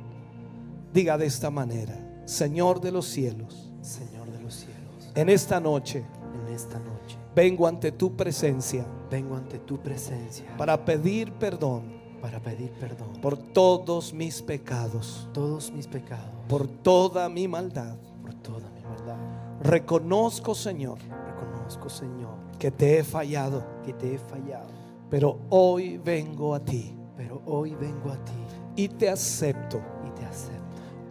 Diga 0.93 1.17
de 1.17 1.27
esta 1.27 1.51
manera. 1.51 2.04
Señor 2.25 2.81
de 2.81 2.93
los 2.93 3.07
cielos. 3.07 3.70
Señor 3.83 4.31
de 4.31 4.41
los 4.41 4.55
cielos. 4.55 5.11
En 5.14 5.29
esta 5.29 5.61
noche. 5.61 6.05
En 6.35 6.53
esta 6.53 6.79
noche. 6.79 7.18
Vengo 7.35 7.66
ante 7.66 7.93
tu 7.93 8.16
presencia. 8.16 8.87
Vengo 9.11 9.37
ante 9.37 9.59
tu 9.59 9.79
presencia. 9.81 10.57
Para 10.57 10.85
pedir 10.85 11.33
perdón 11.33 12.05
para 12.25 12.41
pedir 12.41 12.70
perdón 12.81 13.20
por 13.20 13.37
todos 13.37 14.14
mis 14.14 14.41
pecados, 14.41 15.29
todos 15.35 15.70
mis 15.70 15.87
pecados, 15.87 16.33
por 16.49 16.66
toda 16.66 17.29
mi 17.29 17.47
maldad. 17.47 17.97
por 18.22 18.33
toda 18.37 18.70
mi 18.70 18.81
maldad. 18.81 19.18
Reconozco, 19.61 20.55
Señor, 20.55 20.97
Reconozco, 21.27 21.91
Señor, 21.91 22.35
que 22.59 22.70
te 22.70 22.99
he 22.99 23.05
fallado, 23.05 23.62
que 23.85 23.93
te 23.93 24.14
he 24.14 24.18
fallado, 24.18 24.70
pero 25.11 25.39
hoy 25.51 25.99
vengo 25.99 26.55
a 26.55 26.64
ti 26.64 26.97
pero 27.16 27.43
hoy 27.47 27.75
vengo 27.75 28.11
a 28.11 28.25
ti 28.25 28.33
y 28.77 28.89
te 28.89 29.09
acepto 29.09 29.79
y 29.79 29.79
te 29.79 29.81
acepto 29.81 29.94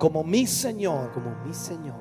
como 0.03 0.21
mi 0.21 0.45
Señor 0.45 1.13
como 1.13 1.33
mi 1.45 1.53
Señor 1.53 1.95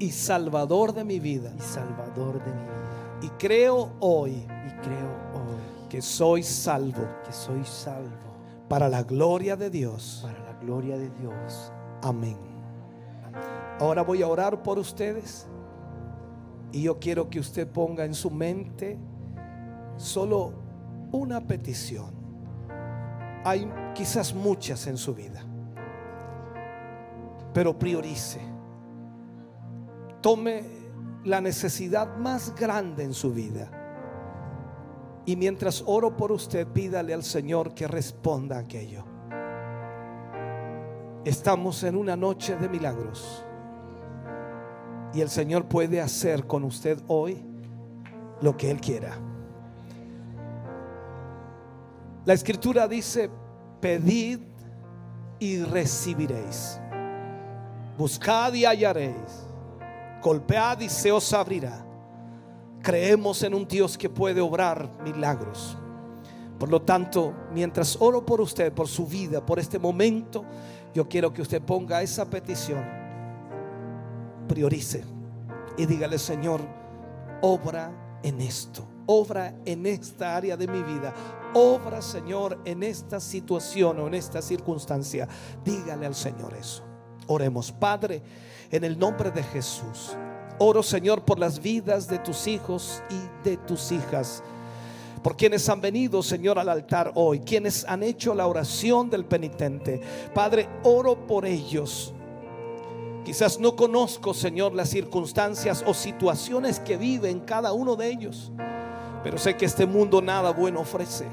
y 0.00 0.10
Salvador 0.10 0.92
de 0.92 1.04
mi 1.04 1.20
vida. 1.20 1.52
y 1.56 1.60
Salvador 1.60 2.44
de 2.44 2.52
mi 2.52 2.62
vida. 2.62 3.20
Y 3.22 3.28
creo 3.38 3.92
hoy 4.00 4.32
Y 4.32 4.72
creo 4.82 5.08
hoy 5.34 5.88
que 5.88 6.02
soy 6.02 6.42
salvo 6.42 7.06
que 7.24 7.32
soy 7.32 7.64
salvo 7.64 8.10
para 8.68 8.88
la 8.88 9.04
gloria 9.04 9.54
de 9.54 9.70
Dios. 9.70 10.18
para 10.20 10.40
la 10.40 10.58
gloria 10.58 10.98
de 10.98 11.08
Dios. 11.10 11.72
Amén. 12.02 12.36
Amén. 13.24 13.42
Ahora 13.78 14.02
voy 14.02 14.20
a 14.22 14.26
orar 14.26 14.60
por 14.64 14.80
ustedes 14.80 15.46
y 16.72 16.82
yo 16.82 16.98
quiero 16.98 17.30
que 17.30 17.38
usted 17.38 17.68
ponga 17.68 18.04
en 18.04 18.14
su 18.14 18.32
mente 18.32 18.98
solo 19.96 20.54
una 21.12 21.40
petición. 21.46 22.10
Hay 23.44 23.70
quizás 23.94 24.34
muchas 24.34 24.88
en 24.88 24.96
su 24.96 25.14
vida, 25.14 25.44
pero 27.54 27.78
priorice. 27.78 28.40
Tome 30.20 30.64
la 31.24 31.40
necesidad 31.40 32.16
más 32.18 32.54
grande 32.54 33.04
en 33.04 33.14
su 33.14 33.32
vida. 33.32 33.70
Y 35.24 35.36
mientras 35.36 35.82
oro 35.86 36.16
por 36.16 36.32
usted, 36.32 36.66
pídale 36.66 37.14
al 37.14 37.22
Señor 37.22 37.72
que 37.72 37.86
responda 37.86 38.58
aquello. 38.58 39.04
Estamos 41.24 41.82
en 41.84 41.96
una 41.96 42.16
noche 42.16 42.56
de 42.56 42.68
milagros. 42.68 43.46
Y 45.14 45.20
el 45.20 45.30
Señor 45.30 45.66
puede 45.66 46.02
hacer 46.02 46.46
con 46.46 46.64
usted 46.64 46.98
hoy 47.06 47.42
lo 48.42 48.56
que 48.56 48.70
Él 48.70 48.80
quiera. 48.80 49.16
La 52.26 52.34
escritura 52.34 52.88
dice, 52.88 53.30
pedid 53.80 54.40
y 55.38 55.62
recibiréis. 55.62 56.80
Buscad 57.96 58.52
y 58.54 58.64
hallaréis. 58.64 59.46
Golpead 60.22 60.80
y 60.80 60.88
se 60.88 61.12
os 61.12 61.32
abrirá. 61.32 61.84
Creemos 62.82 63.42
en 63.42 63.54
un 63.54 63.66
Dios 63.66 63.96
que 63.96 64.08
puede 64.08 64.40
obrar 64.40 64.90
milagros. 65.02 65.76
Por 66.58 66.70
lo 66.70 66.82
tanto, 66.82 67.34
mientras 67.52 67.96
oro 68.00 68.24
por 68.24 68.40
usted, 68.40 68.72
por 68.72 68.88
su 68.88 69.06
vida, 69.06 69.44
por 69.44 69.58
este 69.58 69.78
momento, 69.78 70.44
yo 70.94 71.08
quiero 71.08 71.32
que 71.32 71.42
usted 71.42 71.60
ponga 71.60 72.02
esa 72.02 72.24
petición, 72.30 72.84
priorice 74.48 75.04
y 75.76 75.86
dígale, 75.86 76.18
Señor, 76.18 76.60
obra 77.42 78.18
en 78.22 78.40
esto, 78.40 78.86
obra 79.06 79.54
en 79.64 79.86
esta 79.86 80.36
área 80.36 80.56
de 80.56 80.68
mi 80.68 80.82
vida, 80.82 81.12
obra, 81.52 82.00
Señor, 82.00 82.60
en 82.64 82.82
esta 82.82 83.18
situación 83.18 83.98
o 83.98 84.06
en 84.06 84.14
esta 84.14 84.40
circunstancia. 84.40 85.28
Dígale 85.64 86.06
al 86.06 86.14
Señor 86.14 86.54
eso. 86.54 86.93
Oremos, 87.26 87.72
Padre, 87.72 88.22
en 88.70 88.84
el 88.84 88.98
nombre 88.98 89.30
de 89.30 89.42
Jesús. 89.42 90.16
Oro, 90.58 90.82
Señor, 90.82 91.24
por 91.24 91.38
las 91.38 91.60
vidas 91.60 92.08
de 92.08 92.18
tus 92.18 92.46
hijos 92.46 93.02
y 93.10 93.48
de 93.48 93.56
tus 93.56 93.92
hijas 93.92 94.42
por 95.24 95.38
quienes 95.38 95.66
han 95.70 95.80
venido, 95.80 96.22
Señor, 96.22 96.58
al 96.58 96.68
altar 96.68 97.12
hoy, 97.14 97.40
quienes 97.40 97.86
han 97.86 98.02
hecho 98.02 98.34
la 98.34 98.46
oración 98.46 99.08
del 99.08 99.24
penitente. 99.24 99.98
Padre, 100.34 100.68
oro 100.82 101.26
por 101.26 101.46
ellos. 101.46 102.12
Quizás 103.24 103.58
no 103.58 103.74
conozco, 103.74 104.34
Señor, 104.34 104.74
las 104.74 104.90
circunstancias 104.90 105.82
o 105.86 105.94
situaciones 105.94 106.78
que 106.78 106.98
viven 106.98 107.40
cada 107.40 107.72
uno 107.72 107.96
de 107.96 108.10
ellos, 108.10 108.52
pero 109.22 109.38
sé 109.38 109.56
que 109.56 109.64
este 109.64 109.86
mundo 109.86 110.20
nada 110.20 110.50
bueno 110.50 110.80
ofrece. 110.80 111.24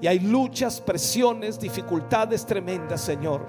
Y 0.00 0.08
hay 0.08 0.18
luchas, 0.18 0.80
presiones, 0.80 1.60
dificultades 1.60 2.44
tremendas, 2.44 3.00
Señor. 3.00 3.46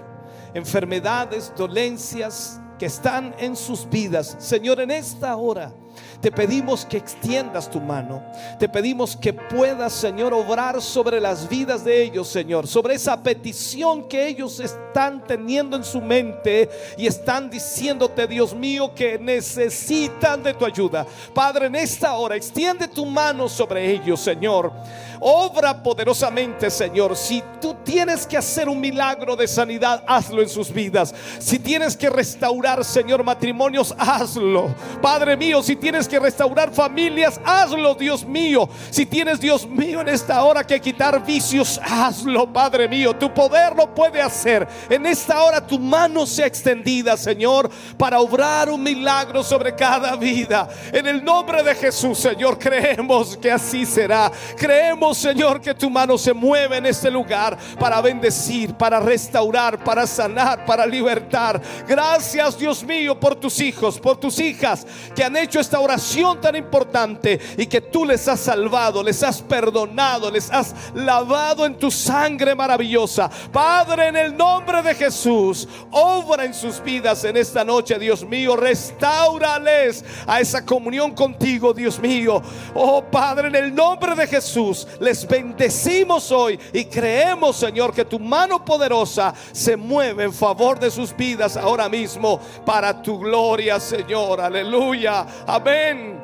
Enfermedades, 0.55 1.53
dolencias 1.55 2.59
que 2.79 2.87
están 2.87 3.35
en 3.37 3.55
sus 3.55 3.87
vidas. 3.89 4.35
Señor, 4.39 4.79
en 4.79 4.89
esta 4.89 5.35
hora 5.35 5.73
te 6.21 6.31
pedimos 6.31 6.85
que 6.85 6.97
extiendas 6.97 7.69
tu 7.69 7.79
mano. 7.79 8.23
Te 8.59 8.67
pedimos 8.67 9.15
que 9.15 9.33
puedas, 9.33 9.93
Señor, 9.93 10.33
obrar 10.33 10.81
sobre 10.81 11.19
las 11.19 11.47
vidas 11.47 11.83
de 11.83 12.03
ellos, 12.03 12.27
Señor. 12.27 12.67
Sobre 12.67 12.95
esa 12.95 13.21
petición 13.21 14.07
que 14.07 14.27
ellos 14.27 14.59
están 14.59 15.23
teniendo 15.23 15.75
en 15.77 15.83
su 15.83 16.01
mente 16.01 16.69
y 16.97 17.07
están 17.07 17.49
diciéndote, 17.49 18.27
Dios 18.27 18.53
mío, 18.53 18.93
que 18.95 19.19
necesitan 19.19 20.41
de 20.41 20.53
tu 20.53 20.65
ayuda. 20.65 21.05
Padre, 21.33 21.67
en 21.67 21.75
esta 21.75 22.13
hora, 22.15 22.35
extiende 22.35 22.87
tu 22.87 23.05
mano 23.05 23.47
sobre 23.47 23.91
ellos, 23.91 24.19
Señor. 24.19 24.71
Obra 25.19 25.81
poderosamente, 25.81 26.69
Señor. 26.69 27.15
Si 27.15 27.41
tú 27.61 27.75
tienes 27.83 28.27
que 28.27 28.37
hacer 28.37 28.69
un 28.69 28.79
milagro 28.79 29.35
de 29.35 29.47
sanidad, 29.47 30.03
hazlo 30.07 30.41
en 30.41 30.49
sus 30.49 30.71
vidas. 30.71 31.13
Si 31.39 31.59
tienes 31.59 31.95
que 31.95 32.09
restaurar, 32.09 32.83
Señor, 32.83 33.23
matrimonios, 33.23 33.93
hazlo. 33.97 34.73
Padre 35.01 35.37
mío, 35.37 35.63
si 35.63 35.75
tienes 35.85 36.07
que 36.07 36.17
restaurar 36.17 36.71
familias, 36.73 37.39
hazlo, 37.45 37.93
Dios 37.93 38.25
mío. 38.25 38.67
Si 38.89 39.05
tienes, 39.05 39.39
Dios 39.39 39.67
mío, 39.67 40.01
en 40.01 40.07
esta 40.07 40.43
hora 40.43 40.65
que 40.65 40.81
quitar 40.81 41.23
vicios, 41.23 41.79
hazlo, 41.83 42.51
Padre 42.51 42.87
mío. 42.87 43.15
Tu 43.15 43.31
poder 43.31 43.75
lo 43.75 43.93
puede 43.93 44.19
hacer. 44.19 44.67
En 44.89 45.05
esta 45.05 45.43
hora 45.43 45.61
tu 45.61 45.77
mano 45.77 46.25
sea 46.25 46.47
extendida, 46.47 47.15
Señor, 47.15 47.69
para 47.99 48.19
obrar 48.19 48.67
un 48.71 48.81
milagro 48.81 49.43
sobre 49.43 49.75
cada 49.75 50.15
vida. 50.15 50.67
En 50.91 51.05
el 51.05 51.23
nombre 51.23 51.61
de 51.61 51.75
Jesús, 51.75 52.17
Señor, 52.17 52.57
creemos 52.57 53.37
que 53.37 53.51
así 53.51 53.85
será. 53.85 54.31
Creemos, 54.57 55.19
Señor, 55.19 55.61
que 55.61 55.75
tu 55.75 55.91
mano 55.91 56.17
se 56.17 56.33
mueve 56.33 56.77
en 56.77 56.87
este 56.87 57.11
lugar 57.11 57.59
para 57.79 58.01
bendecir, 58.01 58.73
para 58.73 58.99
restaurar, 58.99 59.83
para 59.83 60.07
sanar, 60.07 60.65
para 60.65 60.83
libertar. 60.87 61.61
Gracias, 61.87 62.57
Dios 62.57 62.83
mío, 62.83 63.19
por 63.19 63.35
tus 63.35 63.59
hijos, 63.59 63.99
por 63.99 64.17
tus 64.17 64.39
hijas 64.39 64.87
que 65.15 65.23
han 65.23 65.37
hecho 65.37 65.59
esta 65.59 65.74
oración 65.79 66.41
tan 66.41 66.55
importante 66.55 67.39
y 67.57 67.65
que 67.65 67.81
tú 67.81 68.05
les 68.05 68.27
has 68.27 68.39
salvado, 68.39 69.03
les 69.03 69.21
has 69.23 69.41
perdonado, 69.41 70.31
les 70.31 70.51
has 70.51 70.73
lavado 70.93 71.65
en 71.65 71.77
tu 71.77 71.91
sangre 71.91 72.55
maravillosa. 72.55 73.29
Padre, 73.51 74.07
en 74.07 74.17
el 74.17 74.35
nombre 74.35 74.81
de 74.81 74.95
Jesús, 74.95 75.67
obra 75.91 76.45
en 76.45 76.53
sus 76.53 76.81
vidas 76.83 77.23
en 77.23 77.37
esta 77.37 77.63
noche, 77.63 77.97
Dios 77.99 78.23
mío, 78.23 78.55
restaurales 78.55 80.03
a 80.27 80.39
esa 80.39 80.65
comunión 80.65 81.13
contigo, 81.13 81.73
Dios 81.73 81.99
mío. 81.99 82.41
Oh 82.73 83.03
Padre, 83.03 83.47
en 83.47 83.55
el 83.55 83.73
nombre 83.73 84.15
de 84.15 84.27
Jesús, 84.27 84.87
les 84.99 85.27
bendecimos 85.27 86.31
hoy 86.31 86.59
y 86.73 86.85
creemos, 86.85 87.55
Señor, 87.57 87.93
que 87.93 88.05
tu 88.05 88.19
mano 88.19 88.63
poderosa 88.63 89.33
se 89.51 89.75
mueve 89.75 90.23
en 90.23 90.33
favor 90.33 90.79
de 90.79 90.91
sus 90.91 91.15
vidas 91.15 91.57
ahora 91.57 91.89
mismo 91.89 92.39
para 92.65 93.01
tu 93.01 93.19
gloria, 93.19 93.79
Señor. 93.79 94.41
Aleluya. 94.41 95.25
Amén. 95.65 96.19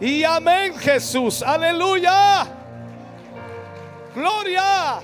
Y 0.00 0.22
amén, 0.22 0.72
Jesús. 0.78 1.42
Aleluya. 1.42 2.46
Gloria. 4.14 5.00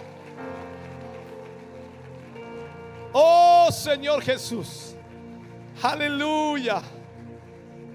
Oh 3.12 3.68
Señor 3.72 4.22
Jesús. 4.22 4.95
Aleluya. 5.82 6.82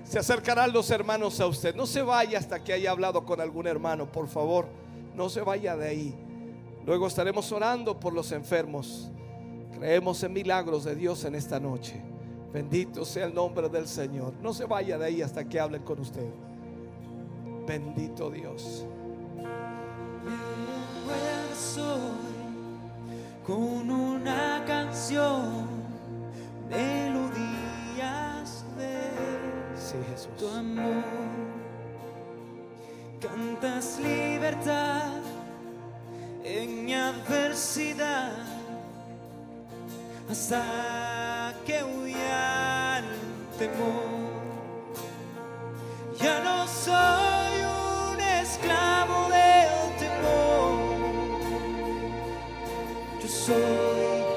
Se 0.04 0.20
acercarán 0.20 0.74
los 0.74 0.92
hermanos 0.92 1.40
a 1.40 1.48
usted. 1.48 1.74
No 1.74 1.86
se 1.86 2.02
vaya 2.02 2.40
hasta 2.40 2.62
que 2.62 2.74
haya 2.74 2.92
hablado 2.92 3.24
con 3.24 3.40
algún 3.40 3.66
hermano, 3.66 4.12
por 4.12 4.28
favor. 4.28 4.68
No 5.16 5.30
se 5.30 5.40
vaya 5.40 5.78
de 5.78 5.88
ahí. 5.88 6.16
Luego 6.86 7.08
estaremos 7.08 7.50
orando 7.54 7.98
por 7.98 8.12
los 8.12 8.34
enfermos. 8.34 9.10
Creemos 9.80 10.22
en 10.24 10.34
milagros 10.34 10.84
de 10.84 10.94
Dios 10.94 11.24
en 11.24 11.36
esta 11.36 11.58
noche. 11.58 12.15
Bendito 12.56 13.04
sea 13.04 13.26
el 13.26 13.36
nombre 13.36 13.68
del 13.68 13.86
Señor. 13.86 14.32
No 14.42 14.54
se 14.54 14.64
vaya 14.64 14.98
de 14.98 15.08
ahí 15.08 15.22
hasta 15.22 15.44
que 15.44 15.60
hablen 15.60 15.84
con 15.84 16.00
usted. 16.00 16.26
Bendito 17.68 18.32
Dios. 18.32 18.86
con 23.46 23.92
una 23.92 24.64
canción, 24.66 25.68
melodías 26.70 28.64
de 28.78 29.02
sí, 29.76 29.98
Jesús. 30.10 30.30
tu 30.38 30.48
amor. 30.48 31.04
Cantas 33.20 34.00
libertad 34.00 35.22
en 36.44 36.86
mi 36.86 36.94
adversidad 36.94 38.55
hasta 40.30 41.54
que 41.66 41.84
huya 41.84 43.00
el 43.00 43.06
temor. 43.58 44.26
Ya 46.20 46.40
no 46.44 46.68
soy 46.68 47.64
un 48.12 48.20
esclavo 48.20 49.30
del 49.30 49.96
temor, 50.00 50.72
yo 53.22 53.28
soy 53.28 54.35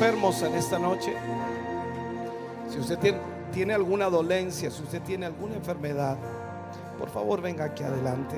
enfermos 0.00 0.40
en 0.40 0.54
esta 0.54 0.78
noche. 0.78 1.12
Si 2.70 2.78
usted 2.78 2.98
tiene, 3.52 3.74
alguna 3.74 4.08
dolencia, 4.08 4.70
si 4.70 4.82
usted 4.82 5.02
tiene 5.02 5.26
alguna 5.26 5.56
enfermedad, 5.56 6.16
por 6.98 7.10
favor 7.10 7.42
venga 7.42 7.66
aquí 7.66 7.82
adelante 7.82 8.34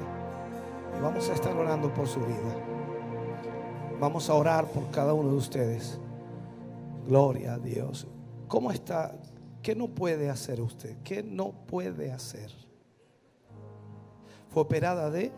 y 0.98 1.00
vamos 1.00 1.30
a 1.30 1.34
estar 1.34 1.56
orando 1.56 1.94
por 1.94 2.08
su 2.08 2.18
vida. 2.18 2.56
Vamos 4.00 4.28
a 4.28 4.34
orar 4.34 4.66
por 4.72 4.90
cada 4.90 5.14
uno 5.14 5.30
de 5.30 5.36
ustedes. 5.36 6.00
Gloria 7.06 7.54
a 7.54 7.58
Dios. 7.60 8.08
¿Cómo 8.48 8.72
está? 8.72 9.14
¿Qué 9.62 9.76
no 9.76 9.86
puede 9.86 10.30
hacer 10.30 10.60
usted? 10.60 10.96
¿Qué 11.04 11.22
no 11.22 11.52
puede 11.52 12.10
hacer? 12.10 12.50
Fue 14.50 14.64
operada 14.64 15.10
de... 15.10 15.30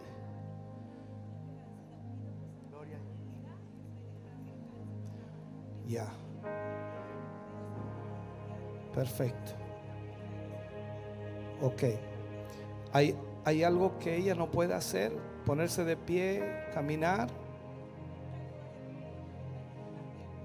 Ya. 5.89 6.07
Perfecto. 8.95 9.53
Ok. 11.63 11.83
¿Hay, 12.93 13.17
¿Hay 13.45 13.63
algo 13.63 13.99
que 13.99 14.17
ella 14.17 14.35
no 14.35 14.51
puede 14.51 14.75
hacer? 14.75 15.13
Ponerse 15.45 15.85
de 15.85 15.97
pie, 15.97 16.43
caminar. 16.73 17.29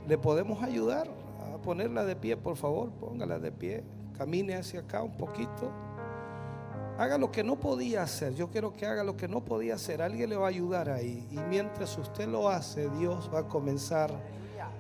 ¿Le 0.08 0.18
podemos 0.18 0.64
ayudar 0.64 1.08
a 1.54 1.58
ponerla 1.62 2.04
de 2.04 2.16
pie, 2.16 2.36
por 2.36 2.58
favor? 2.58 2.90
Póngala 3.00 3.38
de 3.40 3.52
pie. 3.52 3.84
Camine 4.18 4.56
hacia 4.56 4.82
acá 4.82 5.04
un 5.04 5.16
poquito. 5.16 5.72
Haga 6.98 7.18
lo 7.18 7.32
que 7.32 7.44
no 7.44 7.58
podía 7.58 8.04
hacer. 8.04 8.34
Yo 8.36 8.50
quiero 8.50 8.74
que 8.74 8.86
haga 8.86 9.04
lo 9.04 9.16
que 9.16 9.30
no 9.30 9.46
podía 9.46 9.76
hacer. 9.76 10.02
Alguien 10.02 10.32
le 10.32 10.36
va 10.36 10.48
a 10.48 10.50
ayudar 10.50 10.90
ahí. 10.90 11.26
Y 11.32 11.38
mientras 11.50 11.98
usted 11.98 12.28
lo 12.28 12.50
hace, 12.50 12.90
Dios 12.90 13.30
va 13.34 13.40
a 13.40 13.48
comenzar 13.48 14.12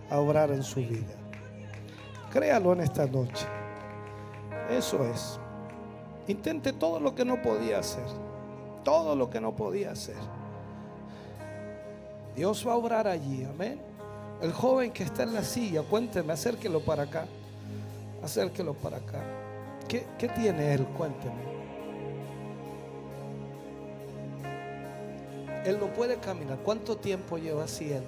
a 0.10 0.20
obrar 0.20 0.51
en 0.51 0.64
su 0.64 0.80
vida. 0.80 1.16
Créalo 2.32 2.74
en 2.74 2.82
esta 2.82 3.05
noche. 3.05 3.45
Eso 4.70 5.03
es. 5.05 5.39
Intente 6.28 6.74
todo 6.74 6.99
lo 6.99 7.16
que 7.16 7.26
no 7.26 7.41
podía 7.41 7.80
hacer. 7.80 8.05
Todo 8.84 9.16
lo 9.16 9.30
que 9.30 9.41
no 9.41 9.55
podía 9.55 9.91
hacer. 9.91 10.16
Dios 12.36 12.66
va 12.68 12.74
a 12.74 12.76
obrar 12.76 13.07
allí. 13.07 13.43
Amén. 13.45 13.80
El 14.41 14.53
joven 14.53 14.91
que 14.91 15.03
está 15.03 15.24
en 15.24 15.34
la 15.34 15.43
silla, 15.43 15.82
cuénteme, 15.82 16.34
acérquelo 16.34 16.80
para 16.80 17.03
acá. 17.03 17.26
Acérquelo 18.24 18.74
para 18.74 18.97
acá. 18.97 19.22
¿Qué, 19.88 20.05
qué 20.18 20.30
tiene 20.30 20.74
él? 20.74 20.86
Cuénteme. 20.97 21.49
Él 25.66 25.78
no 25.80 25.88
puede 25.88 26.18
caminar. 26.18 26.60
¿Cuánto 26.60 26.95
tiempo 26.95 27.38
lleva 27.38 27.66
así 27.66 27.91
él? 27.91 28.03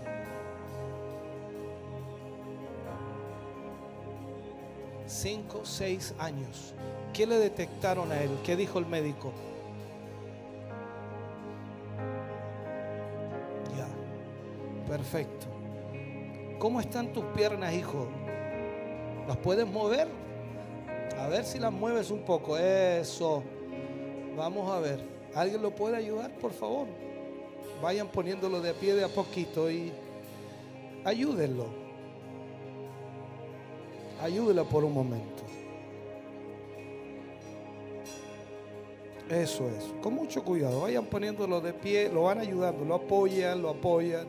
Cinco, 5.11 5.65
seis 5.65 6.15
años. 6.19 6.73
¿Qué 7.13 7.27
le 7.27 7.35
detectaron 7.35 8.13
a 8.13 8.23
él? 8.23 8.29
¿Qué 8.45 8.55
dijo 8.55 8.79
el 8.79 8.85
médico? 8.85 9.33
Ya. 13.77 13.87
Perfecto. 14.87 15.47
¿Cómo 16.59 16.79
están 16.79 17.11
tus 17.11 17.25
piernas, 17.35 17.73
hijo? 17.73 18.07
¿Las 19.27 19.35
puedes 19.35 19.67
mover? 19.67 20.07
A 21.19 21.27
ver 21.27 21.43
si 21.43 21.59
las 21.59 21.73
mueves 21.73 22.09
un 22.09 22.21
poco. 22.21 22.57
Eso. 22.57 23.43
Vamos 24.37 24.71
a 24.71 24.79
ver. 24.79 25.01
¿Alguien 25.35 25.61
lo 25.61 25.75
puede 25.75 25.97
ayudar, 25.97 26.31
por 26.37 26.53
favor? 26.53 26.87
Vayan 27.83 28.07
poniéndolo 28.07 28.61
de 28.61 28.73
pie 28.73 28.95
de 28.95 29.03
a 29.03 29.09
poquito 29.09 29.69
y 29.69 29.91
ayúdenlo. 31.03 31.80
Ayúdenlo 34.21 34.65
por 34.65 34.83
un 34.83 34.93
momento. 34.93 35.43
Eso 39.29 39.67
es. 39.69 39.85
Con 40.01 40.13
mucho 40.13 40.43
cuidado. 40.43 40.81
Vayan 40.81 41.05
poniéndolo 41.05 41.61
de 41.61 41.73
pie, 41.73 42.09
lo 42.09 42.23
van 42.23 42.39
ayudando, 42.39 42.83
lo 42.83 42.95
apoyan, 42.95 43.61
lo 43.61 43.69
apoyan. 43.69 44.27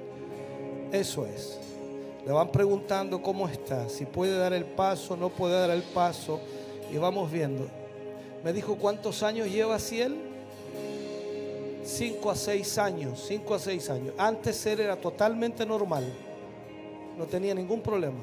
Eso 0.92 1.26
es. 1.26 1.58
Le 2.24 2.32
van 2.32 2.52
preguntando 2.52 3.20
cómo 3.20 3.48
está, 3.48 3.88
si 3.88 4.04
puede 4.04 4.38
dar 4.38 4.52
el 4.52 4.64
paso, 4.64 5.16
no 5.16 5.28
puede 5.28 5.58
dar 5.58 5.70
el 5.70 5.82
paso. 5.82 6.40
Y 6.92 6.98
vamos 6.98 7.30
viendo. 7.32 7.66
Me 8.44 8.52
dijo 8.52 8.76
cuántos 8.76 9.22
años 9.22 9.50
lleva 9.50 9.76
él. 9.90 10.28
5 11.84 12.30
a 12.30 12.36
6 12.36 12.78
años, 12.78 13.24
5 13.26 13.54
a 13.54 13.58
6 13.58 13.90
años. 13.90 14.14
Antes 14.16 14.64
él 14.66 14.80
era 14.80 14.96
totalmente 14.96 15.66
normal. 15.66 16.04
No 17.18 17.26
tenía 17.26 17.54
ningún 17.54 17.80
problema. 17.80 18.20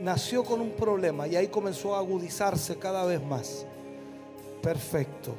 Nació 0.00 0.42
con 0.44 0.62
un 0.62 0.70
problema 0.70 1.28
y 1.28 1.36
ahí 1.36 1.48
comenzó 1.48 1.94
a 1.94 1.98
agudizarse 1.98 2.76
cada 2.76 3.04
vez 3.04 3.22
más. 3.22 3.66
Perfecto. 4.62 5.34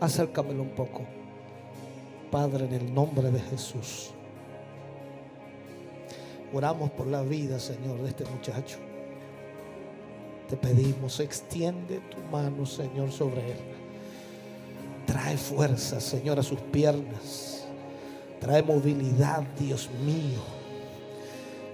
Acércamelo 0.00 0.62
un 0.62 0.70
poco. 0.70 1.02
Padre, 2.30 2.64
en 2.64 2.72
el 2.72 2.94
nombre 2.94 3.30
de 3.30 3.40
Jesús. 3.40 4.10
Oramos 6.54 6.90
por 6.92 7.06
la 7.06 7.22
vida, 7.22 7.58
Señor, 7.58 8.00
de 8.00 8.08
este 8.08 8.24
muchacho. 8.24 8.78
Te 10.48 10.56
pedimos, 10.56 11.20
extiende 11.20 12.00
tu 12.10 12.18
mano, 12.30 12.64
Señor, 12.64 13.10
sobre 13.12 13.52
él. 13.52 13.58
Trae 15.06 15.36
fuerza, 15.36 16.00
Señor, 16.00 16.38
a 16.38 16.42
sus 16.42 16.60
piernas. 16.60 17.66
Trae 18.40 18.62
movilidad, 18.62 19.42
Dios 19.58 19.90
mío. 20.04 20.63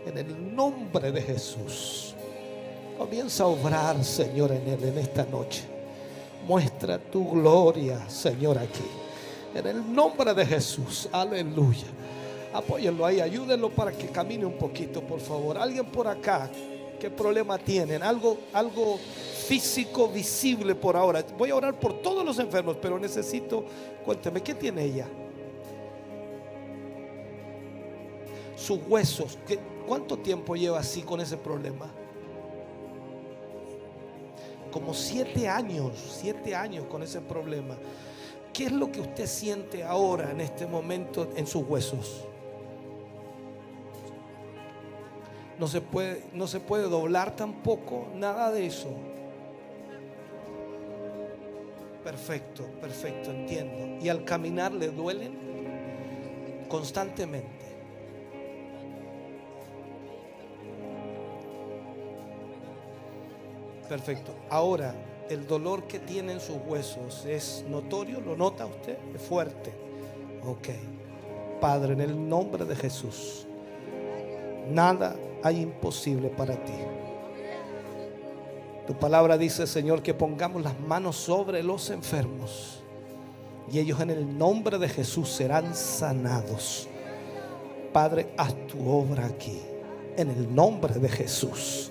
En 0.06 0.18
el 0.18 0.54
nombre 0.56 1.12
de 1.12 1.20
Jesús. 1.22 2.14
Comienza 2.98 3.44
a 3.44 3.46
obrar, 3.46 4.02
Señor, 4.04 4.52
en 4.52 4.66
él 4.68 4.84
en 4.84 4.98
esta 4.98 5.24
noche. 5.24 5.62
Muestra 6.46 6.98
tu 6.98 7.30
gloria, 7.30 8.08
Señor, 8.08 8.58
aquí. 8.58 8.84
En 9.54 9.66
el 9.66 9.94
nombre 9.94 10.34
de 10.34 10.44
Jesús. 10.46 11.08
Aleluya. 11.12 11.86
Apóyenlo 12.52 13.06
ahí, 13.06 13.20
ayúdenlo 13.20 13.70
para 13.70 13.92
que 13.92 14.08
camine 14.08 14.44
un 14.44 14.54
poquito, 14.58 15.00
por 15.02 15.20
favor. 15.20 15.56
Alguien 15.56 15.86
por 15.86 16.08
acá, 16.08 16.50
¿qué 16.98 17.08
problema 17.08 17.56
tienen? 17.58 18.02
Algo, 18.02 18.38
algo 18.52 18.98
físico 19.46 20.08
visible 20.08 20.74
por 20.74 20.96
ahora. 20.96 21.24
Voy 21.38 21.50
a 21.50 21.56
orar 21.56 21.78
por 21.78 22.02
todos 22.02 22.24
los 22.24 22.38
enfermos, 22.38 22.76
pero 22.82 22.98
necesito, 22.98 23.64
cuénteme, 24.04 24.42
¿qué 24.42 24.54
tiene 24.54 24.84
ella? 24.84 25.06
Sus 28.56 28.78
huesos, 28.88 29.38
¿qué- 29.46 29.58
¿cuánto 29.86 30.18
tiempo 30.18 30.56
lleva 30.56 30.78
así 30.78 31.02
con 31.02 31.20
ese 31.20 31.36
problema? 31.36 31.86
Como 34.70 34.94
siete 34.94 35.48
años, 35.48 35.92
siete 36.20 36.54
años 36.54 36.86
con 36.86 37.02
ese 37.02 37.20
problema. 37.20 37.76
¿Qué 38.52 38.66
es 38.66 38.72
lo 38.72 38.90
que 38.90 39.00
usted 39.00 39.26
siente 39.26 39.84
ahora 39.84 40.30
en 40.30 40.40
este 40.40 40.66
momento 40.66 41.30
en 41.36 41.46
sus 41.46 41.64
huesos? 41.64 42.24
No 45.58 45.66
se 45.66 45.80
puede, 45.80 46.24
no 46.32 46.46
se 46.46 46.58
puede 46.58 46.84
doblar 46.84 47.36
tampoco, 47.36 48.08
nada 48.14 48.50
de 48.50 48.66
eso. 48.66 48.88
Perfecto, 52.02 52.64
perfecto, 52.80 53.30
entiendo. 53.30 54.02
¿Y 54.02 54.08
al 54.08 54.24
caminar 54.24 54.72
le 54.72 54.88
duelen? 54.88 55.38
Constantemente. 56.68 57.59
Perfecto. 63.90 64.32
Ahora, 64.48 64.94
el 65.28 65.48
dolor 65.48 65.88
que 65.88 65.98
tiene 65.98 66.34
en 66.34 66.40
sus 66.40 66.58
huesos 66.64 67.26
es 67.26 67.64
notorio, 67.68 68.20
¿lo 68.20 68.36
nota 68.36 68.64
usted? 68.64 68.96
Es 69.12 69.20
fuerte. 69.20 69.72
Ok. 70.46 70.68
Padre, 71.60 71.94
en 71.94 72.00
el 72.00 72.28
nombre 72.28 72.64
de 72.64 72.76
Jesús, 72.76 73.48
nada 74.70 75.16
hay 75.42 75.62
imposible 75.62 76.28
para 76.28 76.54
ti. 76.54 76.72
Tu 78.86 78.94
palabra 78.94 79.36
dice, 79.36 79.66
Señor, 79.66 80.04
que 80.04 80.14
pongamos 80.14 80.62
las 80.62 80.78
manos 80.78 81.16
sobre 81.16 81.60
los 81.64 81.90
enfermos 81.90 82.84
y 83.72 83.80
ellos 83.80 83.98
en 83.98 84.10
el 84.10 84.38
nombre 84.38 84.78
de 84.78 84.88
Jesús 84.88 85.28
serán 85.30 85.74
sanados. 85.74 86.86
Padre, 87.92 88.28
haz 88.36 88.54
tu 88.68 88.88
obra 88.88 89.26
aquí, 89.26 89.60
en 90.16 90.30
el 90.30 90.54
nombre 90.54 90.94
de 90.94 91.08
Jesús. 91.08 91.90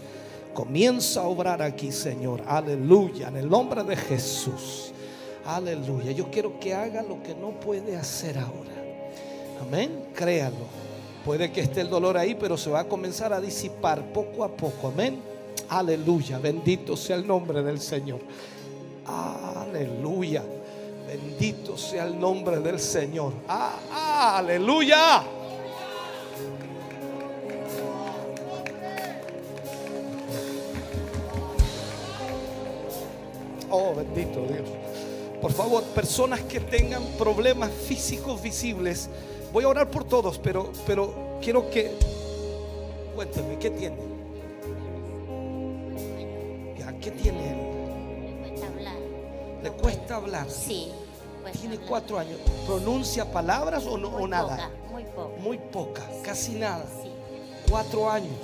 Comienza 0.53 1.21
a 1.21 1.27
obrar 1.27 1.61
aquí, 1.61 1.91
Señor. 1.91 2.43
Aleluya, 2.45 3.29
en 3.29 3.37
el 3.37 3.49
nombre 3.49 3.83
de 3.83 3.95
Jesús. 3.95 4.91
Aleluya. 5.45 6.11
Yo 6.11 6.29
quiero 6.29 6.59
que 6.59 6.73
haga 6.73 7.01
lo 7.01 7.21
que 7.23 7.33
no 7.33 7.51
puede 7.59 7.95
hacer 7.95 8.37
ahora. 8.37 8.71
Amén. 9.61 10.05
Créalo. 10.13 10.79
Puede 11.25 11.51
que 11.51 11.61
esté 11.61 11.81
el 11.81 11.89
dolor 11.89 12.17
ahí, 12.17 12.35
pero 12.35 12.57
se 12.57 12.69
va 12.69 12.81
a 12.81 12.87
comenzar 12.87 13.33
a 13.33 13.41
disipar 13.41 14.13
poco 14.13 14.43
a 14.43 14.49
poco. 14.49 14.87
Amén. 14.89 15.21
Aleluya. 15.69 16.39
Bendito 16.39 16.95
sea 16.95 17.15
el 17.15 17.27
nombre 17.27 17.61
del 17.61 17.79
Señor. 17.79 18.19
Aleluya. 19.05 20.43
Bendito 21.07 21.77
sea 21.77 22.05
el 22.05 22.19
nombre 22.19 22.59
del 22.59 22.79
Señor. 22.79 23.33
Ah, 23.47 24.37
aleluya. 24.37 25.23
Oh, 33.71 33.93
bendito 33.95 34.41
Dios. 34.41 34.67
Por 35.41 35.51
favor, 35.53 35.83
personas 35.95 36.41
que 36.41 36.59
tengan 36.59 37.03
problemas 37.17 37.71
físicos 37.71 38.41
visibles, 38.41 39.09
voy 39.53 39.63
a 39.63 39.69
orar 39.69 39.89
por 39.89 40.03
todos, 40.03 40.37
pero, 40.39 40.71
pero 40.85 41.37
quiero 41.41 41.69
que 41.69 41.91
cuénteme, 43.15 43.57
¿qué 43.57 43.69
tiene? 43.69 43.95
Ya, 46.77 46.91
¿qué 46.99 47.11
tiene 47.11 47.49
él? 47.51 47.57
Me 48.41 48.49
cuesta 48.49 48.67
hablar. 48.67 48.95
¿Le 49.63 49.71
cuesta 49.71 50.15
hablar? 50.15 50.49
Sí. 50.49 50.91
cuesta 51.41 51.59
Tiene 51.59 51.75
hablar. 51.75 51.89
cuatro 51.89 52.19
años. 52.19 52.37
¿Pronuncia 52.65 53.31
palabras 53.31 53.85
o, 53.85 53.97
no, 53.97 54.09
Muy 54.11 54.23
o 54.23 54.27
nada? 54.27 54.55
poca, 54.57 54.71
muy 54.91 55.03
poca. 55.03 55.41
Muy 55.41 55.57
poca, 55.57 56.01
casi 56.23 56.53
nada. 56.53 56.85
Sí. 57.01 57.09
Cuatro 57.69 58.09
años. 58.09 58.35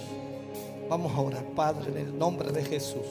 Vamos 0.89 1.11
a 1.13 1.19
orar, 1.19 1.43
Padre, 1.55 1.91
en 1.91 1.97
el 1.97 2.17
nombre 2.17 2.51
de 2.51 2.63
Jesús. 2.63 3.01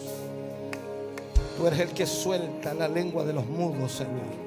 Tú 1.57 1.67
eres 1.67 1.81
el 1.81 1.91
que 1.91 2.07
suelta 2.07 2.75
la 2.75 2.89
lengua 2.89 3.25
de 3.25 3.33
los 3.33 3.47
mudos, 3.47 3.93
Señor. 3.93 4.45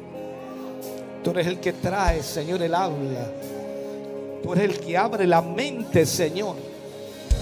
Tú 1.23 1.31
eres 1.31 1.47
el 1.47 1.59
que 1.59 1.73
trae, 1.73 2.21
Señor, 2.21 2.61
el 2.61 2.73
habla. 2.75 3.31
Tú 4.43 4.53
eres 4.53 4.65
el 4.65 4.79
que 4.79 4.97
abre 4.97 5.25
la 5.25 5.41
mente, 5.41 6.05
Señor. 6.05 6.55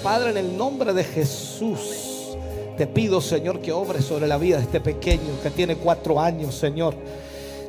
Padre, 0.04 0.32
en 0.32 0.38
el 0.38 0.58
nombre 0.58 0.94
de 0.94 1.04
Jesús, 1.04 2.36
te 2.78 2.88
pido, 2.88 3.22
Señor, 3.22 3.60
que 3.60 3.72
obres 3.72 4.06
sobre 4.06 4.28
la 4.28 4.38
vida 4.38 4.58
de 4.58 4.64
este 4.64 4.80
pequeño 4.80 5.42
que 5.42 5.50
tiene 5.50 5.76
cuatro 5.78 6.20
años, 6.20 6.56
Señor. 6.56 6.94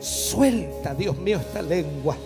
Suelta, 0.01 0.94
Dios 0.94 1.16
mío, 1.16 1.39
esta 1.39 1.62
lengua. 1.62 2.16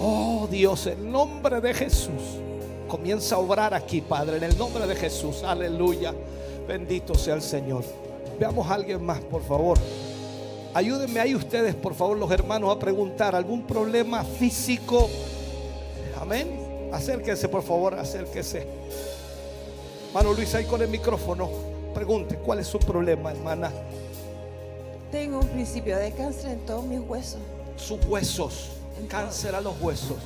Oh 0.00 0.46
Dios, 0.50 0.86
en 0.86 1.10
nombre 1.10 1.60
de 1.60 1.72
Jesús. 1.72 2.40
Comienza 2.88 3.36
a 3.36 3.38
obrar 3.38 3.74
aquí, 3.74 4.00
Padre, 4.00 4.36
en 4.36 4.44
el 4.44 4.58
nombre 4.58 4.86
de 4.86 4.94
Jesús. 4.94 5.42
Aleluya. 5.42 6.14
Bendito 6.68 7.14
sea 7.14 7.34
el 7.34 7.42
Señor. 7.42 7.84
Veamos 8.38 8.68
a 8.68 8.74
alguien 8.74 9.04
más, 9.04 9.20
por 9.20 9.42
favor. 9.42 9.78
Ayúdenme 10.74 11.20
ahí 11.20 11.34
ustedes, 11.34 11.74
por 11.74 11.94
favor, 11.94 12.18
los 12.18 12.30
hermanos, 12.30 12.74
a 12.74 12.78
preguntar 12.78 13.34
algún 13.34 13.66
problema 13.66 14.24
físico. 14.24 15.08
Amén. 16.20 16.90
Acérquense, 16.92 17.48
por 17.48 17.62
favor, 17.62 17.94
acérquense. 17.94 18.66
Hermano 20.08 20.34
Luis, 20.34 20.54
ahí 20.54 20.64
con 20.64 20.82
el 20.82 20.88
micrófono. 20.88 21.48
Pregunte, 21.94 22.36
¿cuál 22.36 22.58
es 22.58 22.66
su 22.66 22.78
problema, 22.78 23.30
hermana? 23.30 23.72
Tengo 25.10 25.40
un 25.40 25.48
principio 25.48 25.96
de 25.96 26.10
cáncer 26.12 26.52
en 26.52 26.58
todos 26.66 26.84
mis 26.84 27.00
huesos 27.00 27.40
Sus 27.76 28.04
huesos. 28.06 28.68
Cáncer 29.08 29.54
a 29.54 29.60
los 29.60 29.80
huesos. 29.80 30.18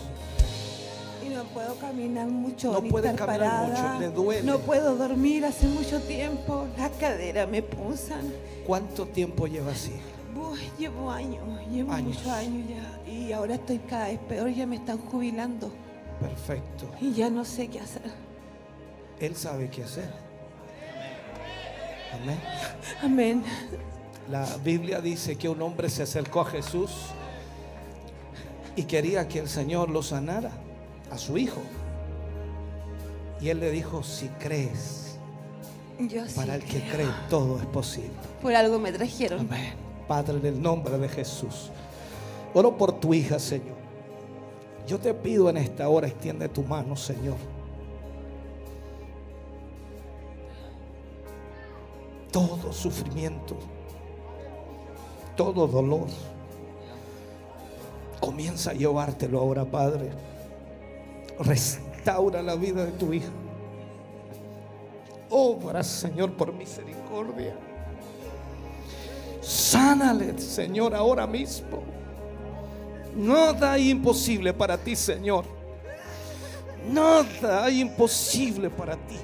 No 1.30 1.44
puedo 1.44 1.74
caminar 1.76 2.26
mucho. 2.28 2.72
No 2.72 2.80
ni 2.80 2.90
puede 2.90 3.10
estar 3.10 3.26
caminar 3.26 3.62
mucho, 3.68 3.74
parada. 3.82 3.98
le 3.98 4.08
duele. 4.10 4.42
No 4.42 4.58
puedo 4.60 4.96
dormir 4.96 5.44
hace 5.44 5.66
mucho 5.66 6.00
tiempo. 6.02 6.66
Las 6.76 6.90
caderas 6.92 7.48
me 7.48 7.62
punzan. 7.62 8.32
¿Cuánto 8.66 9.06
tiempo 9.06 9.46
lleva 9.46 9.72
así? 9.72 9.92
Llevo 10.78 11.10
años, 11.10 11.42
llevo 11.70 11.92
Años. 11.92 12.16
muchos 12.16 12.26
años 12.32 12.68
ya. 12.68 13.10
Y 13.12 13.32
ahora 13.32 13.54
estoy 13.54 13.78
cada 13.78 14.08
vez 14.08 14.18
peor, 14.28 14.48
ya 14.50 14.66
me 14.66 14.76
están 14.76 14.98
jubilando. 14.98 15.70
Perfecto. 16.20 16.90
Y 17.00 17.12
ya 17.12 17.30
no 17.30 17.44
sé 17.44 17.68
qué 17.68 17.80
hacer. 17.80 18.02
Él 19.20 19.36
sabe 19.36 19.68
qué 19.70 19.84
hacer. 19.84 20.10
Amén. 22.22 22.40
Amén. 23.02 23.42
La 24.30 24.46
Biblia 24.64 25.00
dice 25.00 25.36
que 25.36 25.48
un 25.48 25.60
hombre 25.62 25.88
se 25.88 26.02
acercó 26.02 26.40
a 26.40 26.46
Jesús 26.46 26.90
y 28.76 28.84
quería 28.84 29.28
que 29.28 29.38
el 29.40 29.48
Señor 29.48 29.90
lo 29.90 30.02
sanara 30.02 30.50
a 31.10 31.18
su 31.18 31.36
hijo. 31.38 31.60
Y 33.40 33.48
él 33.48 33.60
le 33.60 33.70
dijo, 33.70 34.02
si 34.02 34.28
crees, 34.38 35.16
Yo 35.98 36.26
sí 36.26 36.34
para 36.34 36.54
el 36.56 36.62
que 36.64 36.80
creo. 36.80 36.92
cree 36.92 37.08
todo 37.28 37.58
es 37.58 37.66
posible. 37.66 38.10
Por 38.42 38.54
algo 38.54 38.78
me 38.78 38.92
trajeron. 38.92 39.40
Amén. 39.40 39.74
Padre, 40.06 40.38
en 40.38 40.46
el 40.46 40.60
nombre 40.62 40.98
de 40.98 41.08
Jesús. 41.08 41.70
Oro 42.52 42.76
por 42.76 42.92
tu 43.00 43.14
hija, 43.14 43.38
Señor. 43.38 43.78
Yo 44.86 44.98
te 44.98 45.14
pido 45.14 45.48
en 45.48 45.56
esta 45.56 45.88
hora, 45.88 46.08
extiende 46.08 46.48
tu 46.48 46.62
mano, 46.64 46.96
Señor. 46.96 47.36
Todo 52.32 52.72
sufrimiento, 52.72 53.56
todo 55.36 55.66
dolor, 55.66 56.06
comienza 58.20 58.70
a 58.70 58.74
llevártelo 58.74 59.40
ahora, 59.40 59.64
Padre. 59.64 60.10
Restaura 61.40 62.42
la 62.42 62.54
vida 62.54 62.84
de 62.84 62.92
tu 62.92 63.12
hija. 63.12 63.30
Obra, 65.30 65.82
Señor, 65.82 66.32
por 66.32 66.52
misericordia. 66.52 67.54
Sánale, 69.40 70.38
Señor, 70.38 70.94
ahora 70.94 71.26
mismo. 71.26 71.82
Nada 73.16 73.72
hay 73.72 73.90
imposible 73.90 74.52
para 74.52 74.76
ti, 74.76 74.94
Señor. 74.94 75.44
Nada 76.90 77.64
hay 77.64 77.80
imposible 77.80 78.70
para 78.70 78.96
ti. 78.96 79.16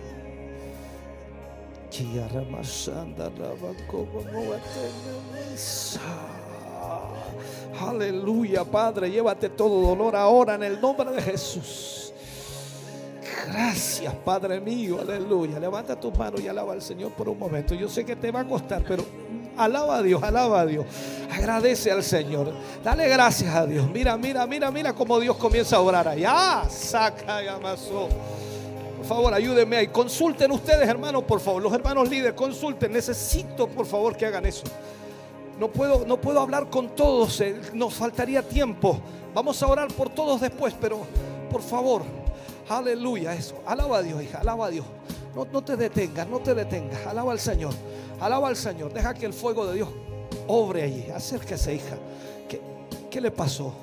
Aleluya, 7.81 8.65
Padre. 8.65 9.11
Llévate 9.11 9.49
todo 9.51 9.81
dolor 9.89 10.17
ahora 10.17 10.55
en 10.55 10.63
el 10.63 10.81
nombre 10.81 11.11
de 11.11 11.23
Jesús. 11.23 12.06
Gracias, 13.57 14.13
Padre 14.17 14.61
mío. 14.61 14.99
Aleluya. 15.01 15.59
Levanta 15.59 15.99
tus 15.99 16.15
manos 16.15 16.43
y 16.43 16.47
alaba 16.47 16.75
al 16.75 16.83
Señor 16.83 17.13
por 17.13 17.27
un 17.31 17.39
momento. 17.39 17.75
Yo 17.75 17.89
sé 17.89 18.05
que 18.05 18.15
te 18.15 18.31
va 18.31 18.41
a 18.41 18.45
costar, 18.45 18.85
pero 18.87 19.03
alaba 19.57 19.97
a 19.97 20.03
Dios, 20.03 20.23
alaba 20.23 20.61
a 20.61 20.67
Dios. 20.67 20.85
Agradece 21.33 21.91
al 21.91 22.03
Señor. 22.03 22.53
Dale 22.85 23.09
gracias 23.09 23.55
a 23.55 23.65
Dios. 23.65 23.89
Mira, 23.91 24.15
mira, 24.19 24.47
mira, 24.47 24.71
mira 24.71 24.93
cómo 24.93 25.19
Dios 25.19 25.39
comienza 25.39 25.77
a 25.77 25.81
obrar 25.81 26.07
allá. 26.07 26.65
Saca 26.69 27.43
y 27.43 27.49
amasó. 27.49 28.11
Por 28.99 29.07
favor, 29.07 29.33
ayúdenme 29.33 29.79
ahí. 29.79 29.87
Consulten 29.87 30.51
ustedes, 30.51 30.87
hermanos, 30.87 31.25
por 31.25 31.41
favor. 31.41 31.63
Los 31.63 31.73
hermanos 31.73 32.11
líderes, 32.11 32.35
consulten. 32.35 32.93
Necesito, 32.93 33.69
por 33.69 33.87
favor, 33.87 34.19
que 34.19 34.27
hagan 34.27 34.45
eso. 34.45 34.65
No 35.59 35.69
puedo, 35.69 36.05
no 36.07 36.21
puedo 36.21 36.41
hablar 36.41 36.69
con 36.69 36.91
todos, 36.95 37.41
eh, 37.41 37.59
nos 37.73 37.95
faltaría 37.95 38.43
tiempo. 38.43 39.01
Vamos 39.33 39.63
a 39.63 39.67
orar 39.67 39.89
por 39.89 40.11
todos 40.11 40.43
después, 40.43 40.75
pero 40.79 41.07
por 41.51 41.63
favor, 41.63 42.03
aleluya, 42.69 43.35
eso. 43.35 43.61
Alaba 43.67 43.99
a 43.99 44.03
Dios, 44.03 44.23
hija, 44.23 44.39
alaba 44.41 44.67
a 44.67 44.71
Dios. 44.71 44.87
No, 45.35 45.45
no 45.45 45.63
te 45.63 45.77
detengas, 45.77 46.27
no 46.29 46.41
te 46.41 46.55
detengas. 46.55 47.07
Alaba 47.07 47.33
al 47.33 47.41
Señor, 47.41 47.75
alaba 48.21 48.49
al 48.49 48.57
Señor. 48.57 48.93
Deja 48.93 49.15
que 49.15 49.27
el 49.27 49.33
fuego 49.33 49.67
de 49.67 49.75
Dios 49.75 49.89
obre 50.47 50.83
allí. 50.83 51.07
Acérquese, 51.15 51.75
hija. 51.75 51.97
¿Qué, 52.49 52.61
qué 53.11 53.21
le 53.21 53.31
pasó? 53.31 53.75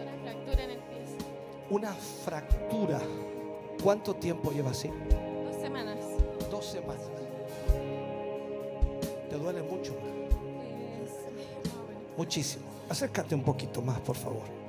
Una 0.00 0.22
fractura 0.22 0.64
en 0.64 0.70
el 0.70 0.78
pie. 0.78 1.04
Una 1.70 1.92
fractura. 1.92 3.00
¿Cuánto 3.82 4.14
tiempo 4.14 4.52
lleva 4.52 4.70
así? 4.70 4.88
Dos 4.88 5.60
semanas. 5.60 5.98
Dos 6.50 6.66
semanas. 6.66 7.02
¿Te 9.28 9.36
duele 9.36 9.62
mucho? 9.62 9.94
Muchísimo. 12.16 12.64
Acércate 12.88 13.34
un 13.34 13.42
poquito 13.42 13.80
más, 13.80 13.98
por 14.00 14.16
favor. 14.16 14.61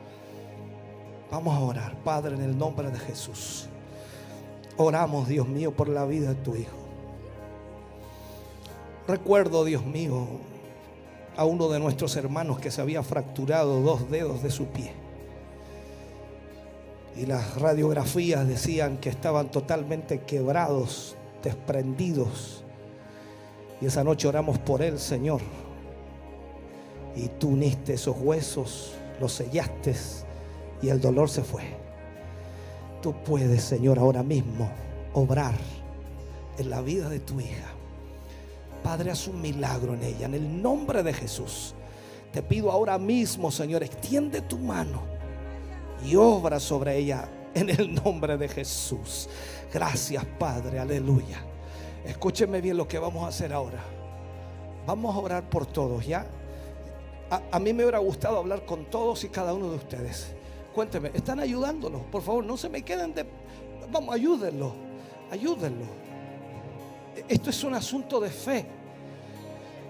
Vamos 1.33 1.57
a 1.57 1.61
orar, 1.61 1.95
Padre, 2.03 2.35
en 2.35 2.43
el 2.43 2.55
nombre 2.55 2.91
de 2.91 2.99
Jesús. 2.99 3.65
Oramos, 4.77 5.27
Dios 5.27 5.47
mío, 5.47 5.71
por 5.71 5.89
la 5.89 6.05
vida 6.05 6.29
de 6.29 6.35
tu 6.35 6.55
Hijo. 6.55 6.77
Recuerdo, 9.07 9.65
Dios 9.65 9.83
mío, 9.83 10.27
a 11.35 11.43
uno 11.45 11.69
de 11.69 11.79
nuestros 11.79 12.15
hermanos 12.17 12.59
que 12.59 12.69
se 12.69 12.81
había 12.81 13.01
fracturado 13.01 13.81
dos 13.81 14.11
dedos 14.11 14.43
de 14.43 14.51
su 14.51 14.67
pie. 14.67 14.93
Y 17.17 17.25
las 17.25 17.59
radiografías 17.59 18.47
decían 18.47 18.97
que 18.97 19.09
estaban 19.09 19.49
totalmente 19.49 20.19
quebrados, 20.19 21.15
desprendidos. 21.41 22.63
Y 23.81 23.87
esa 23.87 24.03
noche 24.03 24.27
oramos 24.27 24.59
por 24.59 24.83
él, 24.83 24.99
Señor. 24.99 25.41
Y 27.15 27.27
tú 27.27 27.49
uniste 27.49 27.95
esos 27.95 28.17
huesos, 28.19 28.93
los 29.19 29.33
sellaste 29.33 29.95
y 30.83 30.89
el 30.89 30.99
dolor 30.99 31.29
se 31.29 31.43
fue. 31.43 31.63
Tú 33.01 33.15
puedes, 33.23 33.63
Señor, 33.63 33.97
ahora 33.97 34.21
mismo 34.21 34.69
obrar 35.13 35.55
en 36.57 36.69
la 36.69 36.81
vida 36.81 37.09
de 37.09 37.19
tu 37.19 37.39
hija. 37.39 37.71
Padre, 38.83 39.11
haz 39.11 39.27
un 39.27 39.41
milagro 39.41 39.93
en 39.93 40.03
ella. 40.03 40.25
En 40.25 40.33
el 40.33 40.61
nombre 40.61 41.01
de 41.01 41.13
Jesús. 41.13 41.73
Te 42.33 42.43
pido 42.43 42.69
ahora 42.69 42.97
mismo, 42.97 43.49
Señor, 43.49 43.81
extiende 43.83 44.41
tu 44.41 44.57
mano 44.57 45.01
y 46.03 46.15
obra 46.15 46.59
sobre 46.59 46.97
ella 46.97 47.29
en 47.53 47.69
el 47.69 47.93
nombre 47.93 48.37
de 48.37 48.49
Jesús. 48.49 49.29
Gracias, 49.71 50.25
Padre. 50.37 50.79
Aleluya. 50.79 51.41
Escúcheme 52.05 52.59
bien 52.59 52.75
lo 52.75 52.87
que 52.87 52.99
vamos 52.99 53.23
a 53.23 53.27
hacer 53.27 53.53
ahora. 53.53 53.83
Vamos 54.85 55.15
a 55.15 55.19
orar 55.19 55.49
por 55.49 55.65
todos, 55.65 56.05
¿ya? 56.05 56.25
A, 57.29 57.41
a 57.51 57.59
mí 57.59 57.71
me 57.71 57.83
hubiera 57.83 57.99
gustado 57.99 58.37
hablar 58.37 58.65
con 58.65 58.85
todos 58.85 59.23
y 59.23 59.29
cada 59.29 59.53
uno 59.53 59.69
de 59.69 59.77
ustedes. 59.77 60.35
Cuénteme, 60.73 61.11
¿están 61.13 61.39
ayudándolos? 61.39 62.01
Por 62.11 62.21
favor, 62.21 62.43
no 62.43 62.57
se 62.57 62.69
me 62.69 62.81
queden 62.81 63.13
de... 63.13 63.25
Vamos, 63.91 64.13
ayúdenlo, 64.15 64.73
ayúdenlo. 65.31 65.85
Esto 67.27 67.49
es 67.51 67.63
un 67.63 67.75
asunto 67.75 68.19
de 68.19 68.29
fe. 68.29 68.65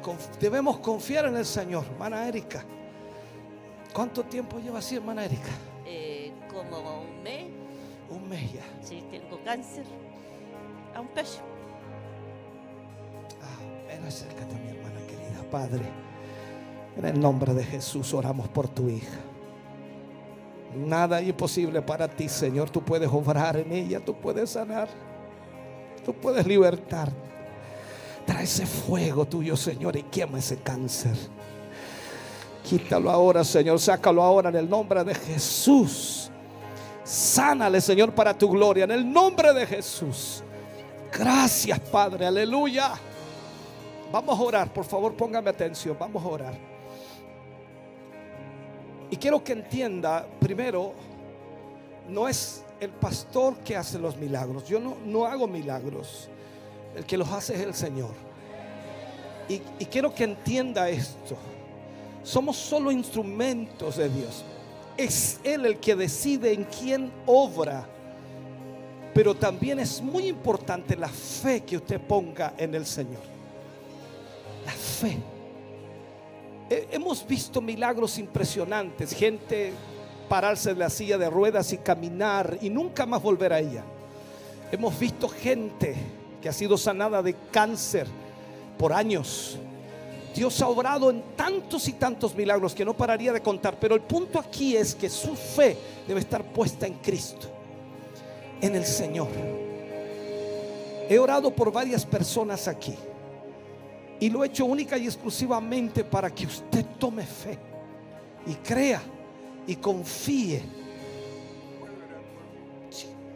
Conf- 0.03 0.37
Debemos 0.39 0.79
confiar 0.79 1.25
en 1.25 1.37
el 1.37 1.45
Señor, 1.45 1.85
hermana 1.85 2.27
Erika. 2.27 2.65
¿Cuánto 3.93 4.23
tiempo 4.23 4.59
lleva 4.59 4.79
así, 4.79 4.95
hermana 4.95 5.23
Erika? 5.23 5.51
Eh, 5.85 6.33
como 6.51 7.01
un 7.03 7.23
mes, 7.23 7.45
Un 8.09 8.27
mes 8.27 8.53
ya. 8.53 8.63
si 8.81 9.01
tengo 9.03 9.39
cáncer, 9.45 9.85
a 10.93 10.99
un 10.99 11.07
pecho. 11.09 11.39
Ah, 13.41 13.87
ven, 13.87 14.03
acércate 14.05 14.53
a 14.53 14.59
mi 14.59 14.69
hermana 14.69 14.99
querida. 15.07 15.49
Padre, 15.49 15.85
en 16.97 17.05
el 17.05 17.19
nombre 17.19 17.53
de 17.53 17.63
Jesús 17.63 18.13
oramos 18.13 18.49
por 18.49 18.67
tu 18.67 18.89
hija. 18.89 19.19
Nada 20.75 21.21
imposible 21.21 21.81
para 21.81 22.07
ti, 22.07 22.27
Señor. 22.29 22.69
Tú 22.69 22.83
puedes 22.83 23.09
obrar 23.11 23.57
en 23.57 23.71
ella, 23.71 23.99
tú 23.99 24.15
puedes 24.15 24.51
sanar, 24.51 24.87
tú 26.05 26.13
puedes 26.13 26.45
libertar. 26.45 27.11
Trae 28.25 28.43
ese 28.43 28.65
fuego 28.65 29.25
tuyo, 29.25 29.55
Señor, 29.57 29.95
y 29.97 30.03
quema 30.03 30.39
ese 30.39 30.57
cáncer. 30.57 31.15
Quítalo 32.63 33.11
ahora, 33.11 33.43
Señor. 33.43 33.79
Sácalo 33.79 34.23
ahora 34.23 34.49
en 34.49 34.55
el 34.55 34.69
nombre 34.69 35.03
de 35.03 35.13
Jesús. 35.13 36.31
Sánale, 37.03 37.81
Señor, 37.81 38.13
para 38.13 38.37
tu 38.37 38.49
gloria. 38.49 38.85
En 38.85 38.91
el 38.91 39.11
nombre 39.11 39.53
de 39.53 39.67
Jesús. 39.67 40.41
Gracias, 41.11 41.79
Padre. 41.79 42.25
Aleluya. 42.25 42.93
Vamos 44.11 44.39
a 44.39 44.41
orar, 44.43 44.71
por 44.71 44.85
favor, 44.85 45.13
póngame 45.15 45.49
atención. 45.49 45.97
Vamos 45.99 46.23
a 46.23 46.27
orar. 46.27 46.72
Y 49.09 49.17
quiero 49.17 49.43
que 49.43 49.53
entienda, 49.53 50.25
primero, 50.39 50.93
no 52.09 52.27
es 52.27 52.63
el 52.79 52.89
pastor 52.89 53.57
que 53.57 53.75
hace 53.75 53.99
los 53.99 54.17
milagros. 54.17 54.67
Yo 54.67 54.79
no, 54.79 54.97
no 55.05 55.25
hago 55.25 55.47
milagros. 55.47 56.29
El 56.95 57.05
que 57.05 57.17
los 57.17 57.29
hace 57.31 57.55
es 57.55 57.61
el 57.61 57.73
Señor. 57.73 58.11
Y, 59.47 59.61
y 59.79 59.85
quiero 59.85 60.13
que 60.13 60.23
entienda 60.23 60.89
esto. 60.89 61.37
Somos 62.23 62.55
solo 62.57 62.91
instrumentos 62.91 63.97
de 63.97 64.09
Dios. 64.09 64.43
Es 64.97 65.39
Él 65.43 65.65
el 65.65 65.79
que 65.79 65.95
decide 65.95 66.53
en 66.53 66.65
quién 66.65 67.11
obra. 67.25 67.87
Pero 69.13 69.35
también 69.35 69.79
es 69.79 70.01
muy 70.01 70.27
importante 70.27 70.95
la 70.95 71.09
fe 71.09 71.61
que 71.61 71.77
usted 71.77 72.01
ponga 72.01 72.53
en 72.57 72.73
el 72.73 72.85
Señor. 72.85 73.21
La 74.65 74.71
fe. 74.71 75.17
He- 76.73 76.87
Hemos 76.91 77.25
visto 77.27 77.61
milagros 77.61 78.17
impresionantes. 78.17 79.13
Gente 79.13 79.71
pararse 80.27 80.73
de 80.73 80.79
la 80.79 80.89
silla 80.89 81.17
de 81.17 81.29
ruedas 81.29 81.71
y 81.73 81.77
caminar 81.77 82.57
y 82.61 82.69
nunca 82.69 83.05
más 83.05 83.21
volver 83.21 83.53
a 83.53 83.59
ella. 83.59 83.83
Hemos 84.71 84.97
visto 84.97 85.27
gente 85.29 85.95
que 86.41 86.49
ha 86.49 86.53
sido 86.53 86.77
sanada 86.77 87.21
de 87.21 87.35
cáncer 87.51 88.07
por 88.77 88.91
años. 88.91 89.57
Dios 90.33 90.59
ha 90.63 90.67
obrado 90.67 91.11
en 91.11 91.21
tantos 91.35 91.87
y 91.87 91.93
tantos 91.93 92.33
milagros 92.33 92.73
que 92.73 92.83
no 92.83 92.95
pararía 92.95 93.31
de 93.31 93.41
contar. 93.41 93.77
Pero 93.79 93.93
el 93.93 94.01
punto 94.01 94.39
aquí 94.39 94.75
es 94.75 94.95
que 94.95 95.09
su 95.09 95.35
fe 95.35 95.77
debe 96.07 96.21
estar 96.21 96.43
puesta 96.43 96.87
en 96.87 96.95
Cristo, 96.95 97.47
en 98.59 98.75
el 98.75 98.83
Señor. 98.85 99.27
He 101.07 101.19
orado 101.19 101.51
por 101.53 101.71
varias 101.71 102.03
personas 102.05 102.67
aquí. 102.67 102.95
Y 104.23 104.29
lo 104.29 104.41
he 104.41 104.47
hecho 104.47 104.63
única 104.63 104.97
y 104.97 105.03
exclusivamente 105.03 106.05
para 106.05 106.33
que 106.33 106.45
usted 106.45 106.85
tome 106.97 107.25
fe 107.25 107.59
y 108.47 108.53
crea 108.53 109.01
y 109.67 109.75
confíe. 109.75 110.63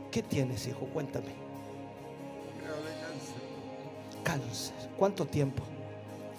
¿Qué 0.10 0.24
tienes, 0.24 0.66
hijo? 0.66 0.86
Cuéntame. 0.94 1.34
Cáncer. 4.24 4.76
¿Cuánto 4.98 5.26
tiempo? 5.26 5.62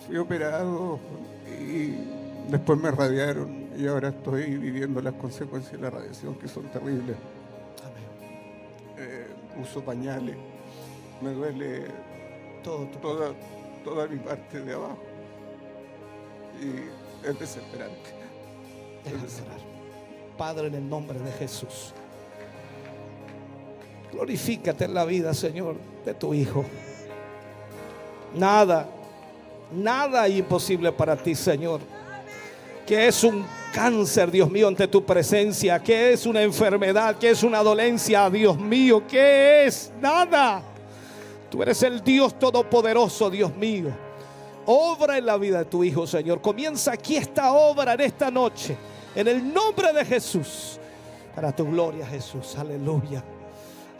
Fui 0.06 0.16
operado 0.16 0.98
y 1.46 2.50
después 2.50 2.80
me 2.80 2.90
radiaron 2.90 3.68
y 3.76 3.86
ahora 3.86 4.08
estoy 4.08 4.56
viviendo 4.56 5.02
las 5.02 5.12
consecuencias 5.12 5.72
de 5.72 5.78
la 5.78 5.90
radiación 5.90 6.36
que 6.36 6.48
son 6.48 6.72
terribles. 6.72 7.18
Eh, 8.96 9.26
uso 9.60 9.84
pañales, 9.84 10.36
me 11.20 11.32
duele 11.32 11.84
Todo 12.64 12.86
tu 12.86 12.98
toda, 12.98 13.34
toda 13.88 14.06
mi 14.06 14.18
parte 14.18 14.60
de 14.60 14.74
abajo 14.74 14.98
y 16.60 17.26
es 17.26 17.38
desesperante. 17.38 18.10
Orar. 19.06 19.60
Padre, 20.36 20.66
en 20.66 20.74
el 20.74 20.88
nombre 20.88 21.18
de 21.18 21.32
Jesús. 21.32 21.92
Glorifícate 24.12 24.84
en 24.84 24.94
la 24.94 25.04
vida, 25.04 25.32
Señor, 25.32 25.76
de 26.04 26.14
tu 26.14 26.34
Hijo. 26.34 26.64
Nada, 28.34 28.86
nada 29.72 30.22
hay 30.22 30.38
imposible 30.38 30.92
para 30.92 31.16
ti, 31.16 31.34
Señor. 31.34 31.80
Que 32.86 33.08
es 33.08 33.24
un 33.24 33.44
cáncer, 33.72 34.30
Dios 34.30 34.50
mío, 34.50 34.68
ante 34.68 34.86
tu 34.86 35.04
presencia. 35.04 35.82
Que 35.82 36.12
es 36.12 36.26
una 36.26 36.42
enfermedad, 36.42 37.16
que 37.16 37.30
es 37.30 37.42
una 37.42 37.62
dolencia, 37.62 38.28
Dios 38.28 38.58
mío. 38.58 39.06
Que 39.06 39.66
es 39.66 39.90
nada. 40.00 40.62
Tú 41.50 41.62
eres 41.62 41.82
el 41.82 42.02
Dios 42.02 42.38
todopoderoso, 42.38 43.30
Dios 43.30 43.54
mío. 43.56 43.90
Obra 44.66 45.16
en 45.16 45.24
la 45.24 45.38
vida 45.38 45.58
de 45.58 45.64
tu 45.64 45.82
Hijo, 45.82 46.06
Señor. 46.06 46.42
Comienza 46.42 46.92
aquí 46.92 47.16
esta 47.16 47.52
obra 47.52 47.94
en 47.94 48.02
esta 48.02 48.30
noche. 48.30 48.76
En 49.14 49.26
el 49.26 49.52
nombre 49.52 49.92
de 49.92 50.04
Jesús. 50.04 50.78
Para 51.34 51.54
tu 51.54 51.64
gloria, 51.70 52.06
Jesús. 52.06 52.54
Aleluya. 52.56 53.24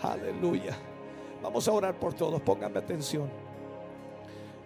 Aleluya. 0.03 0.77
Vamos 1.43 1.67
a 1.67 1.73
orar 1.73 1.99
por 1.99 2.13
todos. 2.13 2.41
Pónganme 2.43 2.81
atención. 2.81 3.31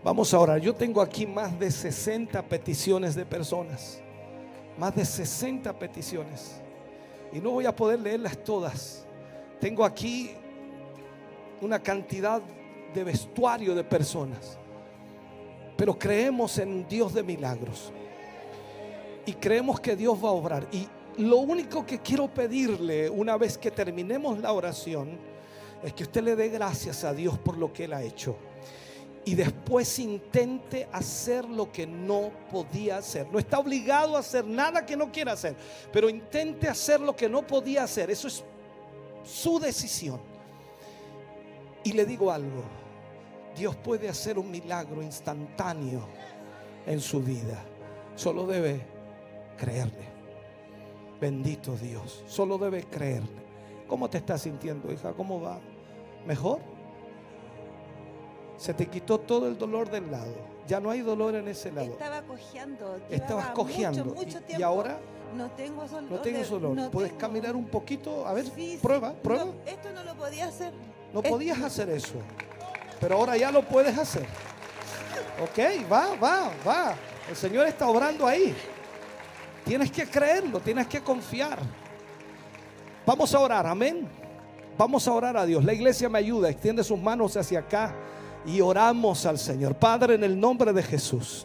Vamos 0.03 0.35
a 0.35 0.41
orar. 0.41 0.61
Yo 0.61 0.75
tengo 0.75 1.01
aquí 1.01 1.25
más 1.25 1.57
de 1.59 1.71
60 1.71 2.43
peticiones 2.43 3.15
de 3.15 3.25
personas. 3.25 4.01
Más 4.77 4.97
de 4.97 5.05
60 5.05 5.73
peticiones. 5.79 6.61
Y 7.33 7.39
no 7.39 7.51
voy 7.51 7.67
a 7.67 7.77
poder 7.77 8.01
leerlas 8.01 8.43
todas. 8.43 9.07
Tengo 9.61 9.85
aquí 9.85 10.33
una 11.61 11.81
cantidad 11.81 12.43
de 12.95 13.05
vestuario 13.05 13.75
de 13.75 13.85
personas. 13.85 14.59
Pero 15.77 15.99
creemos 15.99 16.59
en 16.59 16.87
Dios 16.89 17.15
de 17.15 17.23
milagros. 17.23 17.93
Y 19.27 19.33
creemos 19.33 19.81
que 19.81 19.97
Dios 19.97 20.23
va 20.23 20.29
a 20.29 20.33
obrar. 20.33 20.67
Y 20.73 20.87
lo 21.19 21.39
único 21.39 21.85
que 21.85 21.99
quiero 21.99 22.29
pedirle 22.29 23.11
una 23.11 23.37
vez 23.37 23.59
que 23.59 23.71
terminemos 23.71 24.39
la 24.39 24.53
oración 24.53 25.19
es 25.83 25.93
que 25.93 26.05
usted 26.05 26.23
le 26.23 26.37
dé 26.37 26.49
gracias 26.49 27.05
a 27.05 27.13
Dios 27.13 27.39
por 27.39 27.57
lo 27.57 27.73
que 27.73 27.85
Él 27.85 27.93
ha 27.93 28.03
hecho. 28.03 28.37
Y 29.25 29.35
después 29.35 29.99
intente 30.01 30.89
hacer 30.93 31.45
lo 31.45 31.71
que 31.71 31.87
no 31.87 32.33
podía 32.51 32.99
hacer. 32.99 33.29
No 33.31 33.39
está 33.39 33.59
obligado 33.59 34.17
a 34.17 34.21
hacer 34.21 34.45
nada 34.45 34.85
que 34.85 34.97
no 34.97 35.13
quiera 35.13 35.33
hacer. 35.33 35.55
Pero 35.93 36.09
intente 36.09 36.69
hacer 36.69 37.01
lo 37.01 37.15
que 37.15 37.29
no 37.29 37.47
podía 37.47 37.85
hacer. 37.85 38.11
Eso 38.11 38.27
es 38.27 38.43
su 39.25 39.61
decisión. 39.61 40.21
Y 41.85 41.93
le 41.93 42.05
digo 42.05 42.33
algo. 42.33 42.82
Dios 43.57 43.77
puede 43.77 44.09
hacer 44.09 44.39
un 44.39 44.51
milagro 44.51 45.03
instantáneo 45.03 46.01
en 46.87 47.01
su 47.01 47.21
vida. 47.21 47.63
Solo 48.17 48.47
debe 48.47 48.81
creerle. 49.57 50.11
Bendito 51.21 51.77
Dios. 51.77 52.25
Solo 52.27 52.59
debe 52.59 52.85
creerle. 52.85 53.43
¿Cómo 53.87 54.09
te 54.09 54.19
estás 54.19 54.43
sintiendo, 54.43 54.91
hija? 54.93 55.13
¿Cómo 55.13 55.41
va? 55.41 55.61
¿Mejor? 56.27 56.61
Se 58.57 58.73
te 58.75 58.87
quitó 58.87 59.19
todo 59.21 59.49
el 59.49 59.59
dolor 59.59 59.91
del 59.91 60.11
lado. 60.11 60.35
Ya 60.67 60.81
no 60.81 60.91
hay 60.91 61.01
dolor 61.01 61.35
en 61.35 61.49
ese 61.49 61.73
lado. 61.73 61.93
Estaba 61.93 62.23
cojeando. 62.23 63.01
Estabas 63.11 63.49
cojeando. 63.49 64.05
Mucho, 64.07 64.21
mucho 64.25 64.39
Y- 64.57 64.63
ahora 64.63 64.99
no 65.37 65.51
tengo 65.53 65.85
dolor. 65.87 66.11
no 66.11 66.19
tienes 66.21 66.49
dolor. 66.51 66.77
no 66.77 66.91
¿Puedes 66.91 67.11
tengo. 67.11 67.21
caminar 67.21 67.57
un 67.57 67.67
poquito? 67.67 68.27
A 68.27 68.33
ver, 68.33 68.45
Sí, 68.47 68.53
sí. 68.73 68.79
prueba, 68.81 69.13
prueba. 69.15 69.47
No, 69.47 69.53
esto 69.67 69.91
no 69.93 70.05
lo 70.05 70.15
podía 70.15 70.47
hacer. 70.47 70.73
No 71.13 71.23
podías 71.23 71.61
hacer 71.61 71.91
eso. 71.91 72.15
Pero 73.03 73.17
ahora 73.17 73.37
ya 73.37 73.51
lo 73.51 73.63
puedes 73.63 73.99
hacer. 73.99 74.25
Ok, 75.43 75.91
va, 75.91 76.15
va, 76.15 76.53
va. 76.65 76.95
El 77.29 77.35
Señor 77.35 77.67
está 77.67 77.89
obrando 77.89 78.29
ahí. 78.29 78.55
Tienes 79.65 79.91
que 79.91 80.07
creerlo, 80.07 80.61
tienes 80.61 80.87
que 80.87 81.01
confiar. 81.01 81.59
Vamos 83.05 83.35
a 83.35 83.41
orar, 83.41 83.67
amén. 83.67 84.09
Vamos 84.79 85.09
a 85.09 85.13
orar 85.13 85.37
a 85.37 85.45
Dios. 85.45 85.65
La 85.65 85.73
iglesia 85.73 86.09
me 86.09 86.21
ayuda, 86.21 86.49
extiende 86.49 86.85
sus 86.85 86.97
manos 86.97 87.37
hacia 87.37 87.59
acá 87.59 87.93
y 88.47 88.61
oramos 88.61 89.27
al 89.27 89.37
Señor. 89.37 89.75
Padre, 89.75 90.15
en 90.15 90.23
el 90.23 90.39
nombre 90.39 90.73
de 90.73 90.83
Jesús, 90.85 91.45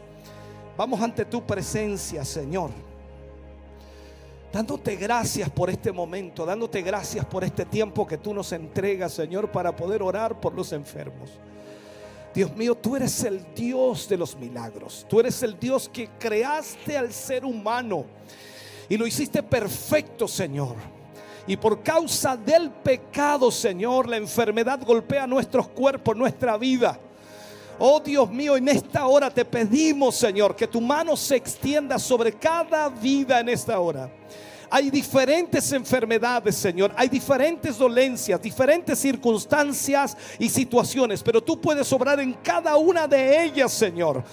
vamos 0.77 1.01
ante 1.01 1.25
tu 1.25 1.43
presencia, 1.43 2.23
Señor. 2.23 2.69
Dándote 4.53 4.95
gracias 4.95 5.49
por 5.49 5.71
este 5.71 5.91
momento, 5.91 6.45
dándote 6.45 6.83
gracias 6.83 7.25
por 7.25 7.43
este 7.43 7.65
tiempo 7.65 8.05
que 8.05 8.19
tú 8.19 8.31
nos 8.31 8.51
entregas, 8.51 9.11
Señor, 9.11 9.51
para 9.51 9.75
poder 9.75 10.03
orar 10.03 10.39
por 10.39 10.53
los 10.53 10.71
enfermos. 10.71 11.31
Dios 12.37 12.55
mío, 12.55 12.75
tú 12.75 12.95
eres 12.95 13.23
el 13.23 13.43
Dios 13.55 14.07
de 14.07 14.15
los 14.15 14.35
milagros. 14.35 15.07
Tú 15.09 15.19
eres 15.19 15.41
el 15.41 15.59
Dios 15.59 15.89
que 15.91 16.07
creaste 16.19 16.95
al 16.95 17.11
ser 17.11 17.43
humano 17.43 18.05
y 18.87 18.95
lo 18.95 19.07
hiciste 19.07 19.41
perfecto, 19.41 20.27
Señor. 20.27 20.75
Y 21.47 21.57
por 21.57 21.81
causa 21.81 22.37
del 22.37 22.69
pecado, 22.69 23.49
Señor, 23.49 24.07
la 24.07 24.17
enfermedad 24.17 24.79
golpea 24.85 25.25
nuestros 25.25 25.67
cuerpos, 25.69 26.15
nuestra 26.15 26.57
vida. 26.57 26.99
Oh 27.79 27.99
Dios 27.99 28.29
mío, 28.29 28.55
en 28.55 28.67
esta 28.67 29.07
hora 29.07 29.31
te 29.31 29.43
pedimos, 29.43 30.13
Señor, 30.13 30.55
que 30.55 30.67
tu 30.67 30.79
mano 30.79 31.17
se 31.17 31.37
extienda 31.37 31.97
sobre 31.97 32.33
cada 32.33 32.87
vida 32.89 33.39
en 33.39 33.49
esta 33.49 33.79
hora. 33.79 34.11
Hay 34.69 34.89
diferentes 34.89 35.71
enfermedades, 35.71 36.55
Señor. 36.55 36.91
Hay 36.95 37.09
diferentes 37.09 37.77
dolencias, 37.77 38.41
diferentes 38.41 38.99
circunstancias 38.99 40.17
y 40.39 40.49
situaciones. 40.49 41.23
Pero 41.23 41.41
tú 41.41 41.59
puedes 41.59 41.91
obrar 41.93 42.19
en 42.19 42.33
cada 42.33 42.75
una 42.77 43.07
de 43.07 43.43
ellas, 43.43 43.71
Señor. 43.71 44.23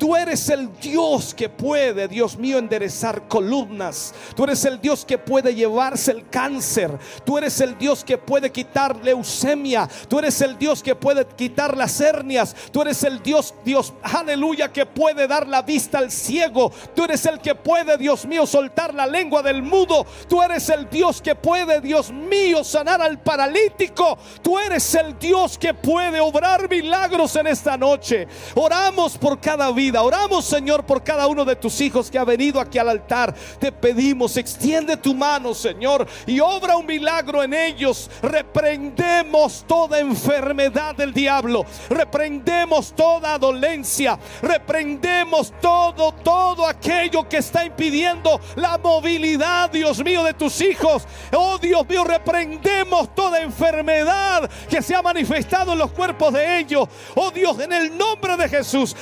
Tú 0.00 0.16
eres 0.16 0.48
el 0.48 0.74
Dios 0.80 1.34
que 1.34 1.50
puede, 1.50 2.08
Dios 2.08 2.38
mío, 2.38 2.56
enderezar 2.56 3.28
columnas. 3.28 4.14
Tú 4.34 4.44
eres 4.44 4.64
el 4.64 4.80
Dios 4.80 5.04
que 5.04 5.18
puede 5.18 5.54
llevarse 5.54 6.10
el 6.10 6.26
cáncer. 6.30 6.98
Tú 7.22 7.36
eres 7.36 7.60
el 7.60 7.76
Dios 7.76 8.02
que 8.02 8.16
puede 8.16 8.50
quitar 8.50 8.96
leucemia. 9.04 9.86
Tú 10.08 10.18
eres 10.18 10.40
el 10.40 10.56
Dios 10.56 10.82
que 10.82 10.94
puede 10.94 11.26
quitar 11.36 11.76
las 11.76 12.00
hernias. 12.00 12.56
Tú 12.72 12.80
eres 12.80 13.04
el 13.04 13.22
Dios, 13.22 13.52
Dios, 13.62 13.92
aleluya, 14.02 14.72
que 14.72 14.86
puede 14.86 15.28
dar 15.28 15.46
la 15.46 15.60
vista 15.60 15.98
al 15.98 16.10
ciego. 16.10 16.72
Tú 16.96 17.04
eres 17.04 17.26
el 17.26 17.38
que 17.38 17.54
puede, 17.54 17.98
Dios 17.98 18.24
mío, 18.24 18.46
soltar 18.46 18.94
la 18.94 19.06
lengua 19.06 19.42
del 19.42 19.62
mudo. 19.62 20.06
Tú 20.30 20.42
eres 20.42 20.66
el 20.70 20.88
Dios 20.88 21.20
que 21.20 21.34
puede, 21.34 21.82
Dios 21.82 22.10
mío, 22.10 22.64
sanar 22.64 23.02
al 23.02 23.20
paralítico. 23.20 24.16
Tú 24.40 24.58
eres 24.58 24.94
el 24.94 25.18
Dios 25.18 25.58
que 25.58 25.74
puede 25.74 26.20
obrar 26.20 26.70
milagros 26.70 27.36
en 27.36 27.48
esta 27.48 27.76
noche. 27.76 28.26
Oramos 28.54 29.18
por 29.18 29.38
cada 29.38 29.70
vida. 29.72 29.89
Oramos, 29.98 30.44
Señor, 30.44 30.84
por 30.84 31.02
cada 31.02 31.26
uno 31.26 31.44
de 31.44 31.56
tus 31.56 31.80
hijos 31.80 32.10
que 32.10 32.18
ha 32.18 32.24
venido 32.24 32.60
aquí 32.60 32.78
al 32.78 32.88
altar. 32.88 33.34
Te 33.58 33.72
pedimos, 33.72 34.36
extiende 34.36 34.96
tu 34.96 35.14
mano, 35.14 35.54
Señor, 35.54 36.06
y 36.26 36.40
obra 36.40 36.76
un 36.76 36.86
milagro 36.86 37.42
en 37.42 37.54
ellos. 37.54 38.10
Reprendemos 38.22 39.64
toda 39.66 39.98
enfermedad 39.98 40.94
del 40.94 41.12
diablo. 41.12 41.64
Reprendemos 41.88 42.92
toda 42.94 43.38
dolencia. 43.38 44.18
Reprendemos 44.42 45.52
todo, 45.60 46.12
todo 46.12 46.66
aquello 46.66 47.28
que 47.28 47.38
está 47.38 47.64
impidiendo 47.64 48.40
la 48.56 48.78
movilidad, 48.78 49.70
Dios 49.70 50.02
mío, 50.04 50.22
de 50.22 50.34
tus 50.34 50.60
hijos. 50.60 51.06
Oh 51.32 51.58
Dios 51.58 51.88
mío, 51.88 52.04
reprendemos 52.04 53.14
toda 53.14 53.40
enfermedad 53.40 54.48
que 54.68 54.82
se 54.82 54.94
ha 54.94 55.02
manifestado 55.02 55.72
en 55.72 55.78
los 55.78 55.92
cuerpos 55.92 56.32
de 56.32 56.58
ellos. 56.58 56.88
Oh 57.14 57.30
Dios, 57.30 57.58
en 57.60 57.72
el 57.72 57.96
nombre 57.96 58.36
de 58.36 58.48
Jesús, 58.48 58.94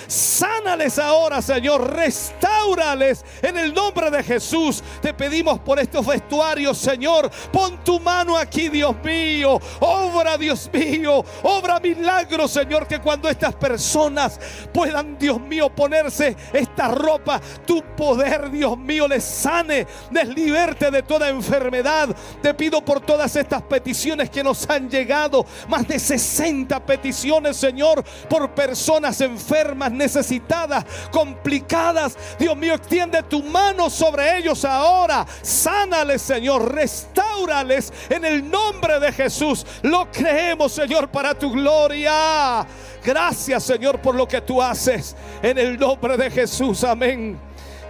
ahora, 0.98 1.42
Señor. 1.42 1.92
Restaurales 1.94 3.24
en 3.42 3.58
el 3.58 3.74
nombre 3.74 4.10
de 4.10 4.22
Jesús. 4.22 4.82
Te 5.02 5.12
pedimos 5.12 5.58
por 5.58 5.78
estos 5.78 6.06
vestuarios, 6.06 6.78
Señor. 6.78 7.30
Pon 7.52 7.82
tu 7.84 7.98
mano 7.98 8.36
aquí, 8.36 8.68
Dios 8.68 8.94
mío. 9.02 9.60
Obra, 9.80 10.38
Dios 10.38 10.70
mío. 10.72 11.24
Obra 11.42 11.80
milagros, 11.80 12.52
Señor. 12.52 12.86
Que 12.86 13.00
cuando 13.00 13.28
estas 13.28 13.54
personas 13.56 14.38
puedan, 14.72 15.18
Dios 15.18 15.40
mío, 15.40 15.68
ponerse 15.68 16.36
esta 16.52 16.88
ropa, 16.88 17.40
tu 17.66 17.82
poder, 17.96 18.50
Dios 18.50 18.78
mío, 18.78 19.08
les 19.08 19.24
sane, 19.24 19.86
les 20.12 20.28
liberte 20.28 20.90
de 20.90 21.02
toda 21.02 21.28
enfermedad. 21.28 22.14
Te 22.40 22.54
pido 22.54 22.84
por 22.84 23.00
todas 23.00 23.34
estas 23.34 23.62
peticiones 23.62 24.30
que 24.30 24.44
nos 24.44 24.68
han 24.70 24.88
llegado. 24.88 25.44
Más 25.68 25.88
de 25.88 25.98
60 25.98 26.78
peticiones, 26.86 27.56
Señor, 27.56 28.04
por 28.28 28.50
personas 28.50 29.20
enfermas, 29.20 29.90
necesitadas, 29.90 30.67
complicadas. 31.10 32.16
Dios 32.38 32.56
mío, 32.56 32.74
extiende 32.74 33.22
tu 33.22 33.42
mano 33.42 33.90
sobre 33.90 34.38
ellos 34.38 34.64
ahora. 34.64 35.26
Sánales, 35.42 36.22
Señor. 36.22 36.74
Restaurales 36.74 37.92
en 38.08 38.24
el 38.24 38.50
nombre 38.50 39.00
de 39.00 39.12
Jesús. 39.12 39.66
Lo 39.82 40.10
creemos, 40.10 40.72
Señor, 40.72 41.08
para 41.08 41.34
tu 41.34 41.50
gloria. 41.50 42.66
Gracias, 43.04 43.62
Señor, 43.64 44.00
por 44.00 44.14
lo 44.14 44.26
que 44.26 44.40
tú 44.40 44.62
haces. 44.62 45.16
En 45.42 45.58
el 45.58 45.78
nombre 45.78 46.16
de 46.16 46.30
Jesús. 46.30 46.84
Amén. 46.84 47.38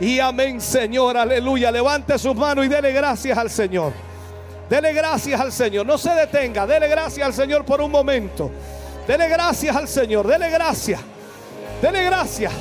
Y 0.01 0.21
amén, 0.21 0.61
Señor. 0.61 1.17
Aleluya. 1.17 1.71
Levante 1.71 2.19
sus 2.19 2.35
manos 2.35 2.65
y 2.65 2.69
dele 2.69 2.93
gracias 2.93 3.37
al 3.37 3.51
Señor. 3.51 3.93
Dele 4.69 4.93
gracias 4.93 5.41
al 5.41 5.51
Señor. 5.51 5.87
No 5.87 5.99
se 5.99 6.11
detenga. 6.11 6.67
Dele 6.67 6.89
gracias 6.89 7.27
al 7.27 7.35
Señor 7.35 7.65
por 7.65 7.81
un 7.81 7.91
momento. 7.91 8.51
Dele 9.07 9.29
gracias 9.29 9.75
al 9.75 9.89
Señor. 9.89 10.27
Dele 10.27 10.51
gracias. 10.51 11.01
Dele 11.81 12.05
gracias. 12.05 12.53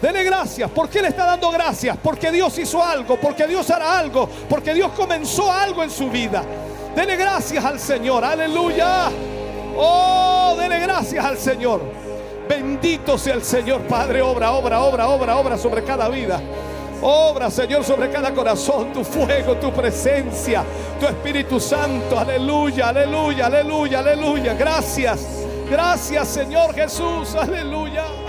Dele 0.00 0.22
gracias. 0.24 0.70
¿Por 0.70 0.88
qué 0.88 1.02
le 1.02 1.08
está 1.08 1.26
dando 1.26 1.50
gracias? 1.50 1.96
Porque 2.02 2.30
Dios 2.30 2.56
hizo 2.58 2.82
algo. 2.82 3.18
Porque 3.20 3.46
Dios 3.46 3.68
hará 3.70 3.98
algo. 3.98 4.28
Porque 4.48 4.74
Dios 4.74 4.92
comenzó 4.92 5.50
algo 5.50 5.82
en 5.82 5.90
su 5.90 6.08
vida. 6.08 6.42
Dele 6.94 7.16
gracias 7.16 7.64
al 7.64 7.80
Señor. 7.80 8.24
Aleluya. 8.24 9.10
Oh, 9.76 10.56
dele 10.58 10.78
gracias 10.80 11.24
al 11.24 11.36
Señor. 11.36 11.80
Bendito 12.48 13.18
sea 13.18 13.34
el 13.34 13.44
Señor, 13.44 13.82
Padre. 13.82 14.22
Obra, 14.22 14.52
obra, 14.52 14.80
obra, 14.80 15.08
obra, 15.08 15.36
obra 15.36 15.58
sobre 15.58 15.84
cada 15.84 16.08
vida. 16.08 16.40
Obra, 17.00 17.50
Señor, 17.50 17.84
sobre 17.84 18.10
cada 18.10 18.34
corazón, 18.34 18.92
tu 18.92 19.04
fuego, 19.04 19.54
tu 19.56 19.70
presencia, 19.72 20.64
tu 20.98 21.06
Espíritu 21.06 21.60
Santo. 21.60 22.18
Aleluya, 22.18 22.88
aleluya, 22.88 23.46
aleluya, 23.46 23.98
aleluya. 24.00 24.54
Gracias. 24.54 25.20
Gracias, 25.70 26.28
Señor 26.28 26.74
Jesús. 26.74 27.34
Aleluya. 27.34 28.27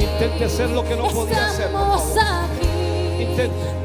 Intente 0.00 0.44
hacer 0.44 0.70
lo 0.70 0.84
que 0.84 0.96
no 0.96 1.06
podía 1.08 1.46
hacer. 1.46 1.70
por 1.70 2.00
favor. 2.00 3.83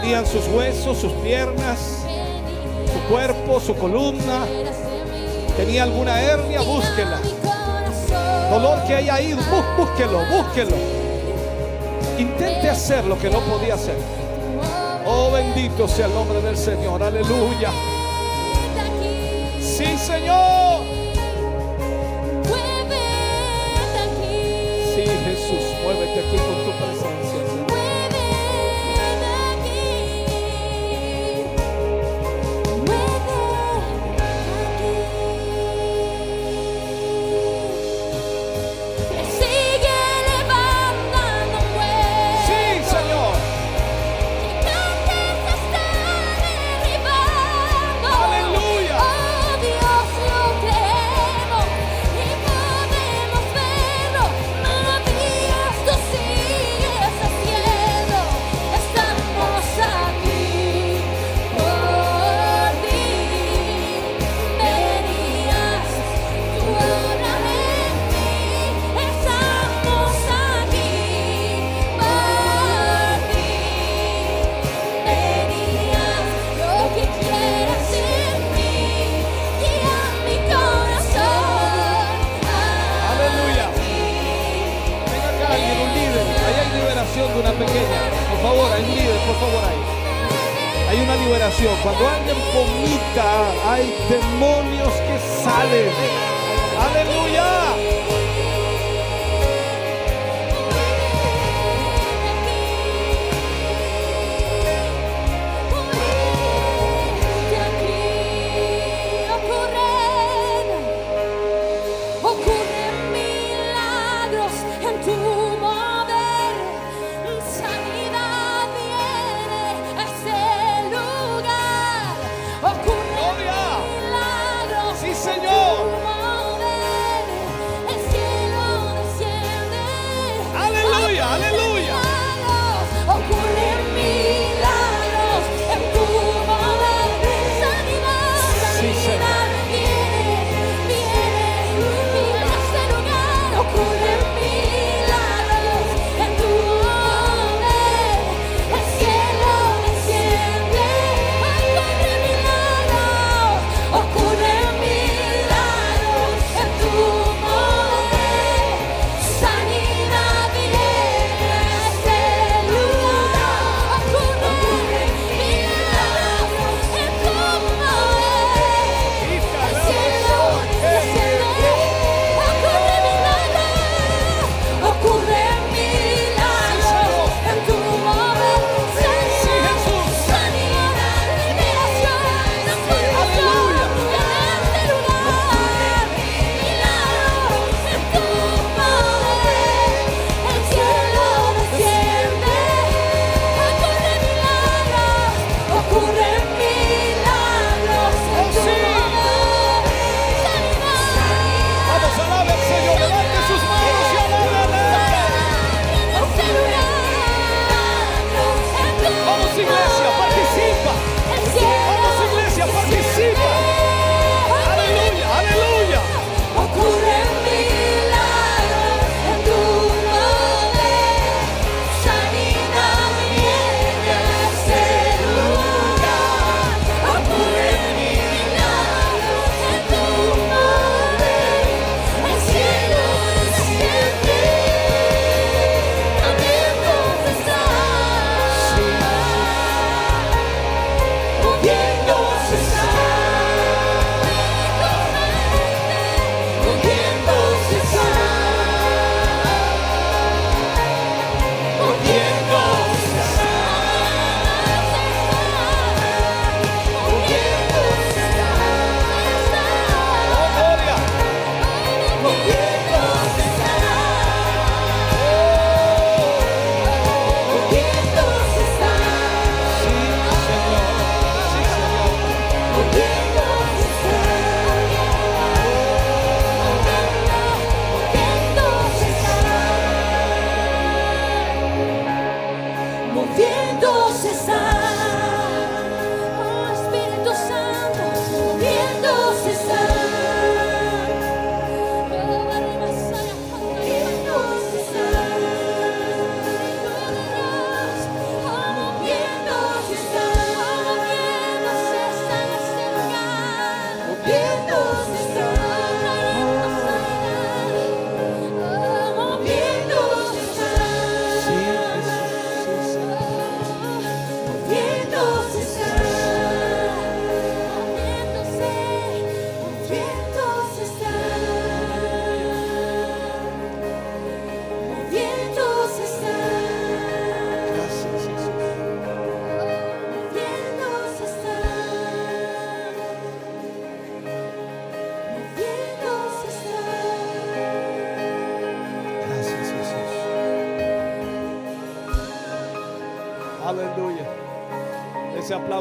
Dolían 0.00 0.26
sus 0.26 0.46
huesos, 0.48 0.98
sus 0.98 1.12
piernas, 1.24 2.04
su 2.92 3.12
cuerpo, 3.12 3.58
su 3.58 3.74
columna. 3.74 4.46
Tenía 5.56 5.82
alguna 5.82 6.20
hernia, 6.22 6.60
búsquela. 6.60 7.18
Dolor 8.48 8.84
que 8.86 8.94
haya 8.94 9.18
bú- 9.20 9.76
búsquelo, 9.76 10.20
búsquelo. 10.30 10.76
Intente 12.16 12.70
hacer 12.70 13.04
lo 13.06 13.18
que 13.18 13.28
no 13.28 13.40
podía 13.40 13.74
hacer. 13.74 13.96
Oh, 15.04 15.30
bendito 15.32 15.88
sea 15.88 16.06
el 16.06 16.14
nombre 16.14 16.40
del 16.42 16.56
Señor. 16.56 17.02
Aleluya. 17.02 17.70
Sí, 19.60 19.98
Señor. 19.98 20.82
Sí, 24.94 25.04
Jesús. 25.24 25.64
Muévete 25.82 26.20
aquí 26.20 26.36
con 26.36 26.64
tu 26.64 26.72
presencia. 26.78 27.37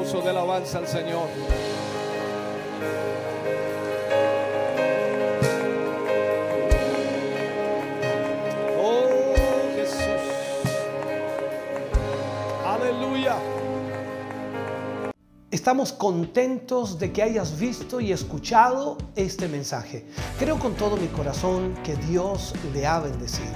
Aplauso 0.07 0.21
de 0.21 0.29
alabanza 0.29 0.77
al 0.77 0.87
Señor. 0.87 1.27
Oh 8.79 9.73
Jesús. 9.75 9.99
Aleluya. 12.65 13.35
Estamos 15.51 15.91
contentos 15.91 16.99
de 16.99 17.11
que 17.11 17.23
hayas 17.23 17.59
visto 17.59 17.99
y 17.99 18.11
escuchado 18.11 18.97
este 19.15 19.47
mensaje. 19.47 20.05
Creo 20.39 20.57
con 20.57 20.73
todo 20.75 20.95
mi 20.95 21.07
corazón 21.07 21.73
que 21.83 21.95
Dios 21.95 22.53
le 22.73 22.85
ha 22.85 22.99
bendecido. 22.99 23.55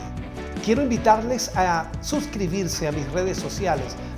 Quiero 0.66 0.84
invitarles 0.84 1.56
a 1.56 1.92
suscribirse 2.02 2.88
a 2.88 2.92
mis 2.92 3.10
redes 3.12 3.38
sociales, 3.38 3.96